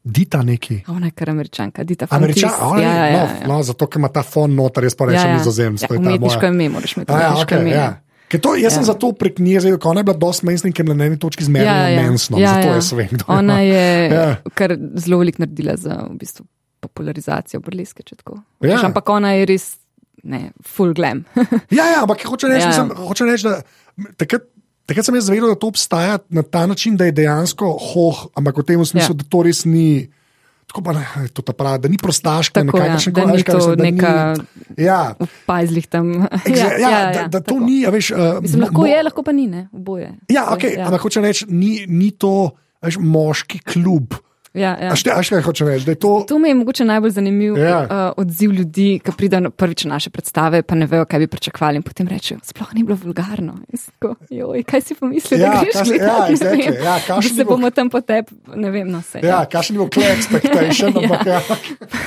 [0.04, 0.82] Dita neki.
[0.88, 2.44] Ona je kar američanka, Dita Fontis.
[2.60, 5.06] ona je, ja, ja, ja, no, no, zato, ker ima ta fon noter, jaz pa
[5.08, 5.36] rečem ja, ja.
[5.38, 5.94] nizozemsko.
[5.94, 7.12] Ja, umetniško ime moraš imeti.
[7.12, 7.70] Ja, okay, ime.
[7.70, 7.86] ja.
[8.28, 8.70] Ker to, jaz ja.
[8.70, 8.92] sem Ja.
[8.92, 11.18] zato prek nje zdaj, ko ona je bila dosti mainstream, ker je bila na eni
[11.18, 12.02] točki zmerno ja, ja.
[12.02, 12.38] mensno.
[12.38, 12.74] Ja, zato ja.
[12.74, 13.38] jaz vem, kdo je.
[13.38, 14.36] Ona je Ja.
[14.54, 16.44] kar zelo veliko naredila za v bistvu,
[16.84, 18.02] popularizacijo burleske.
[18.02, 18.42] če tako.
[18.60, 18.74] Ja.
[18.76, 19.76] Veš, Ampak ona je res
[20.24, 21.22] ne, full glam.
[21.70, 22.82] Ja, ja, ampak hoče reči, Ja.
[22.82, 23.04] ja.
[23.04, 23.60] hoče reči da
[24.16, 24.48] takrat,
[24.88, 28.58] takrat sem jaz zvedel, da to obstaja na ta način, da je dejansko hoh, ampak
[28.58, 29.16] v tem smislu, ja.
[29.16, 29.20] Ja.
[29.20, 30.08] da to res ni.
[30.64, 33.54] Tako pa ne, to ta pravi, da ni prostaška, Tako, ja, ko- ni veš, kaj
[33.54, 36.08] mislim, da neka Ni, ja, v pajzlih tam.
[36.48, 37.60] ja, ja, ja, da, da to tako.
[37.60, 38.10] ni, veš.
[38.10, 40.08] Uh, Mislim, lahko je, lahko pa ni, ne, oboje.
[40.32, 40.88] Ja, okay, ja.
[40.88, 44.16] ampak hoče reči, ni, ni to veš, moški klub.
[44.54, 44.88] Ja, ja.
[44.88, 45.84] A šte- a veš, kaj hoče reči?
[45.84, 46.24] Da je to.
[46.24, 47.66] To mi je mogoče najbolj zanimiv Ja.
[47.66, 47.78] ja.
[47.80, 51.26] uh, odziv ljudi, ki pridejo na prvič na naše predstave, pa ne vejo, kaj bi
[51.26, 51.76] pričakovali.
[51.76, 53.58] In potem rečejo, sploh ni bilo vulgarno.
[53.92, 56.06] Tako, Joj, kaj si pomislil, Ja, da greš kaj si- gledat?
[56.08, 56.74] ja, Ne exactly, vem.
[56.76, 59.18] ja, Da kakšen se bo- bomo tam potep, ne vem, no se.
[59.20, 61.40] Ja, kakšen je bil clear expectation, ampak ja.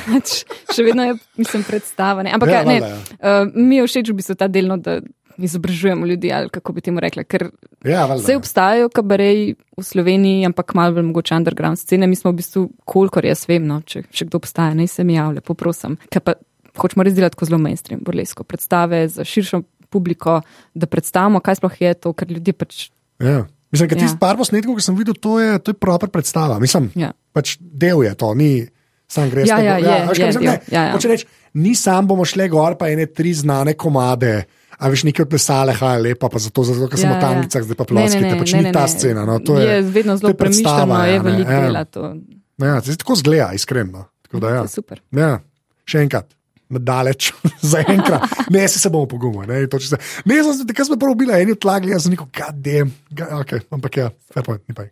[0.08, 0.28] Pač,
[0.70, 2.24] še vedno je, mislim, predstava.
[2.24, 2.32] Ne.
[2.32, 5.02] Ampak Ja, ja, ne, valjda, uh, mi je všeč v bistvu ta delno, da
[5.38, 7.24] izobražujemo ljudi, ali kako bi temu rekla.
[7.24, 7.50] Ker
[7.86, 8.06] ja.
[8.16, 12.08] Vse obstajajo kabareji v Sloveniji, ampak malo bolj mogoče underground scene.
[12.08, 15.18] Mi smo v bistvu, kolikor jaz vem, no, če, če kdo obstaja, naj se mi
[15.18, 15.98] javlja, poprosim.
[16.10, 16.34] Ker pa
[16.78, 20.42] hočemo res delati tako zelo mainstream, burlesko predstave za širšo publiko,
[20.76, 22.90] da predstavimo, kaj sploh je to, ker ljudje pač.
[23.20, 23.46] Ja.
[23.72, 24.02] Mislim, da Ja.
[24.02, 26.60] tisti par posnetkov, ki sem videl, to je, to je proper predstava.
[26.60, 27.12] Mislim, Ja.
[27.34, 28.68] pač del je to, ni
[29.08, 29.48] sam greš.
[29.50, 30.92] Ja, ja, je mislim, del, ne, ja, ja.
[30.92, 34.46] Hoče reči, ni sam bomo šli gor, pa ene tri znane komade.
[34.78, 37.24] A veš, nekaj odplesale, haja lepa, pa zato, zato ker sem v Ja, ja.
[37.26, 39.26] tangicah, zdaj pa ploskite, pač ne, ni ne, ta scena.
[39.26, 41.62] No, to je, je vedno to zelo predstava, premišljeno, ja, je ne, veliko ja.
[41.66, 41.84] dela.
[41.90, 42.04] To,
[42.58, 44.08] Ja, zdaj tako zgleda, iskreno.
[44.22, 44.68] Tako da, to ja.
[44.68, 45.02] super.
[45.14, 45.38] Ja,
[45.86, 46.34] še enkrat.
[46.68, 47.30] Daleč,
[47.72, 49.48] za enkrat, ne si se bomo pogumili.
[49.48, 49.96] Ne, to, se,
[50.28, 52.92] ne, sem se, takrat prvo bili, eni odlagali, jaz sem rekel, gadem,
[53.40, 54.90] okay, ampak ja, fair point, ni pa.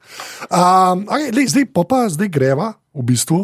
[0.47, 3.41] Um, okay, lej, zdaj pa, pa zdaj greva v bistvu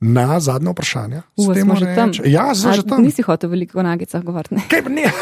[0.00, 1.18] na zadnje vprašanje.
[1.34, 2.08] S Uva, smo že tam.
[2.08, 3.00] reč- Ja, A že tam.
[3.00, 4.56] Nisi hotel veliko o nagicah govoriti.
[4.64, 5.06] Kaj, ne.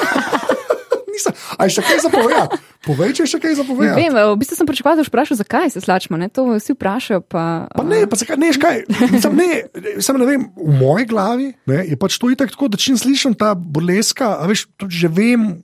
[1.08, 1.34] Nisem.
[1.52, 2.56] A je še kaj za povedati?
[2.80, 3.98] Povej, če je še kaj za Ne povedati.
[3.98, 6.14] vem, v bistvu sem pričakoval, da boš vprašal, zakaj se slačemo.
[6.14, 6.28] Ne?
[6.28, 7.20] To vsi vprašajo.
[7.22, 8.76] Pa, Pa ne, pa zakaj ne, škaj.
[9.24, 9.66] Sam ne,
[9.98, 13.34] sam ne vem, v moji glavi ne, je pač to itak tako, da če slišim
[13.34, 15.58] ta burleska, a veš, to že vem.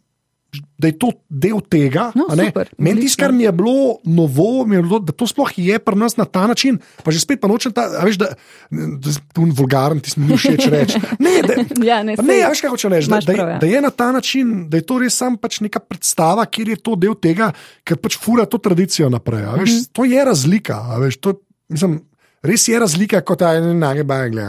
[0.78, 2.10] Da je to del tega.
[2.18, 5.78] No, super, Meni tisto, kar mi je bilo novo, je bilo, da to sploh je
[5.78, 6.78] pri nas na ta način.
[7.02, 11.00] Pa že spet pa nočem ta, veš, da je vulgaren, ti mi ni všeč reči.
[11.18, 11.58] Ne, da,
[11.90, 13.10] Ja, ne, ne, veš, kaj hočem reči?
[13.10, 13.58] Da, da, prav, ja.
[13.62, 16.80] da je na ta način, da je to res sam pač neka predstava, kjer je
[16.82, 17.50] to del tega,
[17.86, 19.46] ker pač fura to tradicijo naprej.
[19.58, 19.76] Veš, mm.
[19.76, 19.92] -hmm.
[19.92, 20.80] To je razlika.
[21.00, 21.38] Veš, to,
[21.68, 22.00] mislim,
[22.42, 24.48] res je razlika, kot ta ena nage bagle.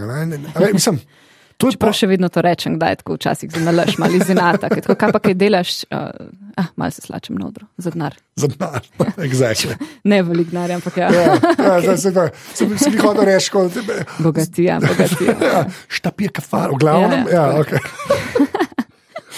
[0.74, 1.00] Mislim,
[1.58, 4.68] to je pa, še vedno to rečem, da je tako včasih za nalaž, malo izinata.
[4.70, 6.12] Tako, kaj pa kaj delaš, uh,
[6.56, 8.16] ah, malo se slačem na odro, za denar.
[8.36, 8.84] za denar.
[9.28, 9.76] Exactly.
[10.04, 13.52] Ne velik denar, ampak ja, Ja, ja, zdaj se to- sem si jih hotel reči,
[13.52, 13.72] kot
[14.20, 15.36] bogatija, bogatija.
[15.44, 17.26] ja, štapir kafar, v glavnem.
[17.26, 17.80] Ja, Ja, ja, ja, okay.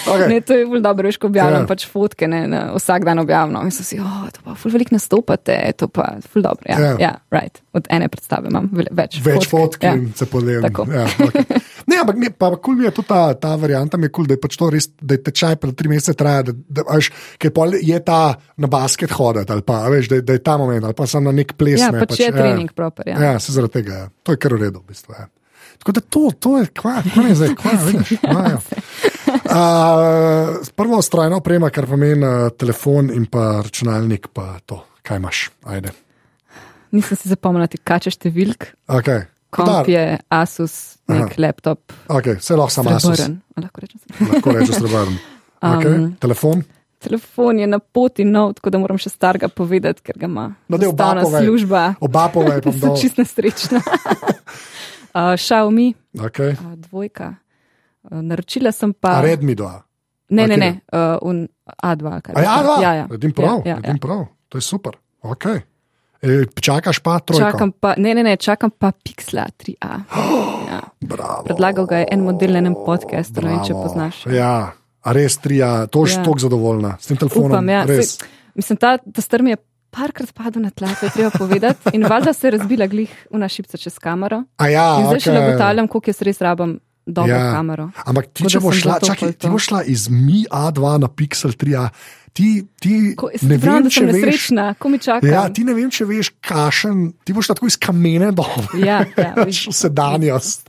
[0.08, 0.28] Okay.
[0.28, 1.64] Ne, to je bolj dobro, veš, ko objavljam Ja.
[1.64, 1.66] ja.
[1.66, 3.66] pač fotke, ne, na, vsak dan objavljam.
[3.66, 6.64] In so si, oh, to pa ful veliko nastopate, to pa ful dobro.
[6.64, 6.86] Ja, Ja.
[6.86, 6.96] ja.
[7.00, 7.60] ja right.
[7.74, 9.18] Od ene predstave imam več.
[9.20, 9.92] Več fotk Ja.
[9.94, 10.62] in se podelijo.
[10.62, 11.44] Ja, okay.
[12.02, 14.42] Ampak ne, pa kul mi je tudi ta, ta varianta, mi je kul, da je
[14.42, 17.54] pač to res, da je tečaj pred tri mesece traja, da, da, a veš, ker
[17.54, 18.20] pol je ta
[18.56, 21.34] na basket hoditi ali pa, veš, da, da je ta moment ali pa sem na
[21.34, 21.80] nek ples.
[21.80, 23.08] Ja, ne, pač je trening proper.
[23.08, 23.18] Ja.
[23.28, 24.12] Ja, se zaradi tega, ja.
[24.22, 24.84] to je kar v redu.
[24.84, 25.28] V bistvu, ja.
[25.78, 28.10] Tako da to, to je kva, kva je zdaj, kva, vidiš.
[28.26, 28.58] No, ja.
[29.54, 35.48] uh, prvo strojna oprema, kar pomeni uh, telefon in pa računalnik, pa to, kaj imaš,
[35.70, 35.94] ajde.
[36.94, 38.72] Nisem si zapomnila, kače številk.
[38.98, 39.28] Okay.
[39.50, 41.34] Komp je Asus, nek Aha.
[41.38, 41.92] laptop.
[42.06, 43.20] Okay, vse lahko samo Asus.
[43.20, 44.00] A Lahko rečem.
[44.22, 45.14] Lahko rečeš srebrn.
[45.60, 45.90] Okay.
[45.90, 46.62] Um, Telefon.
[46.98, 50.44] Telefon je na poti nov, tako da moram še starega povedati, ker ga ima.
[50.68, 51.42] No, daj oba Zastavna povej.
[51.42, 51.80] služba.
[52.00, 53.80] Oba povej, pa Sem čist nesrečna.
[55.12, 56.54] uh, Xiaomi, Okay.
[56.54, 57.34] uh, dvojka.
[58.04, 59.18] Uh, naročila sem A pa.
[59.20, 59.66] Redmi 2.
[60.30, 60.60] Ne, ne, Kateri?
[60.60, 61.36] ne, uh, un,
[61.82, 62.02] A2.
[62.04, 62.62] ali kaj A ja, je to?
[62.64, 62.76] dva.
[62.78, 63.04] ja, ja.
[63.06, 64.00] Naredim prav, Ja, ja, naredim ja.
[64.00, 64.20] prav.
[64.48, 64.92] To je super.
[65.20, 65.58] Okay.
[66.22, 67.44] E, čakaš pa trojko.
[67.44, 69.92] Čakam pa, ne, ne, ne, čakam pa Pixla 3A.
[70.68, 70.80] Ja.
[71.00, 71.44] Bravo.
[71.46, 74.16] Predlagal ga je en model na enem podkastu, ne vem, če poznaš.
[74.28, 76.22] Ja, a res trija, to je Ja.
[76.22, 77.50] tako zadovoljna s tem telefonom.
[77.54, 77.84] Upam, ja.
[77.88, 78.18] res.
[78.18, 79.56] Sej, mislim, ta, ta strm je
[79.90, 81.94] parkrat padel na tla, to je treba povedati.
[81.96, 84.42] In valjda se je razbila glih v našipca čez kamero.
[84.58, 85.40] A ja, In zdaj še okej.
[85.40, 86.76] ne ugotavljam, koliko jaz res rabam
[87.08, 87.52] dobro Ja.
[87.52, 87.88] kamero.
[88.04, 90.98] Ampak ti, Tako če boš sem šla, čakaj, pol ti boš šla iz Mi A2
[90.98, 91.88] na Pixel 3A,
[92.32, 92.48] ti,
[92.78, 94.14] ti Ko, ne pravim, vem, da če sem veš.
[94.14, 95.26] nesrečna, ko mi čaka.
[95.26, 98.68] Ja, ti ne vem, če veš, kašen, ti boš tako iz kamene dol.
[98.78, 100.68] ja, ja, v sedanjost.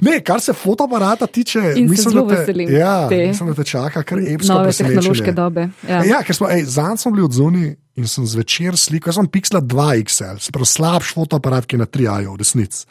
[0.00, 3.66] Ne, kar se fotoaparata tiče, In mislim, da te, veselim ja, te mislim, da te
[3.66, 5.68] čaka kar epsko Nove tehnološke dobe.
[5.88, 6.04] Ja.
[6.06, 7.66] Ja, ker smo, ej, zanj smo bili odzuni
[7.96, 11.82] in sem zvečer slikal, jaz sem Pixel 2 XL, se pravi slabš fotoaparat, ki je
[11.82, 12.86] na 3 v resnici.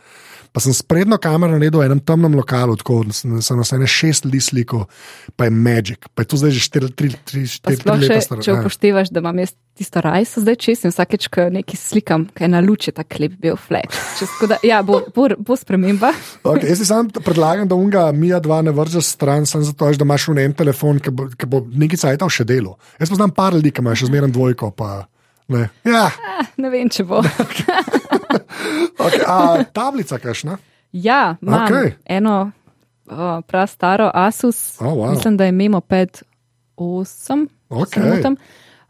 [0.58, 3.66] Pa sem s prednjo kamero naredil v enem temnem lokalu, tako da sem, sem na
[3.78, 4.88] ene šest ljudi slikal,
[5.38, 8.42] pa je Magic, pa je to zdaj že 4-3 Pa sploh leta še, star.
[8.42, 8.56] če ja.
[8.58, 12.64] upoštevaš, da imam jaz tisto rajso zdaj čez in vsakeč, ko nekaj slikam, kaj na
[12.66, 14.02] luči ta klep bil flash.
[14.18, 16.10] Čez, tako da, ja, bo, bo, bo sprememba.
[16.42, 20.10] Okay, jaz ti sam predlagam, da unga Mija 2 ne vržeš stran, samo zato, da
[20.10, 22.80] imaš v en telefon, ki bo, ki bo nekaj cajtov še delo.
[22.98, 24.74] Jaz poznam par ljudi, ki imajo še zmeraj dvojko.
[24.74, 25.06] Pa,
[25.54, 25.70] ne.
[25.86, 27.22] Ja, Ah, ne vem, če bo.
[28.98, 30.58] okay, a tablica kašna?
[30.92, 31.92] Ja, imam okay.
[32.06, 32.52] eno
[33.06, 33.18] uh,
[33.48, 35.12] prav staro Asus, Oh, wow.
[35.12, 37.48] mislim, da je Memo 5.8.
[37.70, 38.02] Okej.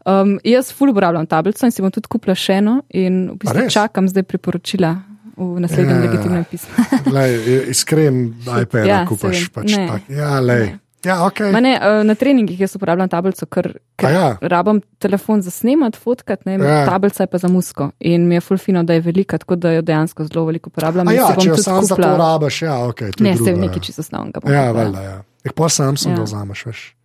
[0.06, 3.66] Um, jaz ful uporabljam tablico in si bom tudi kupila še eno in v bistvu
[3.70, 4.94] čakam zdaj priporočila
[5.36, 6.02] v naslednjem Ja.
[6.02, 6.84] legitimnem pismu.
[7.14, 7.34] Lej,
[7.68, 9.48] iskren iPad, Ja, kupaš.
[9.52, 9.86] Pač Ne.
[9.88, 10.02] tak.
[10.08, 10.64] Ja, lej.
[10.66, 10.78] Ne.
[11.04, 11.52] Ja, okay.
[11.52, 14.26] Ma Ne, uh, na treningih jaz uporabljam tablico, ker, ker ja.
[14.40, 16.84] rabim telefon za snemat, fotkat, ne, Ja.
[16.86, 17.90] tablica je pa za musko.
[18.00, 21.08] In mi je ful fino, da je velika, tako da jo dejansko zelo veliko uporabljam.
[21.08, 23.00] A ja, če jo sam za to rabiš, ja, ok.
[23.00, 23.56] Ne, drugo, se ja.
[23.56, 24.40] nekaj čisto osnovnega.
[24.52, 25.22] Ja, valjda, ja.
[25.44, 26.18] Eh, pa Samsung ja.
[26.18, 26.24] Ja.
[26.24, 26.97] vzameš, veš.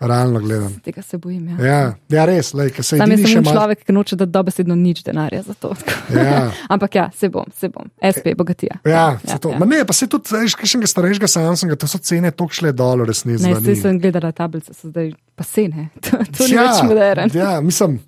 [0.00, 0.74] Realno gledam.
[0.80, 1.48] Tega se bojim.
[1.48, 1.66] Ja.
[1.66, 3.52] Ja, ja res, lej, ker se Sam jaz še sem malo.
[3.52, 5.74] človek, ki noče dati dobesedno nič denarja za to.
[6.20, 6.50] Ja.
[6.72, 7.84] Ampak ja, se bom, se bom.
[8.00, 8.80] SP, bogatija.
[8.84, 9.58] Ja, ja, ja, ja.
[9.60, 13.04] Ma ne, pa se tudi, veš, kakšnega starejšega Samsunga, to so cene toliko šle dol,
[13.04, 13.44] resnici.
[13.44, 13.80] Ne, da zdaj ni.
[13.80, 15.90] sem gledala tablice, so zdaj pa sene.
[16.08, 17.36] To, to ni Ja, več modern.
[17.36, 18.00] Ja, mislim.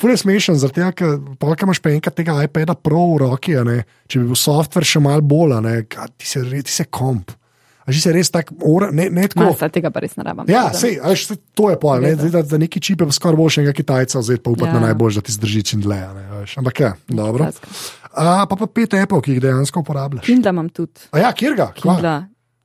[0.00, 3.54] Ful je smešen, zaradi tega, ker polka imaš pa enkrat tega iPada Pro v roki,
[4.08, 7.34] če bi bil software še bolj, ne, ka- ti se, ti se komp.
[7.84, 9.44] A že se res tako, ora- ne, ne tako.
[9.46, 10.48] Masa, tega pa res ne rabim.
[10.48, 13.36] Ja, da- sej, a veš, saj to je pol, ne, da za neki čipe skoraj
[13.36, 14.74] boš enega Kitajca vzeti, pa upati ja.
[14.74, 16.00] Na najbolj, da ti zdrži čim dlje.
[16.14, 16.56] Ne, veš.
[16.58, 17.50] Ampak ja, dobro.
[18.10, 20.24] A, pa pa pet Apple, ki jih dejansko uporabljaš.
[20.24, 21.08] Kindla imam tudi.
[21.10, 21.72] A ja, kjer ga?
[21.74, 21.98] Kva?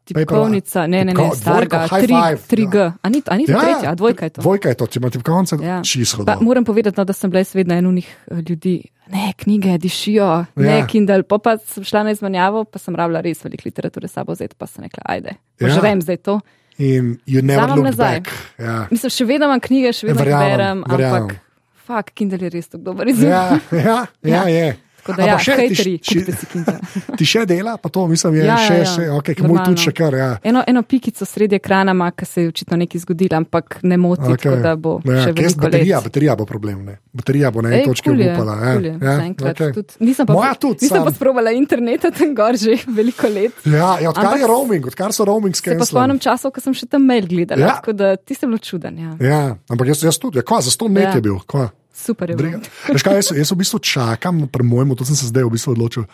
[0.10, 2.92] Tipkovnica, ne, ne, ne, starega, dvojka, high five, 3G.
[3.02, 4.42] A ni, a ni to tretja, a dvojka je to.
[4.42, 5.80] Dvojka je to, če imaš tipkovnice, ja.
[5.80, 6.26] Ja.
[6.26, 8.08] Pa, moram povedati, no, da sem bila jaz vedno en unih
[8.50, 8.76] ljudi.
[9.08, 10.46] Ne, knjige dišijo, ja.
[10.56, 10.88] ne, Ja.
[10.88, 11.24] Kindle.
[11.24, 14.68] Pa, pa sem šla na izmenjavo, pa sem rabila res veliko literature sabo vzeti, pa
[14.68, 15.30] sem rekla, ajde,
[15.60, 15.68] Ja.
[15.68, 16.40] požrem zdaj to.
[16.78, 18.20] In you never look nazaj.
[18.20, 18.30] back.
[18.58, 18.88] Ja.
[18.92, 21.24] Mislim, še vedno imam knjige, še vedno Verjamem, berem, verjamem.
[21.24, 21.40] ampak
[21.86, 23.30] fakt, Kindle je res tako dober izum.
[23.30, 24.78] Ja, ja, ja, je.
[25.10, 26.76] Tako da, A ja, še ti hejteri, š- kupite si Kindle.
[27.18, 28.86] Ti še dela, pa to mislim, je Ja, še, ja, ja.
[28.88, 30.14] še okay, moj tudi še kar.
[30.14, 30.30] Ja.
[30.44, 34.30] Eno, eno pikico sredi ekrana ima, ki se je očitno nekaj zgodilo, ampak ne moti,
[34.30, 34.60] okay.
[34.60, 36.06] da bo ja, še veliko baterija, let.
[36.06, 36.86] baterija bo problem.
[36.86, 36.96] Ne?
[37.12, 38.56] Baterija bo na eni točki je, upala.
[38.70, 39.74] kul je, Ja, okay.
[39.74, 39.94] tudi.
[40.02, 41.04] Nisem pa, Moja tudi, nisem sam.
[41.04, 43.52] pa sprobala interneta tam gor že veliko let.
[43.66, 45.88] Ja, ja, odkar Ampak je roaming, odkar so roaming Se skenirali.
[45.88, 47.68] spomnim časov, ko sem še tam mail gledala, Ja.
[47.68, 47.76] ja.
[47.76, 48.94] tako da ti si bil čuden.
[48.98, 49.12] Ja.
[49.20, 51.14] Ja, ampak jaz, jaz tudi, ja, kva, za sto net Ja.
[51.14, 51.40] je bil.
[51.42, 51.70] Kva.
[52.00, 52.60] Super je bilo.
[52.88, 55.76] Veš kaj, jaz, jaz v bistvu čakam, pri mojemu, to sem se zdaj v bistvu
[55.76, 56.06] odločil.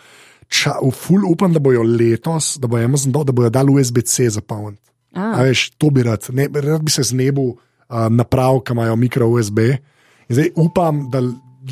[0.46, 4.30] Ča, v ful upam, da bojo letos, da bo Amazon dal, da bojo dali USB-C
[4.38, 4.76] za poln.
[5.16, 6.26] A A, veš, to bi rad.
[6.36, 9.58] Ne, rad bi se znebil uh, naprav, ki imajo mikro USB.
[10.28, 11.22] In zdaj upam, da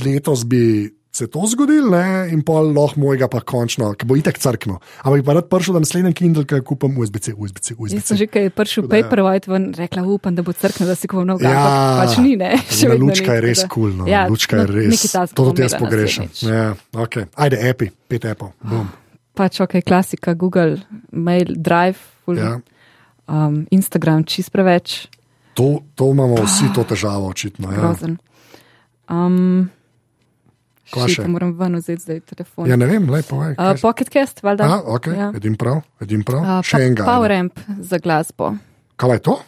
[0.04, 4.38] letos bi se to zgodilo ne, in pol lahko mojega pa končno, ki bo itek
[4.42, 4.80] crkno.
[5.06, 8.26] Ampak bi pa rad prišel, da naslednji Kindle, ki kupam USB-C, USB-C, jaz sem že
[8.26, 9.06] kaj prišel Tako da, ja.
[9.06, 11.54] Paperwhite ven, rekla upam, da bo crknil, da si kupim nov Ja.
[12.02, 12.58] pač ni, ne.
[12.58, 14.10] Na vedno lučka je res kul, cool, no.
[14.10, 14.90] Ja, lučka je no, res.
[14.90, 16.28] nekaj takega To tudi jaz imela pogrešam.
[16.42, 16.66] Ja,
[16.98, 17.30] okay.
[17.38, 18.50] Ajde, epi, pet Apple.
[18.66, 18.90] Bom.
[19.38, 20.82] Pač ok, klasika, Google,
[21.14, 22.58] Mail, Drive, Ja.
[23.30, 25.06] um, Instagram, čist preveč,
[25.54, 27.70] To, to imamo vsi to težavo, očitno.
[27.70, 27.78] Ja.
[27.78, 28.18] grozen.
[29.06, 29.70] Um,
[30.92, 31.24] še?
[31.30, 32.68] moram ven vzeti zdaj telefon.
[32.68, 33.56] Ja, ne vem, lepo je.
[33.56, 34.68] Uh, Pocketcast, valjda.
[34.68, 35.30] A, ok, ja.
[35.36, 36.44] edin prav, edin prav.
[36.44, 37.08] Uh, Še enega.
[37.08, 38.54] PowerAmp za glasbo.
[39.00, 39.38] Kaj je to?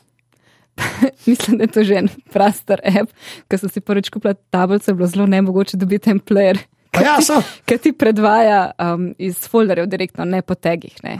[1.26, 3.12] Mislim, da je to že en prastar app.
[3.48, 6.58] Ko sem si prvič kupila tablico, je bilo zelo nemogoče dobiti en player.
[6.96, 7.18] Ja.
[7.68, 10.94] Ker ti predvaja um, iz folderjev direktno, ne po tegih.
[11.04, 11.18] Ne.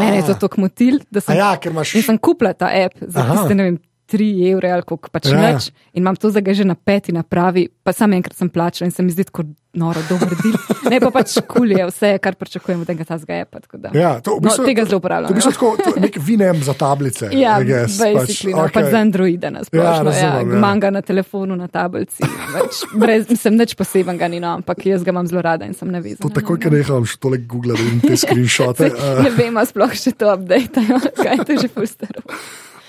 [0.00, 1.92] Mene je to tako motil, da sem, ja, ker imaš.
[2.06, 3.76] sem kupila ta app za tiste, ne vem,
[4.10, 5.38] 3 evre ali koliko pač Ja.
[5.38, 5.52] ja.
[5.52, 5.70] nič.
[5.94, 9.02] In imam to zdaj že na peti napravi, pa samo enkrat sem plačala in se
[9.02, 10.56] mi zdi tako noro, dober del.
[10.90, 13.92] Ne pa pač kul je vse, kar pričakujem od tega tazga tako da.
[13.94, 15.40] Ja, to, v No, bistvu, tega zelo To je uporabljam.
[15.40, 17.28] tako, to je nek vinem za tablice.
[17.38, 19.86] Ja, guess, pač, no, pač za Androida na splošno.
[19.86, 20.56] Ja, razumem, ja.
[20.58, 22.18] Imam ga na telefonu, na tablici.
[22.26, 25.86] Pač, brez, mislim, nič posebnega ni, no, ampak jaz ga imam zelo rada in sem
[25.86, 26.26] navezana.
[26.26, 28.90] To takoj, ker neham še tole googlati, vidim te screenshote.
[28.90, 32.26] Uh, Ne vem, sploh še to updateajo, kaj je to že fulstaro.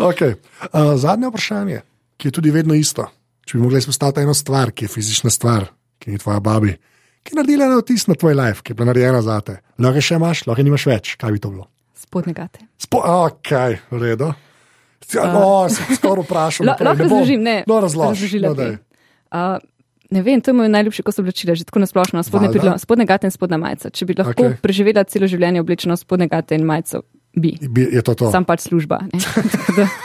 [0.10, 0.36] Okay.
[0.72, 1.82] uh, zadnje vprašanje,
[2.18, 3.08] ki je tudi vedno isto.
[3.46, 5.66] Če bi mogli izpostaviti eno stvar, ki je fizična stvar,
[6.00, 6.76] ki je tvoja babi,
[7.24, 9.58] ki je naredila na vtis na tvoj life, ki je bila narejena za te.
[9.82, 11.16] Lahko je še imaš, lahko je nimaš več.
[11.22, 11.68] Kaj bi to bilo?
[11.98, 12.64] Spodne gate.
[12.82, 13.52] Spo ok,
[13.92, 14.32] v redu.
[15.16, 16.66] No, sem skoraj vprašal.
[16.70, 17.58] Naprej, lahko razložim, ne.
[17.68, 18.40] No, razloži.
[18.40, 18.72] razložila No.
[19.32, 19.60] Uh,
[20.12, 23.32] ne vem, to je moj najljubši kos oblačila, že tako nasplošno, spodne, spodne gate in
[23.32, 23.90] spodna majica.
[23.90, 24.58] Če bi lahko okay.
[24.62, 27.04] preživela celo življenje oblečeno spodne gate in majico,
[27.34, 27.58] bi.
[27.62, 28.32] Bi- Je to to?
[28.32, 29.00] Sam pač služba.
[29.10, 29.88] Tako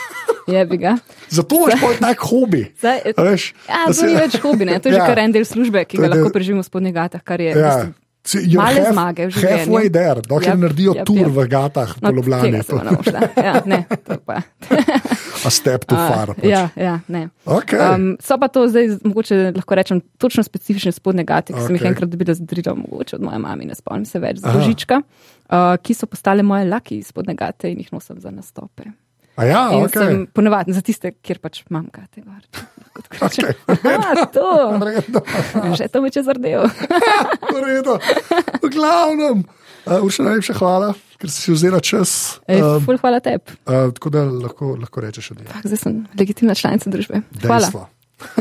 [0.46, 0.94] Je bi ga.
[1.26, 2.70] Zato imaš pa tak hobi.
[2.78, 4.78] Zdaj, a Veš, ja, to ni več hobi, ne?
[4.78, 5.06] to je že Ja.
[5.06, 7.50] kar en del službe, ki To je ga lahko preživimo v spodnjih gatah, kar je.
[7.50, 7.82] Ja.
[7.82, 8.05] you're
[8.56, 9.58] Male half- zmage v življenju.
[9.58, 11.30] Halfway there, dokler Jap, naredijo jap, tur jap.
[11.30, 12.62] v gatah po No, Ljubljani.
[12.62, 12.72] se
[13.04, 13.20] šla.
[13.38, 14.40] Ja, ne, to pa.
[15.44, 16.34] A step too far.
[16.34, 16.44] Pač.
[16.44, 17.28] Ja, ja, ne.
[17.46, 17.78] Okay.
[17.78, 21.86] Um, so pa to zdaj, mogoče lahko rečem, točno specifične spodne gate, ki sem jih
[21.86, 24.58] enkrat dobila z darilo, mogoče od moje mame, ne spomnim se več, z Aha.
[24.58, 28.90] božička, uh, ki so postale moje laki spodne gate in jih nosim za nastope.
[29.36, 29.92] A ja, In ok.
[29.92, 31.60] sem ponovadi za tiste, kjer pač.
[32.22, 33.52] Gor, tako kot rečem.
[33.66, 33.92] Okej.
[33.92, 34.46] Aha, to,
[34.80, 35.20] Redo,
[35.78, 36.64] že to me če zardel.
[37.52, 37.98] redo.
[38.58, 39.44] V glavnem,
[39.84, 42.40] uh, Urša, najlepša hvala, ker si vzela čas.
[42.46, 43.44] Ej, Um, ful, hvala tebi.
[43.64, 47.20] uh, tako da lahko, lahko rečeš, da je Zdaj sem legitimna članica družbe.
[47.42, 47.68] Hvala.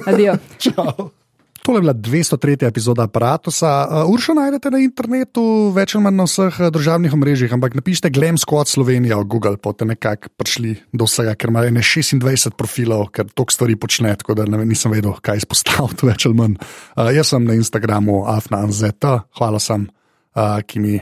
[0.05, 0.39] Adijo.
[0.57, 1.11] Čau.
[1.65, 2.67] Tole je bila 203.
[2.67, 3.49] epizoda aparata.
[3.49, 5.41] Uh, Uršo najdete na internetu,
[5.73, 9.57] več ali manj na vseh uh, družabnih omrežjih, ampak napišite Glam Squad Slovenija v Google,
[9.57, 14.37] boste nekako prišli do vsega, ker ima ne 26 profilov, ker toliko stvari počne, tako
[14.37, 16.59] da ne, nisem vedel, kaj izpostaviti več ali manj.
[16.93, 19.09] Uh, jaz sem na Instagramu afnanzet,
[19.41, 19.89] hvala sem,
[20.37, 20.99] uh, ki mi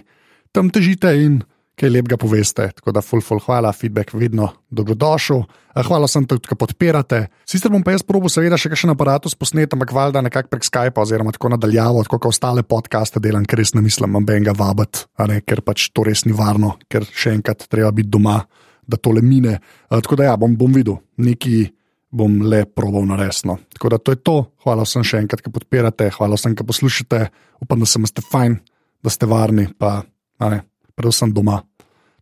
[0.56, 1.42] tam težite in
[1.80, 2.68] kaj lepega poveste.
[2.78, 5.44] Tako da, full, full, hvala, feedback vedno dobrodošel.
[5.76, 7.28] Eh, Hvala sem tudi, da podpirate.
[7.50, 11.02] Sicer bom pa jaz probil, seveda, še kakšen aparat posnet, ampak valjda nekako prek Skypa
[11.02, 15.28] oziroma tako nadaljavo, tako kot ostale podcaste delam, ker res ne mislim, nobenega vabiti, a
[15.30, 18.42] ne, ker pač to res ni varno, ker še enkrat treba biti doma,
[18.88, 19.58] da tole mine.
[19.58, 21.66] Eh, Tako da ja, bom, bom videl, neki
[22.14, 23.58] bom le probal na resno.
[23.74, 24.38] Tako da to je to.
[24.62, 27.26] Hvala vsem še enkrat, ki podpirate, hvala vsem, ki poslušate.
[27.66, 28.60] Upam, da ste fajn,
[29.02, 30.04] da ste varni, pa
[30.38, 30.60] a ne,
[30.96, 31.64] predvsem doma.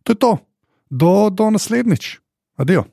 [0.02, 0.38] To je to.
[0.90, 2.18] Do, do naslednjič.
[2.56, 2.84] Adijo.